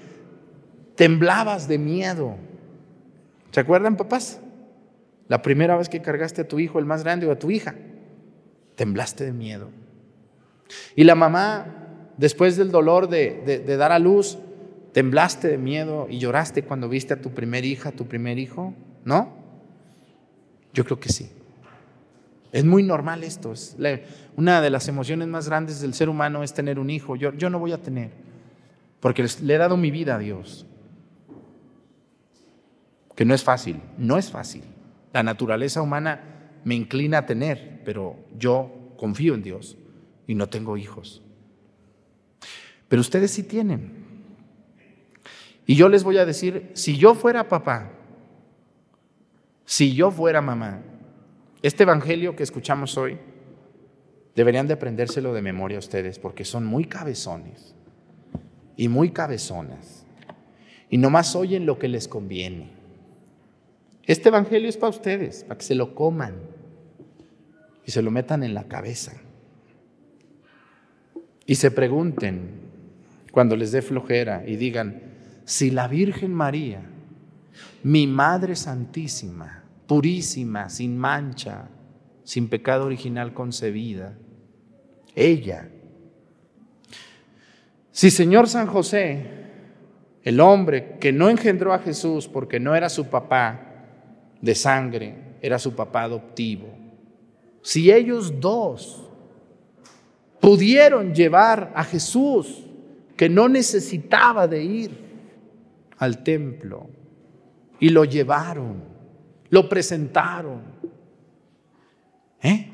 temblabas 0.95 1.67
de 1.67 1.77
miedo. 1.77 2.35
¿Se 3.51 3.59
acuerdan, 3.59 3.97
papás? 3.97 4.39
La 5.27 5.41
primera 5.41 5.77
vez 5.77 5.89
que 5.89 6.01
cargaste 6.01 6.41
a 6.41 6.47
tu 6.47 6.59
hijo, 6.59 6.79
el 6.79 6.85
más 6.85 7.03
grande, 7.03 7.27
o 7.27 7.31
a 7.31 7.39
tu 7.39 7.51
hija, 7.51 7.75
temblaste 8.75 9.25
de 9.25 9.33
miedo. 9.33 9.69
Y 10.95 11.03
la 11.03 11.15
mamá, 11.15 12.11
después 12.17 12.57
del 12.57 12.71
dolor 12.71 13.09
de, 13.09 13.63
dar 13.77 13.91
a 13.91 13.99
luz, 13.99 14.37
temblaste 14.93 15.47
de 15.47 15.57
miedo 15.57 16.07
y 16.09 16.19
lloraste 16.19 16.63
cuando 16.63 16.89
viste 16.89 17.13
a 17.13 17.21
tu 17.21 17.31
primer 17.31 17.65
hija, 17.65 17.91
tu 17.91 18.07
primer 18.07 18.39
hijo, 18.39 18.73
¿no? 19.05 19.33
Yo 20.73 20.85
creo 20.85 20.99
que 20.99 21.09
sí. 21.09 21.29
Es 22.51 22.65
muy 22.65 22.83
normal 22.83 23.23
esto. 23.23 23.53
Una 24.35 24.61
de 24.61 24.69
las 24.69 24.87
emociones 24.87 25.27
más 25.27 25.47
grandes 25.47 25.81
del 25.81 25.93
ser 25.93 26.09
humano 26.09 26.43
es 26.43 26.53
tener 26.53 26.79
un 26.79 26.89
hijo. 26.89 27.15
Yo, 27.15 27.33
yo 27.33 27.49
no 27.49 27.59
voy 27.59 27.71
a 27.71 27.81
tener, 27.81 28.11
porque 28.99 29.25
le 29.41 29.55
he 29.55 29.57
dado 29.57 29.77
mi 29.77 29.91
vida 29.91 30.15
a 30.15 30.19
Dios. 30.19 30.65
Que 33.15 33.25
no 33.25 33.33
es 33.33 33.43
fácil, 33.43 33.81
no 33.97 34.17
es 34.17 34.29
fácil. 34.29 34.63
La 35.11 35.23
naturaleza 35.23 35.81
humana 35.81 36.21
me 36.63 36.75
inclina 36.75 37.19
a 37.19 37.25
tener, 37.25 37.81
pero 37.83 38.15
yo 38.37 38.93
confío 38.97 39.33
en 39.33 39.41
Dios 39.41 39.77
y 40.27 40.35
no 40.35 40.47
tengo 40.47 40.77
hijos. 40.77 41.21
Pero 42.87 43.01
ustedes 43.01 43.31
sí 43.31 43.43
tienen. 43.43 43.91
Y 45.65 45.75
yo 45.75 45.89
les 45.89 46.03
voy 46.03 46.17
a 46.17 46.25
decir, 46.25 46.71
si 46.73 46.97
yo 46.97 47.13
fuera 47.13 47.49
papá, 47.49 47.91
si 49.69 49.93
yo 49.93 50.11
fuera 50.11 50.41
mamá, 50.41 50.81
este 51.61 51.83
evangelio 51.83 52.37
que 52.37 52.43
escuchamos 52.43 52.97
hoy, 52.97 53.17
deberían 54.33 54.65
de 54.65 54.75
aprendérselo 54.75 55.33
de 55.33 55.41
memoria 55.41 55.77
ustedes, 55.77 56.19
porque 56.19 56.45
son 56.45 56.65
muy 56.65 56.85
cabezones 56.85 57.75
y 58.77 58.87
muy 58.87 59.11
cabezonas. 59.11 60.05
Y 60.89 60.97
nomás 60.97 61.35
oyen 61.35 61.65
lo 61.65 61.77
que 61.77 61.89
les 61.89 62.07
conviene. 62.07 62.71
Este 64.05 64.29
evangelio 64.29 64.69
es 64.69 64.77
para 64.77 64.91
ustedes, 64.91 65.43
para 65.43 65.57
que 65.57 65.65
se 65.65 65.75
lo 65.75 65.93
coman 65.93 66.35
y 67.85 67.91
se 67.91 68.01
lo 68.01 68.09
metan 68.09 68.43
en 68.43 68.53
la 68.53 68.69
cabeza. 68.69 69.17
Y 71.45 71.55
se 71.55 71.71
pregunten 71.71 72.51
cuando 73.33 73.57
les 73.57 73.73
dé 73.73 73.81
flojera 73.81 74.45
y 74.47 74.55
digan, 74.55 75.01
si 75.43 75.71
la 75.71 75.89
Virgen 75.89 76.33
María, 76.33 76.83
mi 77.83 78.07
Madre 78.07 78.55
Santísima, 78.55 79.56
purísima, 79.87 80.69
sin 80.69 80.97
mancha, 80.97 81.69
sin 82.23 82.49
pecado 82.49 82.85
original 82.85 83.33
concebida, 83.33 84.17
ella, 85.15 85.69
si 87.91 88.11
Señor 88.11 88.47
San 88.47 88.67
José, 88.67 89.25
el 90.23 90.39
hombre 90.39 90.97
que 90.99 91.11
no 91.11 91.29
engendró 91.29 91.73
a 91.73 91.79
Jesús 91.79 92.27
porque 92.27 92.59
no 92.59 92.75
era 92.75 92.89
su 92.89 93.07
papá 93.07 93.61
de 94.41 94.53
sangre, 94.53 95.37
era 95.41 95.57
su 95.57 95.73
papá 95.73 96.03
adoptivo, 96.03 96.67
si 97.61 97.91
ellos 97.91 98.39
dos 98.39 99.09
pudieron 100.39 101.13
llevar 101.13 101.71
a 101.75 101.83
Jesús, 101.83 102.63
que 103.15 103.29
no 103.29 103.49
necesitaba 103.49 104.47
de 104.47 104.63
ir 104.63 104.91
al 105.97 106.23
templo, 106.23 106.89
y 107.79 107.89
lo 107.89 108.05
llevaron, 108.05 108.96
lo 109.49 109.69
presentaron, 109.69 110.61
¿eh? 112.41 112.71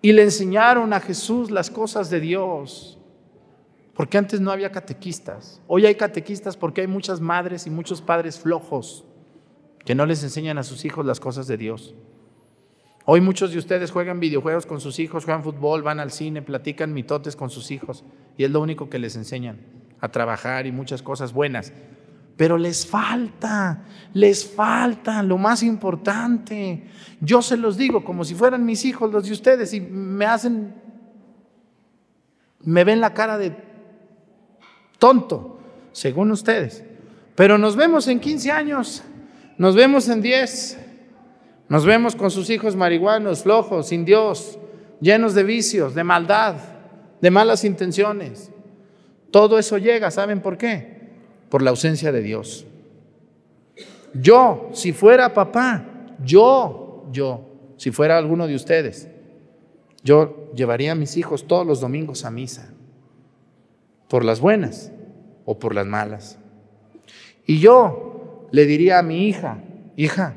Y 0.00 0.12
le 0.12 0.22
enseñaron 0.22 0.92
a 0.92 1.00
Jesús 1.00 1.50
las 1.50 1.70
cosas 1.70 2.08
de 2.08 2.20
Dios, 2.20 2.98
porque 3.94 4.16
antes 4.16 4.40
no 4.40 4.52
había 4.52 4.70
catequistas. 4.70 5.60
Hoy 5.66 5.86
hay 5.86 5.96
catequistas 5.96 6.56
porque 6.56 6.82
hay 6.82 6.86
muchas 6.86 7.20
madres 7.20 7.66
y 7.66 7.70
muchos 7.70 8.00
padres 8.00 8.38
flojos 8.38 9.04
que 9.84 9.94
no 9.94 10.06
les 10.06 10.22
enseñan 10.22 10.58
a 10.58 10.62
sus 10.62 10.84
hijos 10.84 11.04
las 11.04 11.18
cosas 11.18 11.46
de 11.48 11.56
Dios. 11.56 11.94
Hoy 13.06 13.22
muchos 13.22 13.52
de 13.52 13.58
ustedes 13.58 13.90
juegan 13.90 14.20
videojuegos 14.20 14.66
con 14.66 14.80
sus 14.80 14.98
hijos, 14.98 15.24
juegan 15.24 15.42
fútbol, 15.42 15.82
van 15.82 15.98
al 15.98 16.12
cine, 16.12 16.42
platican 16.42 16.92
mitotes 16.92 17.36
con 17.36 17.48
sus 17.48 17.70
hijos 17.70 18.04
y 18.36 18.44
es 18.44 18.50
lo 18.50 18.60
único 18.60 18.90
que 18.90 18.98
les 18.98 19.16
enseñan 19.16 19.58
a 19.98 20.10
trabajar 20.10 20.66
y 20.66 20.72
muchas 20.72 21.02
cosas 21.02 21.32
buenas. 21.32 21.72
Pero 22.38 22.56
les 22.56 22.86
falta, 22.86 23.82
les 24.14 24.48
falta 24.48 25.24
lo 25.24 25.38
más 25.38 25.64
importante. 25.64 26.84
Yo 27.20 27.42
se 27.42 27.56
los 27.56 27.76
digo 27.76 28.04
como 28.04 28.24
si 28.24 28.36
fueran 28.36 28.64
mis 28.64 28.84
hijos 28.84 29.10
los 29.10 29.24
de 29.24 29.32
ustedes 29.32 29.74
y 29.74 29.80
me 29.80 30.24
hacen, 30.24 30.72
me 32.60 32.84
ven 32.84 33.00
la 33.00 33.12
cara 33.12 33.38
de 33.38 33.56
tonto, 35.00 35.58
según 35.90 36.30
ustedes. 36.30 36.84
Pero 37.34 37.58
nos 37.58 37.74
vemos 37.74 38.06
en 38.06 38.20
15 38.20 38.52
años, 38.52 39.02
nos 39.56 39.74
vemos 39.74 40.08
en 40.08 40.22
10, 40.22 40.78
nos 41.68 41.84
vemos 41.84 42.14
con 42.14 42.30
sus 42.30 42.50
hijos 42.50 42.76
marihuanos, 42.76 43.42
flojos, 43.42 43.88
sin 43.88 44.04
Dios, 44.04 44.60
llenos 45.00 45.34
de 45.34 45.42
vicios, 45.42 45.92
de 45.96 46.04
maldad, 46.04 46.54
de 47.20 47.32
malas 47.32 47.64
intenciones. 47.64 48.52
Todo 49.32 49.58
eso 49.58 49.76
llega, 49.76 50.12
¿saben 50.12 50.40
por 50.40 50.56
qué? 50.56 50.97
Por 51.48 51.62
la 51.62 51.70
ausencia 51.70 52.12
de 52.12 52.22
Dios. 52.22 52.66
Yo, 54.14 54.70
si 54.72 54.92
fuera 54.92 55.32
papá, 55.34 55.84
yo, 56.24 57.06
yo, 57.12 57.48
si 57.76 57.90
fuera 57.90 58.18
alguno 58.18 58.46
de 58.46 58.54
ustedes, 58.54 59.08
yo 60.02 60.50
llevaría 60.54 60.92
a 60.92 60.94
mis 60.94 61.16
hijos 61.16 61.46
todos 61.46 61.66
los 61.66 61.80
domingos 61.80 62.24
a 62.24 62.30
misa, 62.30 62.70
por 64.08 64.24
las 64.24 64.40
buenas 64.40 64.92
o 65.44 65.58
por 65.58 65.74
las 65.74 65.86
malas. 65.86 66.38
Y 67.46 67.60
yo 67.60 68.46
le 68.50 68.66
diría 68.66 68.98
a 68.98 69.02
mi 69.02 69.28
hija, 69.28 69.62
hija, 69.96 70.34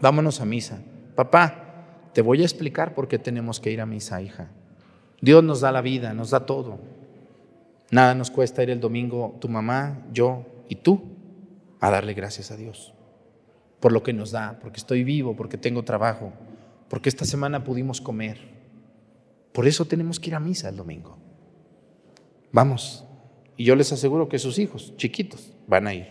vámonos 0.00 0.40
a 0.40 0.44
misa. 0.44 0.80
Papá, 1.14 2.10
te 2.12 2.22
voy 2.22 2.42
a 2.42 2.44
explicar 2.44 2.94
por 2.94 3.08
qué 3.08 3.18
tenemos 3.18 3.60
que 3.60 3.70
ir 3.70 3.80
a 3.80 3.86
misa, 3.86 4.20
hija. 4.22 4.48
Dios 5.20 5.42
nos 5.42 5.60
da 5.60 5.72
la 5.72 5.80
vida, 5.80 6.14
nos 6.14 6.30
da 6.30 6.46
todo. 6.46 6.78
Nada 7.90 8.14
nos 8.14 8.30
cuesta 8.30 8.62
ir 8.62 8.70
el 8.70 8.80
domingo, 8.80 9.36
tu 9.40 9.48
mamá, 9.48 10.06
yo 10.12 10.44
y 10.68 10.76
tú, 10.76 11.02
a 11.80 11.90
darle 11.90 12.14
gracias 12.14 12.50
a 12.50 12.56
Dios 12.56 12.96
por 13.80 13.92
lo 13.92 14.02
que 14.02 14.12
nos 14.12 14.30
da, 14.30 14.58
porque 14.60 14.78
estoy 14.78 15.04
vivo, 15.04 15.36
porque 15.36 15.58
tengo 15.58 15.84
trabajo, 15.84 16.32
porque 16.88 17.08
esta 17.08 17.24
semana 17.24 17.64
pudimos 17.64 18.00
comer. 18.00 18.38
Por 19.52 19.66
eso 19.66 19.84
tenemos 19.84 20.18
que 20.18 20.30
ir 20.30 20.34
a 20.34 20.40
misa 20.40 20.68
el 20.68 20.76
domingo. 20.76 21.16
Vamos. 22.52 23.04
Y 23.56 23.64
yo 23.64 23.76
les 23.76 23.92
aseguro 23.92 24.28
que 24.28 24.38
sus 24.38 24.58
hijos, 24.58 24.94
chiquitos, 24.96 25.52
van 25.66 25.86
a 25.86 25.94
ir. 25.94 26.08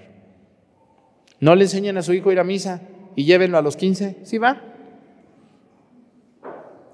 No 1.39 1.53
le 1.55 1.63
enseñen 1.63 1.97
a 1.97 2.01
su 2.01 2.13
hijo 2.13 2.29
a 2.29 2.33
ir 2.33 2.39
a 2.39 2.43
misa 2.43 2.81
y 3.15 3.25
llévenlo 3.25 3.57
a 3.57 3.61
los 3.61 3.75
15. 3.75 4.19
¿Sí 4.23 4.37
va? 4.37 4.61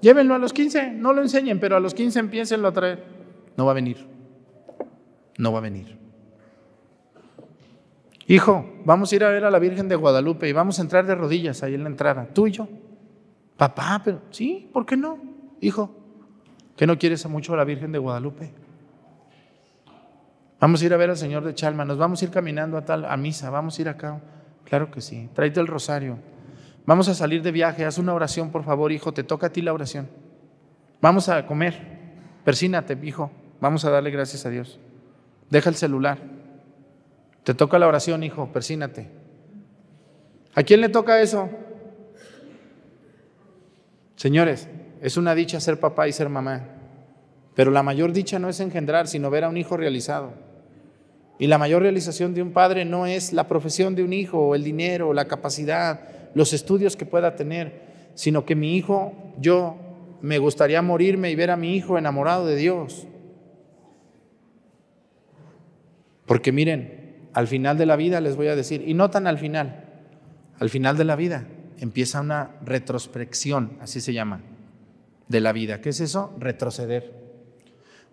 Llévenlo 0.02 0.34
a 0.34 0.40
los 0.40 0.52
15. 0.52 0.92
No 0.92 1.14
lo 1.14 1.22
enseñen, 1.22 1.60
pero 1.60 1.76
a 1.76 1.80
los 1.80 1.94
15 1.94 2.20
empiécenlo 2.20 2.68
a 2.68 2.74
traer. 2.74 3.04
No 3.56 3.66
va 3.66 3.72
a 3.72 3.76
venir. 3.76 3.98
No 5.42 5.52
va 5.52 5.58
a 5.58 5.62
venir. 5.62 5.98
Hijo, 8.28 8.66
vamos 8.86 9.12
a 9.12 9.16
ir 9.16 9.24
a 9.24 9.30
ver 9.30 9.44
a 9.44 9.52
la 9.52 9.60
Virgen 9.60 9.90
de 9.90 9.96
Guadalupe 9.96 10.48
y 10.48 10.54
vamos 10.54 10.80
a 10.80 10.84
entrar 10.84 11.06
de 11.06 11.16
rodillas 11.16 11.64
ahí 11.64 11.74
en 11.74 11.84
la 11.84 11.90
entrada, 11.90 12.30
tú 12.32 12.48
y 12.48 12.52
yo. 12.52 12.68
Papá, 13.58 14.02
pero 14.04 14.22
sí, 14.30 14.70
¿por 14.72 14.86
qué 14.86 14.96
no? 14.96 15.20
Hijo, 15.60 15.94
¿que 16.78 16.88
no 16.88 16.98
quieres 16.98 17.26
mucho 17.28 17.54
a 17.54 17.58
la 17.58 17.64
Virgen 17.64 17.92
de 17.92 18.00
Guadalupe? 18.00 18.54
Vamos 20.60 20.82
a 20.82 20.86
ir 20.86 20.94
a 20.94 20.98
ver 20.98 21.10
al 21.10 21.18
Señor 21.18 21.44
de 21.44 21.56
Chalma, 21.56 21.84
nos 21.84 21.98
vamos 21.98 22.22
a 22.22 22.26
ir 22.26 22.32
caminando 22.32 22.78
a 22.78 22.86
tal 22.86 23.06
a 23.06 23.18
misa, 23.18 23.50
vamos 23.50 23.78
a 23.78 23.82
ir 23.82 23.90
acá. 23.90 24.22
Claro 24.64 24.92
que 24.92 25.02
sí, 25.02 25.28
tráete 25.34 25.60
el 25.60 25.68
rosario. 25.68 26.18
Vamos 26.86 27.10
a 27.10 27.16
salir 27.16 27.42
de 27.42 27.52
viaje, 27.52 27.84
haz 27.84 27.98
una 27.98 28.14
oración, 28.14 28.52
por 28.52 28.64
favor, 28.64 28.92
hijo, 28.92 29.12
te 29.12 29.24
toca 29.24 29.48
a 29.48 29.50
ti 29.50 29.62
la 29.62 29.74
oración. 29.74 30.08
Vamos 31.02 31.30
a 31.30 31.46
comer. 31.48 32.00
Persínate, 32.46 32.98
hijo. 33.02 33.32
Vamos 33.60 33.86
a 33.86 33.92
darle 33.92 34.12
gracias 34.12 34.46
a 34.46 34.50
Dios. 34.50 34.80
Deja 35.52 35.70
el 35.70 35.76
celular. 35.76 36.18
Te 37.44 37.54
toca 37.54 37.78
la 37.78 37.88
oración, 37.88 38.24
hijo, 38.24 38.52
persínate. 38.52 39.10
¿A 40.56 40.64
quién 40.64 40.82
le 40.82 40.90
toca 40.90 41.22
eso? 41.22 41.50
Señores, 44.16 44.70
es 45.02 45.18
una 45.18 45.36
dicha 45.36 45.60
ser 45.60 45.80
papá 45.80 46.08
y 46.08 46.14
ser 46.14 46.30
mamá, 46.30 46.68
pero 47.54 47.70
la 47.70 47.84
mayor 47.84 48.14
dicha 48.14 48.40
no 48.40 48.50
es 48.50 48.60
engendrar, 48.60 49.08
sino 49.08 49.30
ver 49.30 49.44
a 49.44 49.50
un 49.50 49.58
hijo 49.58 49.76
realizado. 49.76 50.34
Y 51.38 51.48
la 51.48 51.58
mayor 51.58 51.82
realización 51.82 52.34
de 52.34 52.42
un 52.42 52.54
padre 52.54 52.86
no 52.86 53.06
es 53.06 53.34
la 53.34 53.48
profesión 53.48 53.96
de 53.96 54.04
un 54.04 54.14
hijo, 54.14 54.40
o 54.40 54.56
el 54.56 54.64
dinero, 54.64 55.10
o 55.10 55.14
la 55.14 55.26
capacidad, 55.26 56.02
los 56.34 56.54
estudios 56.54 56.96
que 56.96 57.06
pueda 57.06 57.36
tener, 57.36 57.82
sino 58.14 58.46
que 58.46 58.56
mi 58.56 58.78
hijo, 58.78 59.14
yo 59.40 59.76
me 60.22 60.38
gustaría 60.38 60.82
morirme 60.82 61.32
y 61.32 61.36
ver 61.36 61.52
a 61.52 61.58
mi 61.58 61.76
hijo 61.76 61.98
enamorado 61.98 62.46
de 62.46 62.56
Dios. 62.56 63.08
Porque 66.32 66.54
miren, 66.54 67.28
al 67.34 67.46
final 67.46 67.78
de 67.78 67.86
la 67.86 67.98
vida 67.98 68.22
les 68.22 68.38
voy 68.38 68.48
a 68.48 68.56
decir, 68.56 68.88
y 68.88 68.94
no 68.94 69.10
tan 69.10 69.28
al 69.28 69.38
final, 69.38 69.84
al 70.60 70.70
final 70.70 70.96
de 70.96 71.04
la 71.04 71.18
vida 71.18 71.46
empieza 71.78 72.22
una 72.22 72.52
retrospección, 72.64 73.74
así 73.82 74.00
se 74.00 74.14
llama, 74.14 74.40
de 75.28 75.42
la 75.42 75.52
vida. 75.52 75.82
¿Qué 75.82 75.90
es 75.90 76.00
eso? 76.00 76.34
Retroceder. 76.40 77.12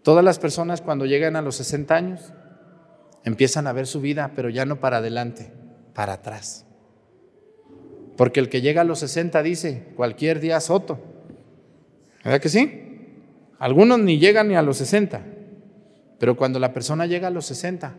Todas 0.03 0.25
las 0.25 0.41
personas 0.41 0.81
cuando 0.81 1.07
llegan 1.07 1.37
a 1.37 1.43
los 1.43 1.55
60 1.59 1.95
años 1.95 2.33
empiezan 3.23 3.69
a 3.69 3.73
ver 3.73 3.87
su 3.87 4.01
vida, 4.01 4.33
pero 4.35 4.49
ya 4.49 4.67
no 4.67 4.81
para 4.81 4.97
adelante, 4.97 5.53
para 5.95 6.15
atrás. 6.15 6.67
Porque 8.17 8.41
el 8.41 8.49
que 8.49 8.63
llega 8.63 8.81
a 8.81 8.85
los 8.85 8.99
60 8.99 9.45
dice, 9.45 9.93
cualquier 9.95 10.41
día 10.41 10.59
soto. 10.59 10.99
¿Verdad 12.25 12.41
que 12.41 12.49
sí? 12.49 12.83
Algunos 13.61 14.01
ni 14.01 14.19
llegan 14.19 14.49
ni 14.49 14.57
a 14.57 14.63
los 14.63 14.79
60. 14.79 15.38
Pero 16.19 16.37
cuando 16.37 16.59
la 16.59 16.73
persona 16.73 17.07
llega 17.07 17.29
a 17.29 17.31
los 17.31 17.47
60, 17.47 17.97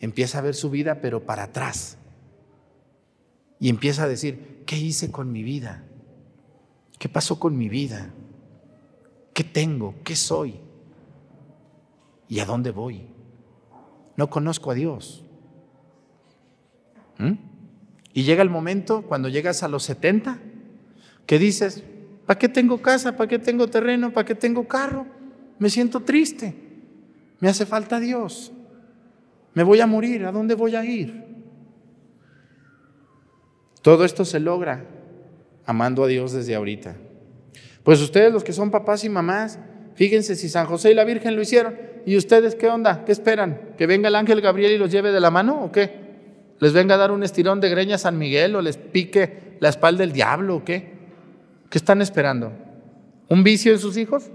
empieza 0.00 0.38
a 0.38 0.42
ver 0.42 0.54
su 0.54 0.70
vida, 0.70 1.00
pero 1.00 1.24
para 1.24 1.44
atrás. 1.44 1.98
Y 3.60 3.68
empieza 3.68 4.04
a 4.04 4.08
decir, 4.08 4.62
¿qué 4.66 4.76
hice 4.76 5.10
con 5.10 5.32
mi 5.32 5.42
vida? 5.42 5.84
¿Qué 6.98 7.08
pasó 7.08 7.38
con 7.38 7.56
mi 7.56 7.68
vida? 7.68 8.10
¿Qué 9.34 9.44
tengo? 9.44 9.94
¿Qué 10.04 10.14
soy? 10.14 10.60
¿Y 12.28 12.40
a 12.40 12.44
dónde 12.44 12.70
voy? 12.70 13.06
No 14.16 14.30
conozco 14.30 14.70
a 14.70 14.74
Dios. 14.74 15.24
¿Mm? 17.18 17.32
Y 18.12 18.22
llega 18.22 18.42
el 18.42 18.50
momento, 18.50 19.02
cuando 19.02 19.28
llegas 19.28 19.62
a 19.62 19.68
los 19.68 19.82
70, 19.84 20.38
que 21.26 21.38
dices, 21.38 21.82
¿para 22.26 22.38
qué 22.38 22.48
tengo 22.48 22.80
casa? 22.80 23.16
¿Para 23.16 23.28
qué 23.28 23.38
tengo 23.38 23.68
terreno? 23.68 24.12
¿Para 24.12 24.24
qué 24.24 24.34
tengo 24.34 24.66
carro? 24.66 25.06
Me 25.58 25.70
siento 25.70 26.00
triste. 26.00 26.67
Me 27.40 27.48
hace 27.48 27.66
falta 27.66 28.00
Dios. 28.00 28.52
Me 29.54 29.62
voy 29.62 29.80
a 29.80 29.86
morir. 29.86 30.24
¿A 30.24 30.32
dónde 30.32 30.54
voy 30.54 30.74
a 30.74 30.84
ir? 30.84 31.24
Todo 33.82 34.04
esto 34.04 34.24
se 34.24 34.40
logra 34.40 34.84
amando 35.64 36.04
a 36.04 36.06
Dios 36.06 36.32
desde 36.32 36.54
ahorita. 36.54 36.96
Pues 37.82 38.00
ustedes 38.00 38.32
los 38.32 38.44
que 38.44 38.52
son 38.52 38.70
papás 38.70 39.04
y 39.04 39.08
mamás, 39.08 39.58
fíjense 39.94 40.34
si 40.36 40.48
San 40.48 40.66
José 40.66 40.90
y 40.90 40.94
la 40.94 41.04
Virgen 41.04 41.36
lo 41.36 41.42
hicieron. 41.42 41.74
¿Y 42.04 42.16
ustedes 42.16 42.54
qué 42.54 42.68
onda? 42.68 43.04
¿Qué 43.04 43.12
esperan? 43.12 43.74
¿Que 43.76 43.86
venga 43.86 44.08
el 44.08 44.14
ángel 44.14 44.40
Gabriel 44.40 44.72
y 44.72 44.78
los 44.78 44.90
lleve 44.90 45.12
de 45.12 45.20
la 45.20 45.30
mano 45.30 45.62
o 45.64 45.72
qué? 45.72 46.08
¿Les 46.58 46.72
venga 46.72 46.94
a 46.94 46.98
dar 46.98 47.12
un 47.12 47.22
estirón 47.22 47.60
de 47.60 47.68
greña 47.68 47.96
a 47.96 47.98
San 47.98 48.18
Miguel 48.18 48.56
o 48.56 48.62
les 48.62 48.76
pique 48.76 49.56
la 49.60 49.68
espalda 49.68 50.00
del 50.00 50.12
diablo 50.12 50.56
o 50.56 50.64
qué? 50.64 50.98
¿Qué 51.70 51.78
están 51.78 52.02
esperando? 52.02 52.52
¿Un 53.28 53.44
vicio 53.44 53.72
en 53.72 53.78
sus 53.78 53.96
hijos? 53.96 54.30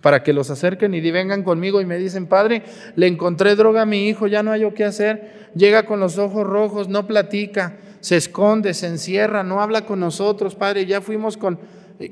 Para 0.00 0.22
que 0.22 0.32
los 0.32 0.50
acerquen 0.50 0.94
y 0.94 1.10
vengan 1.10 1.42
conmigo 1.42 1.80
y 1.80 1.86
me 1.86 1.98
dicen, 1.98 2.26
Padre, 2.26 2.62
le 2.94 3.08
encontré 3.08 3.56
droga 3.56 3.82
a 3.82 3.86
mi 3.86 4.08
hijo, 4.08 4.28
ya 4.28 4.42
no 4.42 4.52
hay 4.52 4.70
qué 4.72 4.84
hacer. 4.84 5.50
Llega 5.54 5.86
con 5.86 5.98
los 5.98 6.18
ojos 6.18 6.46
rojos, 6.46 6.88
no 6.88 7.06
platica, 7.06 7.78
se 8.00 8.16
esconde, 8.16 8.74
se 8.74 8.86
encierra, 8.86 9.42
no 9.42 9.60
habla 9.60 9.86
con 9.86 9.98
nosotros, 9.98 10.54
Padre. 10.54 10.86
Ya 10.86 11.00
fuimos 11.00 11.36
con... 11.36 11.58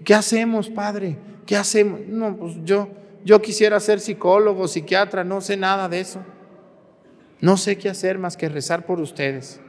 ¿Qué 0.05 0.15
hacemos, 0.15 0.69
Padre? 0.69 1.17
¿Qué 1.47 1.57
hacemos? 1.57 2.01
No, 2.09 2.37
pues 2.37 2.57
yo, 2.65 2.89
yo 3.25 3.41
quisiera 3.41 3.79
ser 3.79 4.01
psicólogo, 4.01 4.67
psiquiatra, 4.67 5.23
no 5.23 5.41
sé 5.41 5.57
nada 5.57 5.89
de 5.89 6.01
eso. 6.01 6.21
No 7.41 7.57
sé 7.57 7.79
qué 7.79 7.89
hacer 7.89 8.19
más 8.19 8.37
que 8.37 8.49
rezar 8.49 8.85
por 8.85 9.01
ustedes. 9.01 9.61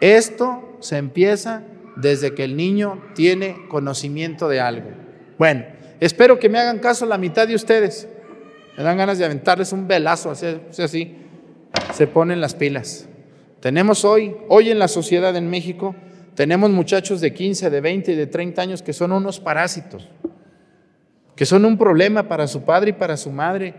Esto 0.00 0.76
se 0.80 0.96
empieza 0.96 1.62
desde 1.94 2.34
que 2.34 2.42
el 2.42 2.56
niño 2.56 3.00
tiene 3.14 3.68
conocimiento 3.68 4.48
de 4.48 4.60
algo. 4.60 4.90
Bueno, 5.38 5.64
espero 6.06 6.38
que 6.38 6.48
me 6.48 6.58
hagan 6.58 6.78
caso 6.78 7.06
la 7.06 7.18
mitad 7.18 7.46
de 7.46 7.54
ustedes. 7.54 8.08
Me 8.76 8.82
dan 8.82 8.96
ganas 8.96 9.18
de 9.18 9.24
aventarles 9.24 9.72
un 9.72 9.86
velazo, 9.86 10.30
así, 10.30 10.46
así 10.78 11.16
se 11.92 12.06
ponen 12.06 12.40
las 12.40 12.54
pilas. 12.54 13.08
Tenemos 13.60 14.04
hoy, 14.04 14.34
hoy 14.48 14.70
en 14.70 14.78
la 14.78 14.88
sociedad 14.88 15.36
en 15.36 15.48
México, 15.48 15.94
tenemos 16.34 16.70
muchachos 16.70 17.20
de 17.20 17.32
15, 17.32 17.70
de 17.70 17.80
20 17.80 18.12
y 18.12 18.16
de 18.16 18.26
30 18.26 18.62
años 18.62 18.82
que 18.82 18.92
son 18.92 19.12
unos 19.12 19.38
parásitos, 19.40 20.08
que 21.36 21.46
son 21.46 21.64
un 21.64 21.78
problema 21.78 22.28
para 22.28 22.46
su 22.48 22.62
padre 22.62 22.90
y 22.90 22.94
para 22.94 23.16
su 23.16 23.30
madre, 23.30 23.74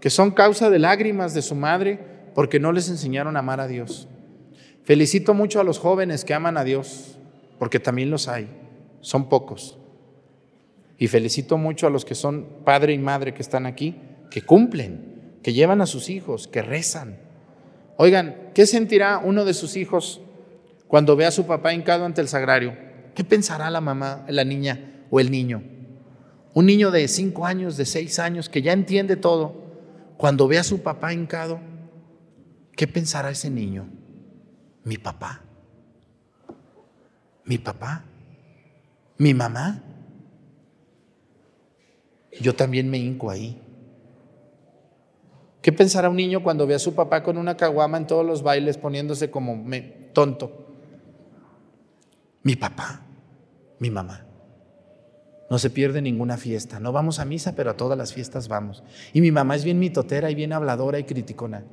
que 0.00 0.10
son 0.10 0.30
causa 0.30 0.70
de 0.70 0.78
lágrimas 0.78 1.34
de 1.34 1.42
su 1.42 1.54
madre 1.54 1.98
porque 2.34 2.60
no 2.60 2.72
les 2.72 2.88
enseñaron 2.88 3.36
a 3.36 3.40
amar 3.40 3.60
a 3.60 3.66
Dios. 3.66 4.08
Felicito 4.82 5.32
mucho 5.32 5.60
a 5.60 5.64
los 5.64 5.78
jóvenes 5.78 6.24
que 6.24 6.34
aman 6.34 6.58
a 6.58 6.64
Dios, 6.64 7.18
porque 7.58 7.80
también 7.80 8.10
los 8.10 8.28
hay, 8.28 8.48
son 9.00 9.28
pocos. 9.28 9.78
Y 10.98 11.08
felicito 11.08 11.58
mucho 11.58 11.86
a 11.86 11.90
los 11.90 12.04
que 12.04 12.14
son 12.14 12.46
padre 12.64 12.92
y 12.92 12.98
madre 12.98 13.34
que 13.34 13.42
están 13.42 13.66
aquí, 13.66 14.00
que 14.30 14.42
cumplen, 14.42 15.38
que 15.42 15.52
llevan 15.52 15.80
a 15.80 15.86
sus 15.86 16.08
hijos, 16.08 16.48
que 16.48 16.62
rezan. 16.62 17.18
Oigan, 17.96 18.50
¿qué 18.54 18.66
sentirá 18.66 19.18
uno 19.18 19.44
de 19.44 19.54
sus 19.54 19.76
hijos 19.76 20.20
cuando 20.88 21.16
ve 21.16 21.26
a 21.26 21.30
su 21.30 21.46
papá 21.46 21.74
hincado 21.74 22.04
ante 22.04 22.20
el 22.20 22.28
sagrario? 22.28 22.76
¿Qué 23.14 23.24
pensará 23.24 23.70
la 23.70 23.80
mamá, 23.80 24.24
la 24.28 24.44
niña 24.44 25.04
o 25.10 25.20
el 25.20 25.30
niño? 25.30 25.62
Un 26.52 26.66
niño 26.66 26.90
de 26.90 27.06
cinco 27.08 27.46
años, 27.46 27.76
de 27.76 27.84
seis 27.84 28.18
años, 28.18 28.48
que 28.48 28.62
ya 28.62 28.72
entiende 28.72 29.16
todo, 29.16 29.64
cuando 30.16 30.46
ve 30.46 30.58
a 30.58 30.64
su 30.64 30.82
papá 30.82 31.12
hincado, 31.12 31.60
¿qué 32.76 32.86
pensará 32.86 33.30
ese 33.30 33.50
niño? 33.50 33.88
Mi 34.84 34.96
papá. 34.96 35.42
Mi 37.44 37.58
papá. 37.58 38.04
Mi 39.18 39.34
mamá. 39.34 39.82
Yo 42.40 42.54
también 42.54 42.88
me 42.90 42.98
hinco 42.98 43.30
ahí. 43.30 43.60
¿Qué 45.62 45.72
pensará 45.72 46.10
un 46.10 46.16
niño 46.16 46.42
cuando 46.42 46.66
ve 46.66 46.74
a 46.74 46.78
su 46.78 46.94
papá 46.94 47.22
con 47.22 47.38
una 47.38 47.56
caguama 47.56 47.96
en 47.96 48.06
todos 48.06 48.26
los 48.26 48.42
bailes 48.42 48.76
poniéndose 48.76 49.30
como 49.30 49.64
tonto? 50.12 50.66
Mi 52.42 52.54
papá, 52.56 53.00
mi 53.78 53.90
mamá. 53.90 54.26
No 55.48 55.58
se 55.58 55.70
pierde 55.70 56.02
ninguna 56.02 56.36
fiesta. 56.36 56.80
No 56.80 56.92
vamos 56.92 57.18
a 57.18 57.24
misa, 57.24 57.54
pero 57.54 57.70
a 57.70 57.76
todas 57.76 57.96
las 57.96 58.12
fiestas 58.12 58.48
vamos. 58.48 58.82
Y 59.12 59.20
mi 59.20 59.30
mamá 59.30 59.56
es 59.56 59.64
bien 59.64 59.78
mitotera 59.78 60.30
y 60.30 60.34
bien 60.34 60.52
habladora 60.52 60.98
y 60.98 61.04
criticona. 61.04 61.64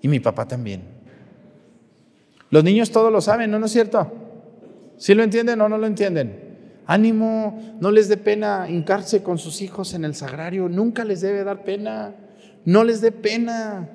Y 0.00 0.08
mi 0.08 0.20
papá 0.20 0.46
también. 0.46 0.82
Los 2.50 2.62
niños 2.62 2.90
todo 2.90 3.10
lo 3.10 3.20
saben, 3.20 3.50
¿no, 3.50 3.58
¿No 3.58 3.66
es 3.66 3.72
cierto? 3.72 4.12
¿Sí 4.98 5.14
lo 5.14 5.22
entienden 5.22 5.60
o 5.60 5.68
no 5.68 5.78
lo 5.78 5.86
entienden? 5.86 6.41
Ánimo, 6.86 7.76
no 7.80 7.90
les 7.90 8.08
dé 8.08 8.16
pena 8.16 8.68
hincarse 8.68 9.22
con 9.22 9.38
sus 9.38 9.62
hijos 9.62 9.94
en 9.94 10.04
el 10.04 10.14
sagrario, 10.14 10.68
nunca 10.68 11.04
les 11.04 11.20
debe 11.20 11.44
dar 11.44 11.62
pena, 11.62 12.14
no 12.64 12.84
les 12.84 13.00
dé 13.00 13.12
pena 13.12 13.88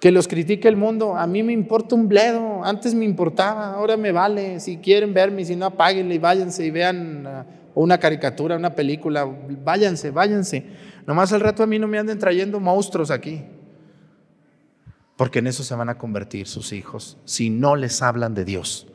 que 0.00 0.12
los 0.12 0.28
critique 0.28 0.68
el 0.68 0.76
mundo. 0.76 1.16
A 1.16 1.26
mí 1.26 1.42
me 1.42 1.52
importa 1.52 1.94
un 1.94 2.08
bledo, 2.08 2.62
antes 2.64 2.94
me 2.94 3.04
importaba, 3.04 3.72
ahora 3.72 3.96
me 3.96 4.12
vale. 4.12 4.60
Si 4.60 4.76
quieren 4.76 5.14
verme, 5.14 5.44
si 5.44 5.56
no, 5.56 5.66
apáguenle 5.66 6.14
y 6.14 6.18
váyanse 6.18 6.66
y 6.66 6.70
vean 6.70 7.26
uh, 7.26 7.44
una 7.74 7.98
caricatura, 7.98 8.56
una 8.56 8.74
película, 8.74 9.24
váyanse, 9.64 10.10
váyanse. 10.10 10.66
Nomás 11.06 11.32
al 11.32 11.40
rato 11.40 11.62
a 11.62 11.66
mí 11.66 11.78
no 11.78 11.88
me 11.88 11.98
anden 11.98 12.18
trayendo 12.18 12.60
monstruos 12.60 13.10
aquí 13.10 13.42
porque 15.16 15.38
en 15.38 15.46
eso 15.46 15.64
se 15.64 15.74
van 15.74 15.88
a 15.88 15.98
convertir 15.98 16.46
sus 16.46 16.72
hijos 16.72 17.16
si 17.24 17.50
no 17.50 17.74
les 17.74 18.02
hablan 18.02 18.34
de 18.34 18.44
Dios. 18.44 18.86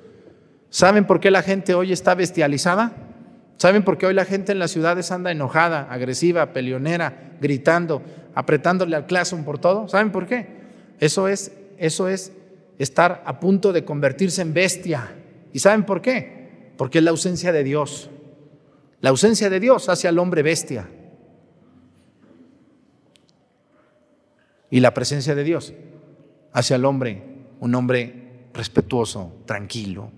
¿Saben 0.71 1.05
por 1.05 1.19
qué 1.19 1.29
la 1.29 1.43
gente 1.43 1.75
hoy 1.75 1.91
está 1.91 2.15
bestializada? 2.15 2.93
¿Saben 3.57 3.83
por 3.83 3.99
qué 3.99 4.07
hoy 4.07 4.15
la 4.15 4.25
gente 4.25 4.51
en 4.51 4.57
las 4.57 4.71
ciudades 4.71 5.11
anda 5.11 5.31
enojada, 5.31 5.87
agresiva, 5.91 6.51
peleonera, 6.53 7.35
gritando? 7.39 8.01
apretándole 8.35 8.95
al 8.95 9.05
claxon 9.05 9.43
por 9.43 9.59
todo. 9.59 9.87
¿Saben 9.87 10.11
por 10.11 10.25
qué? 10.25 10.47
Eso 10.99 11.27
es, 11.27 11.51
eso 11.77 12.07
es 12.07 12.33
estar 12.77 13.23
a 13.25 13.39
punto 13.39 13.73
de 13.73 13.83
convertirse 13.83 14.41
en 14.41 14.53
bestia. 14.53 15.15
¿Y 15.53 15.59
saben 15.59 15.85
por 15.85 16.01
qué? 16.01 16.71
Porque 16.77 16.99
es 16.99 17.03
la 17.03 17.11
ausencia 17.11 17.51
de 17.51 17.63
Dios. 17.63 18.09
La 19.01 19.09
ausencia 19.09 19.49
de 19.49 19.59
Dios 19.59 19.89
hace 19.89 20.07
al 20.07 20.19
hombre 20.19 20.43
bestia. 20.43 20.87
Y 24.69 24.79
la 24.79 24.93
presencia 24.93 25.35
de 25.35 25.43
Dios 25.43 25.73
hace 26.53 26.73
al 26.73 26.85
hombre 26.85 27.23
un 27.59 27.75
hombre 27.75 28.47
respetuoso, 28.53 29.33
tranquilo, 29.45 30.11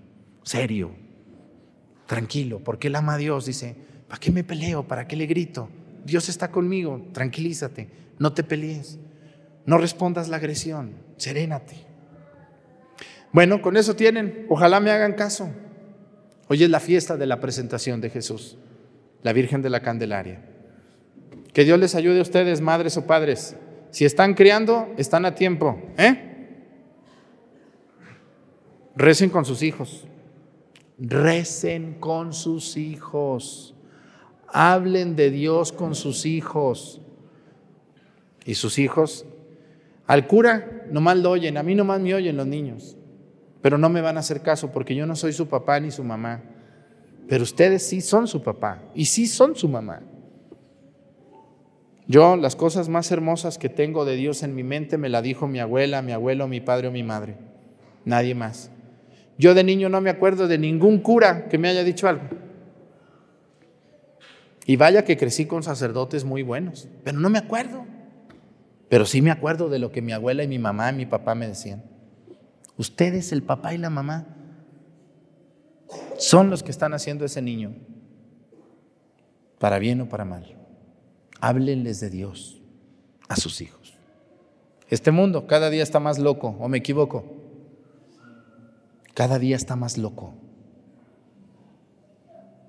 serio, 0.44 0.92
tranquilo, 2.06 2.60
porque 2.62 2.88
él 2.88 2.96
ama 2.96 3.14
a 3.14 3.18
Dios. 3.18 3.46
Dice, 3.46 3.74
¿para 4.08 4.20
qué 4.20 4.30
me 4.30 4.44
peleo? 4.44 4.86
¿Para 4.86 5.08
qué 5.08 5.16
le 5.16 5.26
grito? 5.26 5.68
Dios 6.04 6.28
está 6.28 6.50
conmigo, 6.50 7.08
tranquilízate, 7.12 7.88
no 8.18 8.32
te 8.32 8.44
pelees, 8.44 8.98
no 9.66 9.78
respondas 9.78 10.28
la 10.28 10.36
agresión, 10.36 10.92
serénate. 11.16 11.76
Bueno, 13.32 13.62
con 13.62 13.76
eso 13.76 13.96
tienen, 13.96 14.46
ojalá 14.48 14.80
me 14.80 14.90
hagan 14.90 15.14
caso. 15.14 15.50
Hoy 16.46 16.62
es 16.62 16.70
la 16.70 16.78
fiesta 16.78 17.16
de 17.16 17.26
la 17.26 17.40
presentación 17.40 18.00
de 18.00 18.10
Jesús, 18.10 18.58
la 19.22 19.32
Virgen 19.32 19.62
de 19.62 19.70
la 19.70 19.80
Candelaria. 19.80 20.42
Que 21.52 21.64
Dios 21.64 21.78
les 21.78 21.94
ayude 21.94 22.18
a 22.18 22.22
ustedes, 22.22 22.60
madres 22.60 22.96
o 22.96 23.06
padres. 23.06 23.56
Si 23.90 24.04
están 24.04 24.34
criando, 24.34 24.92
están 24.98 25.24
a 25.24 25.34
tiempo. 25.34 25.80
¿eh? 25.96 26.30
Recen 28.94 29.30
con 29.30 29.44
sus 29.44 29.62
hijos. 29.62 30.06
Recen 30.98 31.94
con 32.00 32.32
sus 32.32 32.76
hijos. 32.76 33.74
Hablen 34.48 35.16
de 35.16 35.30
Dios 35.30 35.72
con 35.72 35.94
sus 35.94 36.26
hijos. 36.26 37.00
Y 38.44 38.54
sus 38.54 38.78
hijos, 38.78 39.26
al 40.06 40.26
cura 40.26 40.84
nomás 40.90 41.16
lo 41.16 41.30
oyen, 41.30 41.56
a 41.56 41.62
mí 41.62 41.74
nomás 41.74 42.00
me 42.00 42.14
oyen 42.14 42.36
los 42.36 42.46
niños, 42.46 42.96
pero 43.62 43.78
no 43.78 43.88
me 43.88 44.02
van 44.02 44.16
a 44.16 44.20
hacer 44.20 44.42
caso 44.42 44.70
porque 44.70 44.94
yo 44.94 45.06
no 45.06 45.16
soy 45.16 45.32
su 45.32 45.48
papá 45.48 45.80
ni 45.80 45.90
su 45.90 46.04
mamá. 46.04 46.42
Pero 47.26 47.42
ustedes 47.42 47.86
sí 47.86 48.02
son 48.02 48.28
su 48.28 48.42
papá 48.42 48.82
y 48.94 49.06
sí 49.06 49.26
son 49.26 49.56
su 49.56 49.66
mamá. 49.68 50.02
Yo 52.06 52.36
las 52.36 52.54
cosas 52.54 52.90
más 52.90 53.10
hermosas 53.10 53.56
que 53.56 53.70
tengo 53.70 54.04
de 54.04 54.16
Dios 54.16 54.42
en 54.42 54.54
mi 54.54 54.62
mente 54.62 54.98
me 54.98 55.08
la 55.08 55.22
dijo 55.22 55.48
mi 55.48 55.58
abuela, 55.58 56.02
mi 56.02 56.12
abuelo, 56.12 56.46
mi 56.48 56.60
padre 56.60 56.88
o 56.88 56.90
mi 56.92 57.02
madre. 57.02 57.38
Nadie 58.04 58.34
más. 58.34 58.70
Yo 59.38 59.54
de 59.54 59.64
niño 59.64 59.88
no 59.88 60.00
me 60.00 60.10
acuerdo 60.10 60.46
de 60.46 60.58
ningún 60.58 60.98
cura 60.98 61.48
que 61.48 61.58
me 61.58 61.68
haya 61.68 61.82
dicho 61.84 62.08
algo. 62.08 62.24
Y 64.66 64.76
vaya 64.76 65.04
que 65.04 65.16
crecí 65.16 65.46
con 65.46 65.62
sacerdotes 65.62 66.24
muy 66.24 66.42
buenos, 66.42 66.88
pero 67.02 67.18
no 67.18 67.28
me 67.28 67.38
acuerdo. 67.38 67.84
Pero 68.88 69.06
sí 69.06 69.20
me 69.20 69.30
acuerdo 69.30 69.68
de 69.68 69.78
lo 69.78 69.90
que 69.90 70.02
mi 70.02 70.12
abuela 70.12 70.44
y 70.44 70.48
mi 70.48 70.58
mamá 70.58 70.90
y 70.90 70.94
mi 70.96 71.06
papá 71.06 71.34
me 71.34 71.48
decían. 71.48 71.82
Ustedes, 72.76 73.32
el 73.32 73.42
papá 73.42 73.74
y 73.74 73.78
la 73.78 73.90
mamá, 73.90 74.26
son 76.16 76.50
los 76.50 76.62
que 76.62 76.70
están 76.70 76.94
haciendo 76.94 77.24
ese 77.24 77.42
niño, 77.42 77.74
para 79.58 79.78
bien 79.78 80.00
o 80.00 80.08
para 80.08 80.24
mal. 80.24 80.56
Háblenles 81.40 82.00
de 82.00 82.10
Dios 82.10 82.62
a 83.28 83.36
sus 83.36 83.60
hijos. 83.60 83.94
Este 84.88 85.10
mundo 85.10 85.46
cada 85.46 85.70
día 85.70 85.82
está 85.82 86.00
más 86.00 86.18
loco, 86.18 86.56
¿o 86.58 86.68
me 86.68 86.78
equivoco? 86.78 87.43
Cada 89.14 89.38
día 89.38 89.54
está 89.54 89.76
más 89.76 89.96
loco. 89.96 90.34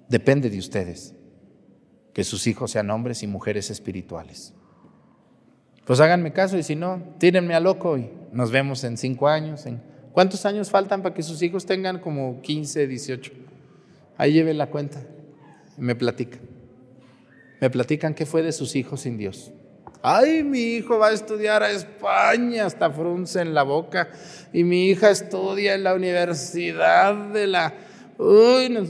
Depende 0.07 0.49
de 0.49 0.59
ustedes 0.59 1.15
que 2.13 2.23
sus 2.23 2.45
hijos 2.47 2.71
sean 2.71 2.89
hombres 2.91 3.23
y 3.23 3.27
mujeres 3.27 3.71
espirituales. 3.71 4.53
Pues 5.85 5.99
háganme 5.99 6.33
caso 6.33 6.57
y 6.57 6.63
si 6.63 6.75
no, 6.75 7.01
tírenme 7.17 7.55
a 7.55 7.59
loco 7.59 7.97
y 7.97 8.09
nos 8.31 8.51
vemos 8.51 8.83
en 8.83 8.97
cinco 8.97 9.27
años. 9.27 9.65
En... 9.65 9.81
¿Cuántos 10.13 10.45
años 10.45 10.69
faltan 10.69 11.01
para 11.01 11.13
que 11.13 11.23
sus 11.23 11.41
hijos 11.41 11.65
tengan 11.65 11.99
como 11.99 12.41
15, 12.41 12.87
18? 12.87 13.31
Ahí 14.17 14.33
lleven 14.33 14.57
la 14.57 14.69
cuenta. 14.69 15.01
Me 15.77 15.95
platican. 15.95 16.39
Me 17.59 17.69
platican 17.69 18.13
qué 18.13 18.25
fue 18.25 18.43
de 18.43 18.51
sus 18.51 18.75
hijos 18.75 19.01
sin 19.01 19.17
Dios. 19.17 19.51
Ay, 20.07 20.43
mi 20.43 20.59
hijo 20.59 20.99
va 20.99 21.07
a 21.07 21.13
estudiar 21.13 21.63
a 21.63 21.71
España, 21.71 22.67
hasta 22.67 22.91
frunce 22.91 23.41
en 23.41 23.55
la 23.55 23.63
boca. 23.63 24.09
Y 24.53 24.63
mi 24.63 24.89
hija 24.89 25.09
estudia 25.09 25.73
en 25.73 25.83
la 25.83 25.95
universidad 25.95 27.15
de 27.15 27.47
la... 27.47 27.73
Uy, 28.19 28.69
no... 28.69 28.81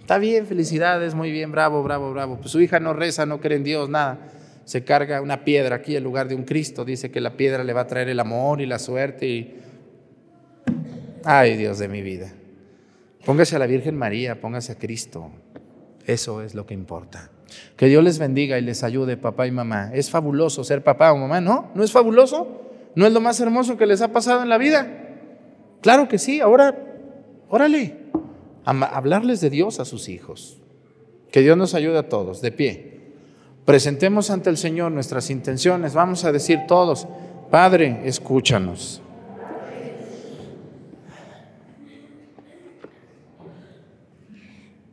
Está 0.00 0.16
bien, 0.16 0.46
felicidades, 0.46 1.14
muy 1.14 1.30
bien, 1.30 1.52
bravo, 1.52 1.82
bravo, 1.82 2.10
bravo. 2.14 2.38
Pues 2.38 2.52
su 2.52 2.60
hija 2.62 2.80
no 2.80 2.94
reza, 2.94 3.26
no 3.26 3.38
cree 3.38 3.58
en 3.58 3.64
Dios, 3.64 3.90
nada. 3.90 4.30
Se 4.64 4.82
carga 4.82 5.20
una 5.20 5.44
piedra 5.44 5.76
aquí 5.76 5.94
en 5.94 6.04
lugar 6.04 6.26
de 6.26 6.36
un 6.36 6.44
Cristo. 6.44 6.86
Dice 6.86 7.10
que 7.10 7.20
la 7.20 7.36
piedra 7.36 7.62
le 7.62 7.74
va 7.74 7.82
a 7.82 7.86
traer 7.86 8.08
el 8.08 8.18
amor 8.18 8.62
y 8.62 8.66
la 8.66 8.78
suerte. 8.78 9.56
Ay, 11.22 11.58
Dios 11.58 11.78
de 11.78 11.88
mi 11.88 12.00
vida. 12.00 12.32
Póngase 13.26 13.56
a 13.56 13.58
la 13.58 13.66
Virgen 13.66 13.98
María, 13.98 14.40
póngase 14.40 14.72
a 14.72 14.78
Cristo. 14.78 15.30
Eso 16.06 16.40
es 16.40 16.54
lo 16.54 16.64
que 16.64 16.72
importa. 16.72 17.30
Que 17.76 17.86
Dios 17.86 18.02
les 18.04 18.18
bendiga 18.18 18.58
y 18.58 18.62
les 18.62 18.84
ayude, 18.84 19.16
papá 19.16 19.46
y 19.46 19.50
mamá. 19.50 19.90
Es 19.94 20.10
fabuloso 20.10 20.64
ser 20.64 20.82
papá 20.82 21.12
o 21.12 21.16
mamá, 21.16 21.40
¿no? 21.40 21.70
¿No 21.74 21.82
es 21.82 21.92
fabuloso? 21.92 22.62
¿No 22.94 23.06
es 23.06 23.12
lo 23.12 23.20
más 23.20 23.40
hermoso 23.40 23.76
que 23.76 23.86
les 23.86 24.02
ha 24.02 24.08
pasado 24.08 24.42
en 24.42 24.48
la 24.48 24.58
vida? 24.58 24.86
Claro 25.80 26.08
que 26.08 26.18
sí, 26.18 26.40
ahora, 26.40 26.76
órale, 27.48 27.96
hablarles 28.64 29.40
de 29.40 29.50
Dios 29.50 29.80
a 29.80 29.84
sus 29.84 30.08
hijos. 30.08 30.58
Que 31.30 31.40
Dios 31.40 31.56
nos 31.56 31.74
ayude 31.74 31.98
a 31.98 32.08
todos, 32.08 32.40
de 32.40 32.52
pie. 32.52 32.98
Presentemos 33.64 34.30
ante 34.30 34.50
el 34.50 34.56
Señor 34.56 34.92
nuestras 34.92 35.30
intenciones. 35.30 35.94
Vamos 35.94 36.24
a 36.24 36.32
decir 36.32 36.60
todos, 36.66 37.06
Padre, 37.50 38.00
escúchanos. 38.04 39.02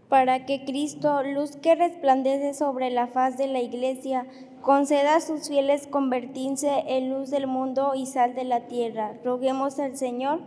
Para 0.10 0.46
que 0.46 0.66
Cristo, 0.66 1.24
luz 1.24 1.56
que 1.58 1.76
resplandece 1.76 2.54
sobre 2.54 2.90
la 2.92 3.08
faz 3.08 3.38
de 3.38 3.48
la 3.48 3.60
iglesia, 3.60 4.28
conceda 4.62 5.16
a 5.16 5.22
sus 5.22 5.48
fieles 5.48 5.88
convertirse 5.88 6.84
en 6.88 7.10
luz 7.10 7.30
del 7.30 7.48
mundo 7.48 7.94
y 7.96 8.06
sal 8.06 8.36
de 8.36 8.44
la 8.44 8.62
tierra. 8.68 9.14
Roguemos 9.24 9.80
al 9.80 9.98
Señor. 9.98 10.42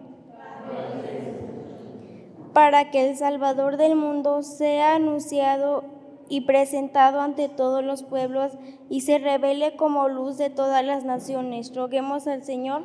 Para 2.53 2.91
que 2.91 3.09
el 3.09 3.17
Salvador 3.17 3.77
del 3.77 3.95
mundo 3.95 4.43
sea 4.43 4.95
anunciado 4.95 5.85
y 6.29 6.43
presentado 6.43 7.21
ante 7.21 7.49
todos 7.49 7.85
los 7.85 8.03
pueblos 8.03 8.53
y 8.89 9.03
se 9.03 9.19
revele 9.19 9.77
como 9.77 10.09
luz 10.09 10.39
de 10.39 10.51
todas 10.51 10.85
las 10.85 11.05
naciones. 11.05 11.75
Roguemos 11.75 12.27
al 12.27 12.43
Señor 12.43 12.83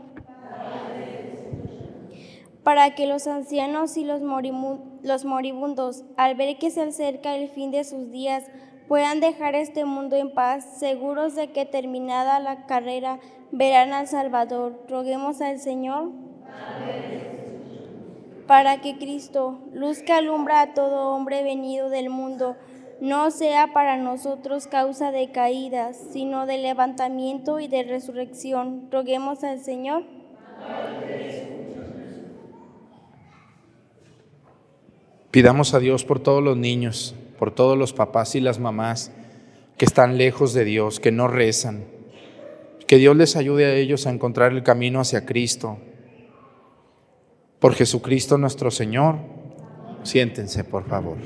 para 2.63 2.95
que 2.95 3.05
los 3.07 3.27
ancianos 3.27 3.97
y 3.97 4.05
los, 4.05 4.21
moribundos, 4.21 4.92
al 6.17 6.35
ver 6.35 6.57
que 6.57 6.71
se 6.71 6.81
acerca 6.81 7.35
el 7.35 7.49
fin 7.49 7.71
de 7.71 7.83
sus 7.83 8.11
días, 8.11 8.45
puedan 8.87 9.19
dejar 9.19 9.55
este 9.55 9.85
mundo 9.85 10.15
en 10.15 10.33
paz, 10.33 10.65
seguros 10.79 11.35
de 11.35 11.51
que 11.51 11.65
terminada 11.65 12.39
la 12.39 12.65
carrera 12.65 13.19
verán 13.51 13.93
al 13.93 14.07
Salvador. 14.07 14.85
Roguemos 14.89 15.41
al 15.41 15.59
Señor. 15.59 16.11
Para 18.47 18.81
que 18.81 18.97
Cristo, 18.97 19.59
luz 19.73 20.01
que 20.03 20.13
alumbra 20.13 20.61
a 20.61 20.73
todo 20.73 21.09
hombre 21.13 21.43
venido 21.43 21.89
del 21.89 22.09
mundo, 22.09 22.57
no 22.99 23.31
sea 23.31 23.73
para 23.73 23.97
nosotros 23.97 24.67
causa 24.67 25.11
de 25.11 25.31
caídas, 25.31 25.97
sino 26.11 26.45
de 26.45 26.57
levantamiento 26.57 27.59
y 27.59 27.67
de 27.67 27.83
resurrección. 27.83 28.87
Roguemos 28.91 29.43
al 29.43 29.59
Señor. 29.59 30.03
Pidamos 35.33 35.73
a 35.73 35.79
Dios 35.79 36.05
por 36.05 36.19
todos 36.19 36.43
los 36.43 36.57
niños, 36.57 37.15
por 37.39 37.49
todos 37.49 37.75
los 37.75 37.91
papás 37.91 38.35
y 38.35 38.39
las 38.39 38.59
mamás 38.59 39.11
que 39.79 39.85
están 39.85 40.19
lejos 40.19 40.53
de 40.53 40.63
Dios, 40.63 40.99
que 40.99 41.11
no 41.11 41.27
rezan. 41.27 41.85
Que 42.85 42.97
Dios 42.97 43.17
les 43.17 43.35
ayude 43.35 43.65
a 43.65 43.73
ellos 43.73 44.05
a 44.05 44.11
encontrar 44.11 44.51
el 44.51 44.61
camino 44.61 44.99
hacia 44.99 45.25
Cristo. 45.25 45.79
Por 47.57 47.73
Jesucristo 47.73 48.37
nuestro 48.37 48.69
Señor. 48.69 49.15
Siéntense, 50.03 50.63
por 50.65 50.87
favor. 50.87 51.17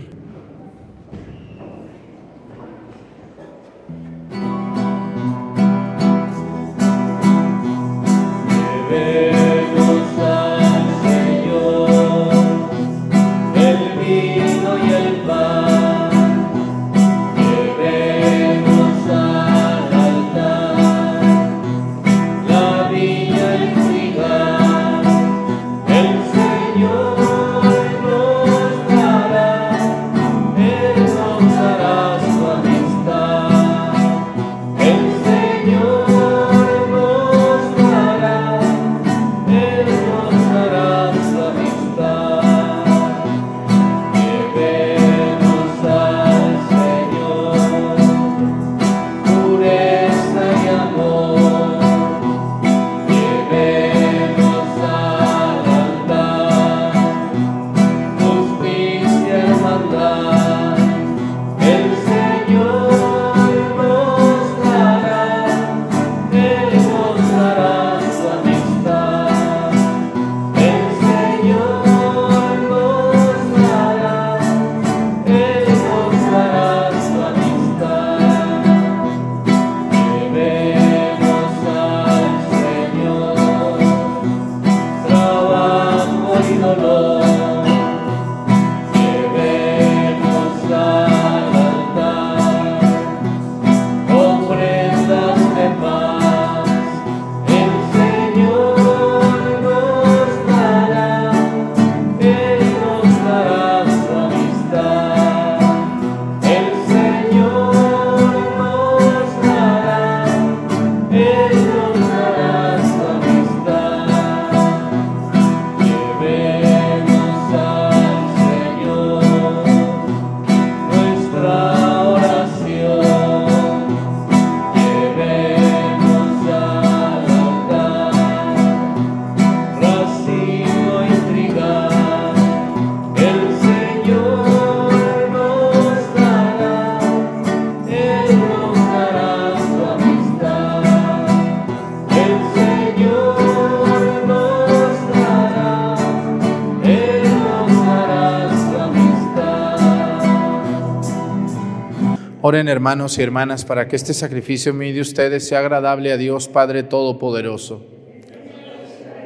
Oren 152.49 152.69
hermanos 152.69 153.17
y 153.17 153.23
hermanas 153.23 153.65
para 153.65 153.89
que 153.89 153.97
este 153.97 154.13
sacrificio 154.13 154.73
mío 154.73 154.93
de 154.93 155.01
ustedes 155.01 155.45
sea 155.45 155.59
agradable 155.59 156.13
a 156.13 156.17
Dios 156.17 156.47
Padre 156.47 156.83
Todopoderoso. 156.83 157.85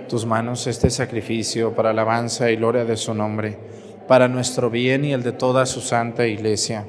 Tus 0.09 0.25
manos 0.25 0.65
este 0.65 0.89
sacrificio 0.89 1.75
para 1.75 1.91
alabanza 1.91 2.49
y 2.49 2.55
gloria 2.55 2.83
de 2.83 2.97
su 2.97 3.13
nombre, 3.13 3.59
para 4.07 4.27
nuestro 4.27 4.71
bien 4.71 5.05
y 5.05 5.13
el 5.13 5.21
de 5.21 5.33
toda 5.33 5.67
su 5.67 5.81
santa 5.81 6.25
iglesia. 6.25 6.87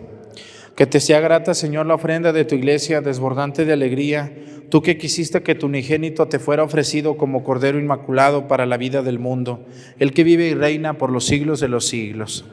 Que 0.74 0.86
te 0.86 1.00
sea 1.00 1.20
grata, 1.20 1.52
Señor, 1.52 1.84
la 1.84 1.96
ofrenda 1.96 2.32
de 2.32 2.46
tu 2.46 2.54
iglesia, 2.54 3.02
desbordante 3.02 3.66
de 3.66 3.74
alegría, 3.74 4.32
tú 4.70 4.80
que 4.80 4.96
quisiste 4.96 5.42
que 5.42 5.54
tu 5.54 5.66
unigénito 5.66 6.28
te 6.28 6.38
fuera 6.38 6.62
ofrecido 6.62 7.18
como 7.18 7.44
Cordero 7.44 7.78
Inmaculado 7.78 8.48
para 8.48 8.64
la 8.64 8.78
vida 8.78 9.02
del 9.02 9.18
mundo, 9.18 9.66
el 9.98 10.14
que 10.14 10.24
vive 10.24 10.48
y 10.48 10.54
reina 10.54 10.96
por 10.96 11.10
los 11.10 11.26
siglos 11.26 11.60
de 11.60 11.68
los 11.68 11.88
siglos. 11.88 12.46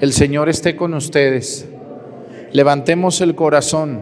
El 0.00 0.14
Señor 0.14 0.48
esté 0.48 0.74
con 0.74 0.94
ustedes. 0.94 1.68
Levantemos 2.52 3.20
el 3.20 3.36
corazón. 3.36 4.00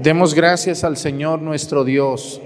Demos 0.00 0.34
gracias 0.34 0.84
al 0.84 0.96
Señor 0.96 1.42
nuestro 1.42 1.82
Dios. 1.82 2.40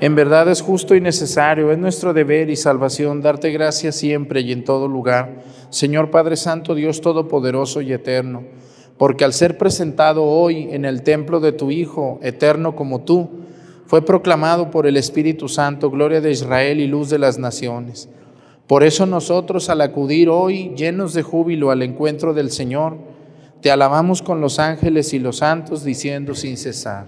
En 0.00 0.14
verdad 0.14 0.50
es 0.50 0.60
justo 0.60 0.94
y 0.94 1.00
necesario, 1.00 1.72
es 1.72 1.78
nuestro 1.78 2.12
deber 2.12 2.50
y 2.50 2.56
salvación 2.56 3.22
darte 3.22 3.52
gracias 3.52 3.96
siempre 3.96 4.42
y 4.42 4.52
en 4.52 4.64
todo 4.64 4.86
lugar, 4.86 5.36
Señor 5.70 6.10
Padre 6.10 6.36
Santo, 6.36 6.74
Dios 6.74 7.00
Todopoderoso 7.00 7.80
y 7.80 7.94
Eterno, 7.94 8.44
porque 8.98 9.24
al 9.24 9.32
ser 9.32 9.56
presentado 9.56 10.24
hoy 10.24 10.68
en 10.70 10.84
el 10.84 11.02
templo 11.02 11.40
de 11.40 11.52
tu 11.52 11.70
Hijo, 11.70 12.20
eterno 12.22 12.76
como 12.76 13.00
tú, 13.00 13.30
fue 13.86 14.02
proclamado 14.02 14.70
por 14.70 14.86
el 14.86 14.98
Espíritu 14.98 15.48
Santo, 15.48 15.90
gloria 15.90 16.20
de 16.20 16.32
Israel 16.32 16.80
y 16.80 16.86
luz 16.86 17.08
de 17.08 17.18
las 17.18 17.38
naciones. 17.38 18.10
Por 18.68 18.84
eso 18.84 19.06
nosotros 19.06 19.70
al 19.70 19.80
acudir 19.80 20.28
hoy 20.28 20.74
llenos 20.76 21.14
de 21.14 21.22
júbilo 21.22 21.70
al 21.70 21.82
encuentro 21.82 22.34
del 22.34 22.50
Señor, 22.50 22.98
te 23.62 23.70
alabamos 23.70 24.20
con 24.20 24.42
los 24.42 24.58
ángeles 24.58 25.14
y 25.14 25.18
los 25.18 25.38
santos 25.38 25.84
diciendo 25.84 26.34
sin 26.34 26.58
cesar. 26.58 27.06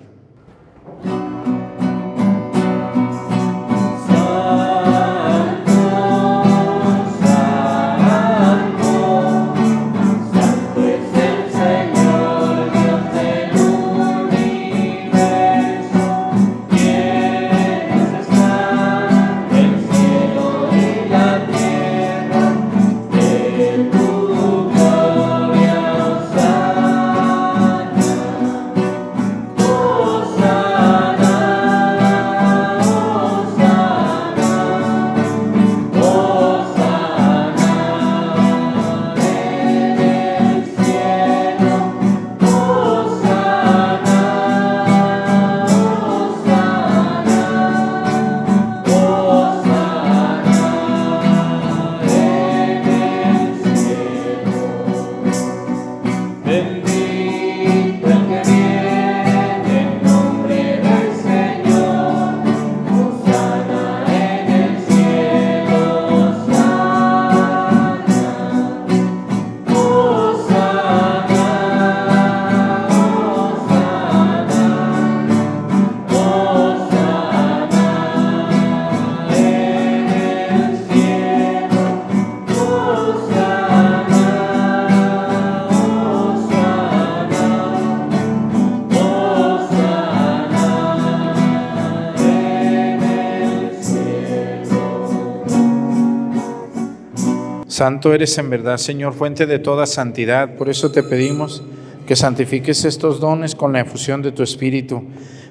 Santo 97.80 98.12
eres 98.12 98.36
en 98.36 98.50
verdad, 98.50 98.76
Señor, 98.76 99.14
fuente 99.14 99.46
de 99.46 99.58
toda 99.58 99.86
santidad. 99.86 100.54
Por 100.56 100.68
eso 100.68 100.92
te 100.92 101.02
pedimos 101.02 101.62
que 102.06 102.14
santifiques 102.14 102.84
estos 102.84 103.20
dones 103.20 103.54
con 103.54 103.72
la 103.72 103.80
efusión 103.80 104.20
de 104.20 104.32
tu 104.32 104.42
Espíritu, 104.42 105.04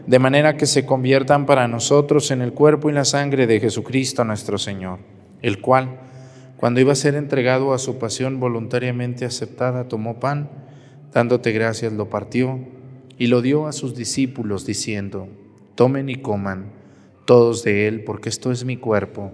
de 0.06 0.20
manera 0.20 0.56
que 0.56 0.68
se 0.68 0.86
conviertan 0.86 1.48
para 1.48 1.68
nosotros 1.68 2.30
en 2.30 2.44
el 2.44 2.54
cuerpo 2.54 2.88
y 2.88 2.94
la 2.94 3.04
sangre 3.04 3.48
de 3.48 3.60
Jesucristo 3.60 4.24
nuestro 4.26 4.60
Señor, 4.60 5.00
el 5.42 5.60
cual, 5.60 6.02
cuando 6.56 6.80
iba 6.80 6.92
a 6.92 6.96
ser 6.96 7.16
entregado 7.16 7.74
a 7.74 7.80
su 7.80 7.98
pasión 7.98 8.40
voluntariamente 8.40 9.26
aceptada, 9.26 9.88
tomó 9.88 10.20
pan, 10.20 10.52
dándote 11.12 11.52
gracias, 11.52 11.94
lo 11.94 12.12
partió 12.12 12.60
y 13.18 13.26
lo 13.26 13.42
dio 13.42 13.66
a 13.66 13.72
sus 13.72 13.96
discípulos, 13.96 14.68
diciendo, 14.68 15.30
tomen 15.74 16.10
y 16.10 16.18
coman 16.18 16.74
todos 17.26 17.64
de 17.64 17.88
él, 17.88 18.04
porque 18.04 18.30
esto 18.30 18.52
es 18.52 18.66
mi 18.66 18.78
cuerpo, 18.78 19.32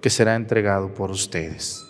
que 0.00 0.10
será 0.10 0.36
entregado 0.36 0.94
por 0.94 1.10
ustedes. 1.10 1.89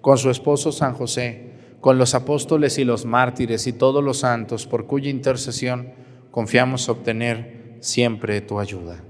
con 0.00 0.18
su 0.18 0.30
esposo 0.30 0.72
San 0.72 0.94
José, 0.94 1.50
con 1.80 1.98
los 1.98 2.14
apóstoles 2.14 2.78
y 2.78 2.84
los 2.84 3.04
mártires 3.04 3.66
y 3.66 3.72
todos 3.72 4.04
los 4.04 4.18
santos, 4.18 4.66
por 4.66 4.86
cuya 4.86 5.10
intercesión 5.10 5.92
confiamos 6.30 6.88
obtener 6.88 7.76
siempre 7.80 8.40
tu 8.40 8.60
ayuda. 8.60 9.02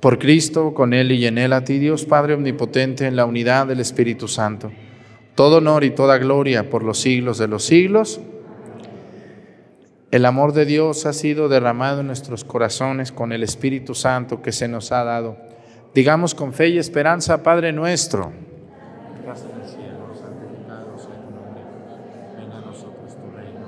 Por 0.00 0.18
Cristo, 0.18 0.74
con 0.74 0.92
Él 0.92 1.12
y 1.12 1.26
en 1.26 1.38
Él, 1.38 1.52
a 1.54 1.64
ti 1.64 1.78
Dios 1.78 2.04
Padre 2.04 2.34
Omnipotente, 2.34 3.06
en 3.06 3.16
la 3.16 3.24
unidad 3.24 3.66
del 3.66 3.80
Espíritu 3.80 4.28
Santo, 4.28 4.70
todo 5.34 5.56
honor 5.56 5.82
y 5.82 5.90
toda 5.90 6.18
gloria 6.18 6.68
por 6.68 6.84
los 6.84 7.00
siglos 7.00 7.38
de 7.38 7.48
los 7.48 7.64
siglos. 7.64 8.20
El 10.10 10.26
amor 10.26 10.52
de 10.52 10.66
Dios 10.66 11.06
ha 11.06 11.12
sido 11.12 11.48
derramado 11.48 12.02
en 12.02 12.06
nuestros 12.06 12.44
corazones 12.44 13.10
con 13.10 13.32
el 13.32 13.42
Espíritu 13.42 13.94
Santo 13.94 14.42
que 14.42 14.52
se 14.52 14.68
nos 14.68 14.92
ha 14.92 15.02
dado. 15.02 15.38
Digamos 15.94 16.34
con 16.34 16.52
fe 16.52 16.70
y 16.70 16.78
esperanza, 16.78 17.40
Padre 17.44 17.72
nuestro. 17.72 18.32
Estás 19.20 19.46
en 19.46 19.62
el 19.62 19.68
cielo, 19.68 20.10
santificado 20.10 20.98
sea 20.98 21.14
tu 21.22 21.30
nombre. 21.30 21.62
Venga 22.34 22.58
a 22.58 22.66
nosotros 22.66 23.14
tu 23.14 23.30
reino. 23.30 23.62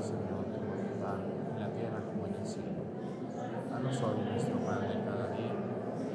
Señor, 0.00 0.48
tu 0.48 0.60
voluntad, 0.64 1.20
en 1.52 1.60
la 1.60 1.68
tierra 1.76 2.00
como 2.08 2.24
en 2.32 2.40
el 2.40 2.46
cielo. 2.48 2.80
Danos 3.70 3.96
hoy 4.00 4.24
nuestro 4.24 4.56
pan 4.64 4.88
de 4.88 4.96
cada 5.04 5.36
día. 5.36 5.52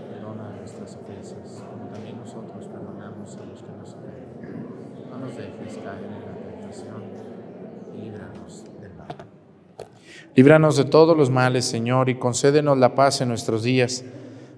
Perdona 0.09 0.49
nuestras 0.57 0.97
ofensas, 0.97 1.61
como 1.61 1.93
también 1.93 2.17
nosotros 2.17 2.65
perdonamos 2.65 3.37
a 3.37 3.45
los 3.45 3.61
que 3.61 3.71
nos 3.77 3.93
ofenden. 3.93 4.65
No 5.11 5.19
nos 5.19 5.37
dejes 5.37 5.77
caer 5.77 6.09
en 6.09 6.25
la 6.25 6.33
tentación 6.41 7.03
y 7.93 8.01
líbranos 8.01 8.65
del 8.81 8.93
mal. 8.97 9.13
Líbranos 10.33 10.75
de 10.75 10.85
todos 10.85 11.15
los 11.15 11.29
males, 11.29 11.65
Señor, 11.65 12.09
y 12.09 12.15
concédenos 12.15 12.79
la 12.79 12.95
paz 12.95 13.21
en 13.21 13.29
nuestros 13.29 13.61
días, 13.61 14.03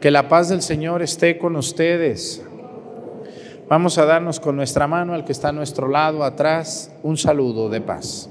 Que 0.00 0.10
la 0.10 0.28
paz 0.28 0.48
del 0.48 0.62
Señor 0.62 1.02
esté 1.02 1.36
con 1.36 1.56
ustedes. 1.56 2.42
Vamos 3.68 3.98
a 3.98 4.06
darnos 4.06 4.40
con 4.40 4.56
nuestra 4.56 4.86
mano 4.86 5.12
al 5.12 5.26
que 5.26 5.32
está 5.32 5.50
a 5.50 5.52
nuestro 5.52 5.88
lado 5.88 6.24
atrás 6.24 6.90
un 7.02 7.18
saludo 7.18 7.68
de 7.68 7.82
paz. 7.82 8.30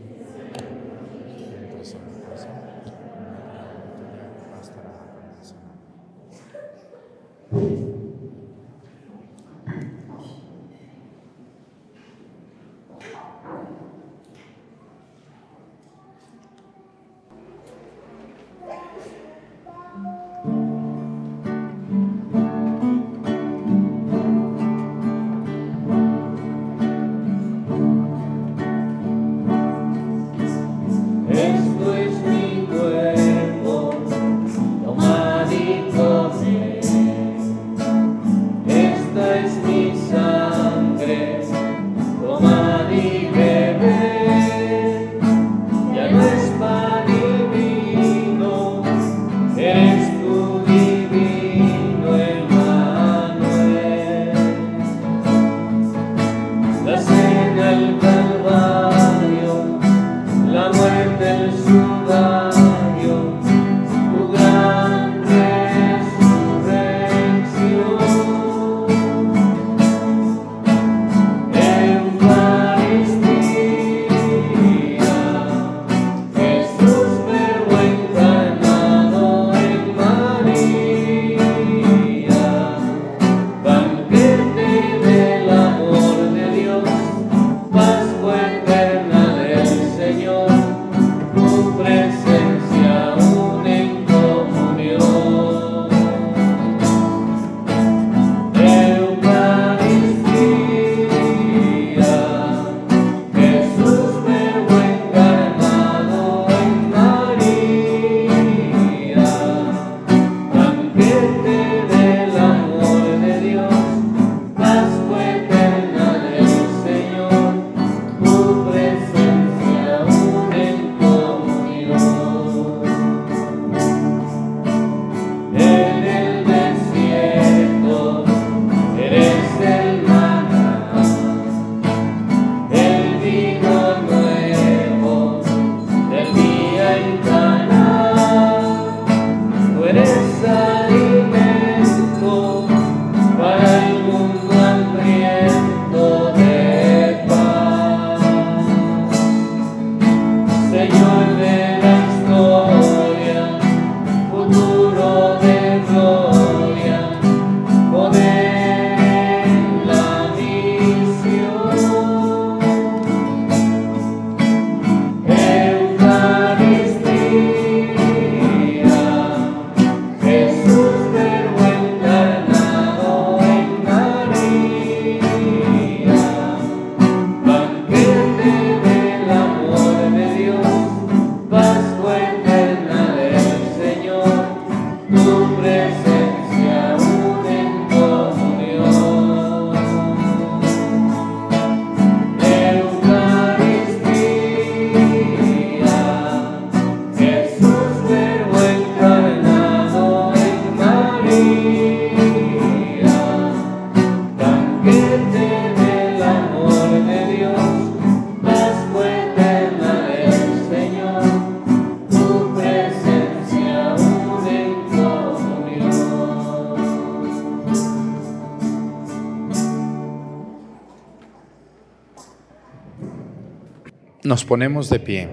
Ponemos 224.51 224.89
de 224.89 224.99
pie. 224.99 225.29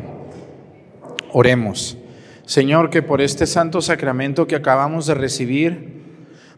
Oremos. 1.33 1.99
Señor, 2.47 2.89
que 2.89 3.03
por 3.03 3.21
este 3.21 3.49
santo 3.49 3.83
sacramento 3.83 4.47
que 4.47 4.55
acabamos 4.55 5.07
de 5.07 5.15
recibir, 5.15 6.05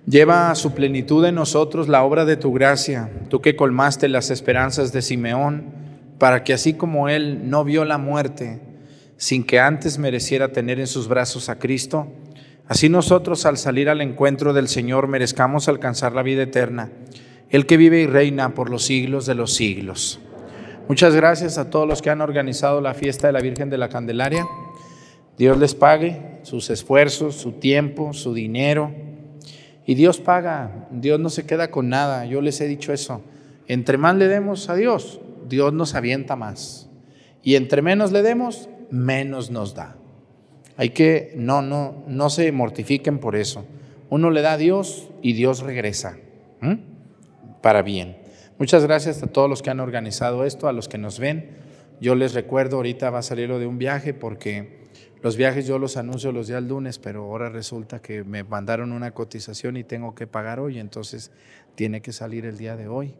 lleva 0.05 0.51
a 0.51 0.55
su 0.55 0.75
plenitud 0.75 1.25
en 1.25 1.37
nosotros 1.37 1.89
la 1.89 2.03
obra 2.03 2.27
de 2.27 2.37
tu 2.37 2.53
gracia, 2.53 3.09
tú 3.31 3.41
que 3.41 3.57
colmaste 3.57 4.11
las 4.11 4.31
esperanzas 4.31 4.93
de 4.93 5.01
Simeón, 5.01 5.73
para 6.19 6.45
que 6.45 6.53
así 6.53 6.75
como 6.75 7.09
él 7.09 7.49
no 7.49 7.65
vio 7.65 7.87
la 7.87 7.97
muerte, 7.97 8.61
sin 9.17 9.43
que 9.43 9.59
antes 9.59 9.97
mereciera 9.97 10.53
tener 10.53 10.79
en 10.81 10.87
sus 10.87 11.09
brazos 11.09 11.49
a 11.49 11.59
Cristo, 11.59 12.09
así 12.69 12.91
nosotros 12.91 13.47
al 13.47 13.57
salir 13.57 13.89
al 13.89 14.03
encuentro 14.03 14.53
del 14.53 14.69
Señor 14.69 15.09
merezcamos 15.09 15.67
alcanzar 15.67 16.13
la 16.13 16.23
vida 16.23 16.43
eterna, 16.43 16.91
el 17.49 17.65
que 17.65 17.79
vive 17.79 18.03
y 18.03 18.07
reina 18.07 18.55
por 18.55 18.69
los 18.69 18.85
siglos 18.85 19.25
de 19.25 19.35
los 19.35 19.55
siglos. 19.55 20.21
Muchas 20.91 21.15
gracias 21.15 21.57
a 21.57 21.71
todos 21.71 21.87
los 21.87 22.03
que 22.03 22.11
han 22.11 22.21
organizado 22.21 22.81
la 22.81 22.95
fiesta 22.95 23.29
de 23.29 23.33
la 23.33 23.41
Virgen 23.41 23.71
de 23.71 23.79
la 23.79 23.89
Candelaria. 23.89 24.45
Dios 25.39 25.57
les 25.57 25.77
pague 25.77 26.41
sus 26.43 26.69
esfuerzos, 26.69 27.37
su 27.37 27.53
tiempo, 27.53 28.13
su 28.13 28.35
dinero. 28.35 28.91
Y 29.87 29.95
Dios 29.95 30.19
paga, 30.19 30.89
Dios 30.91 31.21
no 31.21 31.31
se 31.31 31.47
queda 31.47 31.71
con 31.71 31.91
nada. 31.91 32.27
Yo 32.27 32.41
les 32.41 32.61
he 32.61 32.67
dicho 32.67 32.93
eso. 32.93 33.23
Entre 33.69 33.99
más 33.99 34.17
le 34.17 34.27
demos 34.27 34.69
a 34.69 34.75
Dios, 34.75 35.21
Dios 35.49 35.73
nos 35.73 35.95
avienta 35.95 36.35
más. 36.35 36.91
Y 37.45 37.55
entre 37.55 37.83
menos 37.83 38.11
le 38.11 38.23
demos, 38.23 38.69
menos 38.91 39.53
nos 39.53 39.77
da. 39.77 39.95
Hay 40.77 40.91
que, 40.91 41.35
no, 41.37 41.63
no, 41.63 42.03
no 42.09 42.31
se 42.31 42.51
mortifiquen 42.51 43.21
por 43.21 43.37
eso. 43.37 43.65
Uno 44.09 44.31
le 44.31 44.43
da 44.43 44.55
a 44.55 44.59
Dios 44.59 45.09
y 45.23 45.35
Dios 45.35 45.61
regresa. 45.61 46.17
Para 47.63 47.83
bien. 47.83 48.20
Muchas 48.61 48.85
gracias 48.85 49.23
a 49.23 49.27
todos 49.27 49.49
los 49.49 49.63
que 49.63 49.71
han 49.71 49.81
organizado 49.81 50.45
esto, 50.45 50.69
a 50.69 50.75
los 50.75 50.87
que 50.87 50.99
nos 50.99 51.19
ven. 51.19 51.49
Yo 51.99 52.15
les 52.15 52.35
recuerdo, 52.35 52.77
ahorita 52.77 53.09
va 53.09 53.21
a 53.21 53.23
salir 53.23 53.49
lo 53.49 53.59
de 53.59 53.67
un 53.67 53.79
viaje 53.79 54.13
porque 54.13 54.81
los 55.23 55.39
viajes 55.39 55.67
yo 55.67 55.79
los 55.79 55.97
anuncio 55.97 56.31
los 56.31 56.47
días 56.47 56.63
lunes, 56.63 56.99
pero 56.99 57.23
ahora 57.23 57.49
resulta 57.49 58.03
que 58.03 58.23
me 58.23 58.45
mandaron 58.45 58.93
una 58.93 59.13
cotización 59.13 59.79
y 59.79 59.85
tengo 59.85 60.15
que 60.15 60.27
pagar 60.27 60.61
hoy, 60.61 60.79
entonces 60.79 61.33
tiene 61.75 62.03
que 62.03 62.13
salir 62.13 62.45
el 62.45 62.59
día 62.59 62.77
de 62.77 62.87
hoy. 62.87 63.15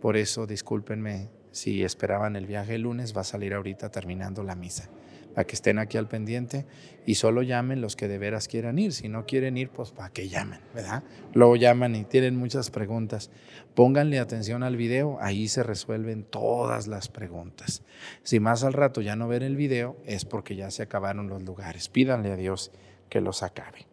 Por 0.00 0.16
eso 0.16 0.48
discúlpenme 0.48 1.28
si 1.52 1.84
esperaban 1.84 2.34
el 2.34 2.46
viaje 2.46 2.74
el 2.74 2.82
lunes, 2.82 3.16
va 3.16 3.20
a 3.20 3.24
salir 3.24 3.54
ahorita 3.54 3.92
terminando 3.92 4.42
la 4.42 4.56
misa. 4.56 4.90
Para 5.34 5.46
que 5.46 5.54
estén 5.54 5.78
aquí 5.78 5.96
al 5.96 6.08
pendiente 6.08 6.66
y 7.06 7.14
solo 7.14 7.42
llamen 7.42 7.80
los 7.80 7.96
que 7.96 8.08
de 8.08 8.18
veras 8.18 8.48
quieran 8.48 8.78
ir. 8.78 8.92
Si 8.92 9.08
no 9.08 9.26
quieren 9.26 9.56
ir, 9.56 9.70
pues 9.70 9.92
para 9.92 10.10
que 10.10 10.28
llamen, 10.28 10.60
¿verdad? 10.74 11.04
Luego 11.34 11.56
llaman 11.56 11.94
y 11.94 12.04
tienen 12.04 12.36
muchas 12.36 12.70
preguntas. 12.70 13.30
Pónganle 13.74 14.18
atención 14.18 14.62
al 14.62 14.76
video, 14.76 15.18
ahí 15.20 15.48
se 15.48 15.62
resuelven 15.62 16.24
todas 16.24 16.88
las 16.88 17.08
preguntas. 17.08 17.82
Si 18.22 18.40
más 18.40 18.64
al 18.64 18.72
rato 18.72 19.00
ya 19.00 19.16
no 19.16 19.28
ven 19.28 19.42
el 19.42 19.56
video, 19.56 19.96
es 20.04 20.24
porque 20.24 20.56
ya 20.56 20.70
se 20.70 20.82
acabaron 20.82 21.28
los 21.28 21.42
lugares. 21.42 21.88
Pídanle 21.88 22.32
a 22.32 22.36
Dios 22.36 22.72
que 23.08 23.20
los 23.20 23.42
acabe, 23.42 23.86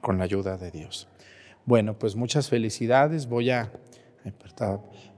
con 0.00 0.18
la 0.18 0.24
ayuda 0.24 0.56
de 0.56 0.70
Dios. 0.70 1.08
Bueno, 1.66 1.98
pues 1.98 2.16
muchas 2.16 2.48
felicidades. 2.48 3.26
Voy 3.28 3.50
a, 3.50 3.70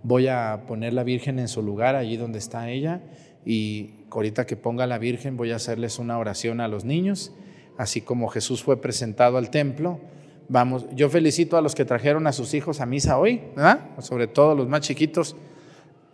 voy 0.03 0.29
a 0.29 0.65
poner 0.67 0.93
la 0.93 1.05
Virgen 1.05 1.39
en 1.39 1.49
su 1.49 1.63
lugar, 1.63 1.95
allí 1.95 2.17
donde 2.17 2.39
está 2.39 2.69
ella, 2.69 3.01
y 3.45 3.91
ahorita 4.11 4.47
que 4.47 4.57
ponga 4.57 4.87
la 4.87 4.99
Virgen 4.99 5.37
voy 5.37 5.53
a 5.53 5.57
hacerles 5.57 5.99
una 5.99 6.19
oración 6.19 6.61
a 6.61 6.69
los 6.69 6.85
niños, 6.85 7.33
así 7.79 8.01
como 8.01 8.29
Jesús 8.29 8.63
fue 8.63 8.81
presentado 8.81 9.39
al 9.39 9.51
templo. 9.51 10.01
Vamos, 10.49 10.87
yo 10.95 11.09
felicito 11.09 11.57
a 11.57 11.63
los 11.63 11.75
que 11.75 11.85
trajeron 11.85 12.27
a 12.27 12.33
sus 12.33 12.55
hijos 12.55 12.81
a 12.81 12.87
misa 12.87 13.19
hoy, 13.19 13.41
¿verdad? 13.57 13.81
Sobre 14.01 14.27
todo 14.27 14.55
los 14.55 14.69
más 14.69 14.83
chiquitos, 14.83 15.37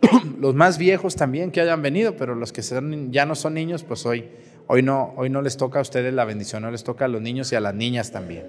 los 0.39 0.55
más 0.55 0.77
viejos 0.77 1.15
también 1.15 1.51
que 1.51 1.61
hayan 1.61 1.81
venido, 1.81 2.15
pero 2.15 2.35
los 2.35 2.53
que 2.53 2.61
ya 3.11 3.25
no 3.25 3.35
son 3.35 3.53
niños, 3.53 3.83
pues 3.83 4.05
hoy, 4.05 4.29
hoy, 4.67 4.81
no, 4.81 5.13
hoy 5.17 5.29
no 5.29 5.41
les 5.41 5.57
toca 5.57 5.79
a 5.79 5.81
ustedes 5.81 6.13
la 6.13 6.25
bendición, 6.25 6.63
no 6.63 6.71
les 6.71 6.83
toca 6.83 7.05
a 7.05 7.07
los 7.07 7.21
niños 7.21 7.51
y 7.51 7.55
a 7.55 7.59
las 7.59 7.75
niñas 7.75 8.11
también. 8.11 8.45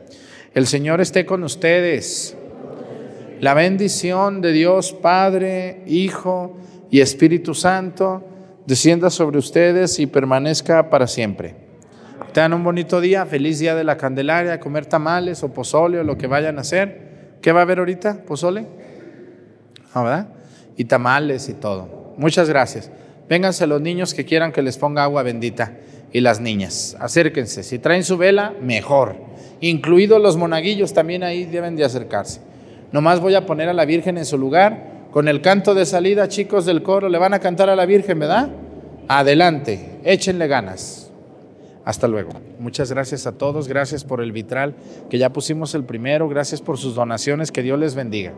El 0.55 0.66
Señor 0.66 1.01
esté 1.01 1.27
con 1.27 1.43
ustedes. 1.43 2.36
La 3.40 3.55
bendición 3.55 4.43
de 4.43 4.52
Dios 4.52 4.93
Padre, 4.93 5.82
Hijo 5.86 6.59
y 6.90 7.01
Espíritu 7.01 7.55
Santo 7.55 8.30
descienda 8.70 9.10
sobre 9.10 9.36
ustedes 9.36 9.98
y 9.98 10.06
permanezca 10.06 10.90
para 10.90 11.09
siempre. 11.09 11.56
Tengan 12.32 12.52
un 12.52 12.62
bonito 12.62 13.01
día, 13.01 13.26
feliz 13.26 13.59
día 13.59 13.74
de 13.74 13.82
la 13.82 13.97
Candelaria, 13.97 14.60
comer 14.60 14.86
tamales 14.86 15.42
o 15.42 15.52
pozole 15.52 15.98
o 15.98 16.05
lo 16.05 16.16
que 16.16 16.28
vayan 16.28 16.56
a 16.56 16.60
hacer. 16.60 17.38
¿Qué 17.42 17.51
va 17.51 17.59
a 17.59 17.62
haber 17.64 17.80
ahorita? 17.80 18.22
¿Pozole? 18.24 18.66
Ah, 19.92 20.05
¿verdad? 20.05 20.28
Y 20.76 20.84
tamales 20.84 21.48
y 21.48 21.55
todo. 21.55 22.14
Muchas 22.16 22.48
gracias. 22.48 22.92
Vénganse 23.28 23.66
los 23.66 23.80
niños 23.80 24.14
que 24.14 24.24
quieran 24.24 24.52
que 24.52 24.62
les 24.62 24.78
ponga 24.78 25.02
agua 25.02 25.24
bendita 25.24 25.72
y 26.12 26.20
las 26.20 26.38
niñas. 26.38 26.97
Acérquense. 27.01 27.64
Si 27.64 27.80
traen 27.80 28.05
su 28.05 28.18
vela, 28.18 28.55
mejor. 28.62 29.16
Incluidos 29.60 30.22
los 30.22 30.36
monaguillos 30.36 30.94
también 30.94 31.24
ahí 31.24 31.44
deben 31.44 31.74
de 31.74 31.82
acercarse. 31.82 32.40
Nomás 32.92 33.18
voy 33.18 33.34
a 33.34 33.47
poner 33.47 33.68
a 33.68 33.72
la 33.72 33.84
Virgen 33.84 34.16
en 34.16 34.26
su 34.26 34.38
lugar. 34.38 34.99
Con 35.11 35.27
el 35.27 35.41
canto 35.41 35.74
de 35.74 35.87
salida, 35.87 36.28
chicos 36.28 36.65
del 36.66 36.82
coro, 36.82 37.09
le 37.09 37.19
van 37.19 37.35
a 37.35 37.41
cantar 37.41 37.69
a 37.69 37.77
la 37.77 37.85
Virgen, 37.85 38.19
¿verdad? 38.20 38.49
Adelante, 39.09 39.99
échenle 40.05 40.47
ganas. 40.47 41.11
Hasta 41.85 42.07
luego. 42.07 42.31
Muchas 42.61 42.93
gracias 42.93 43.27
a 43.27 43.32
todos. 43.32 43.66
Gracias 43.66 44.05
por 44.05 44.20
el 44.20 44.31
vitral, 44.31 44.74
que 45.09 45.19
ya 45.19 45.31
pusimos 45.31 45.74
el 45.74 45.82
primero. 45.82 46.28
Gracias 46.28 46.61
por 46.61 46.78
sus 46.78 46.95
donaciones. 46.95 47.51
Que 47.51 47.62
Dios 47.62 47.78
les 47.78 47.97
bendiga. 47.97 48.35